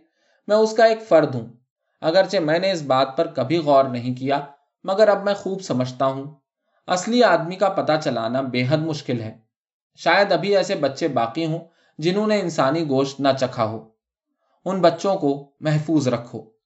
میں 0.49 0.57
اس 0.57 0.73
کا 0.73 0.85
ایک 0.85 1.03
فرد 1.09 1.35
ہوں۔ 1.35 1.47
اگرچہ 2.01 2.37
میں 2.37 2.59
نے 2.59 2.73
اس 2.73 2.83
بات 2.83 3.17
پر 3.17 3.27
کبھی 3.27 3.59
غور 3.59 3.85
نہیں 3.85 4.15
کیا، 4.15 4.41
مگر 4.85 5.09
اب 5.09 5.25
میں 5.25 5.35
خوب 5.35 5.63
سمجھتا 5.63 6.07
ہوں۔ 6.07 6.35
اصلی 6.87 7.25
آدمی 7.25 7.57
کا 7.57 7.69
پتہ 7.69 7.93
چلانا 8.05 8.41
بے 8.41 8.65
حد 8.69 8.79
مشکل 8.79 9.21
ہے۔ 9.21 9.39
شاید 9.97 10.33
ابھی 10.33 10.57
ایسے 10.57 10.75
بچے 10.75 11.09
باقی 11.09 11.47
ہوں 11.47 11.59
جنہوں 12.03 12.27
نے 12.27 12.41
انسانی 12.41 12.89
گوشت 12.89 13.21
نہ 13.21 13.29
چکھا 13.41 13.65
ہو 13.65 13.89
ان 14.65 14.81
بچوں 14.81 15.17
کو 15.17 15.51
محفوظ 15.61 16.09
رکھو۔ 16.09 16.60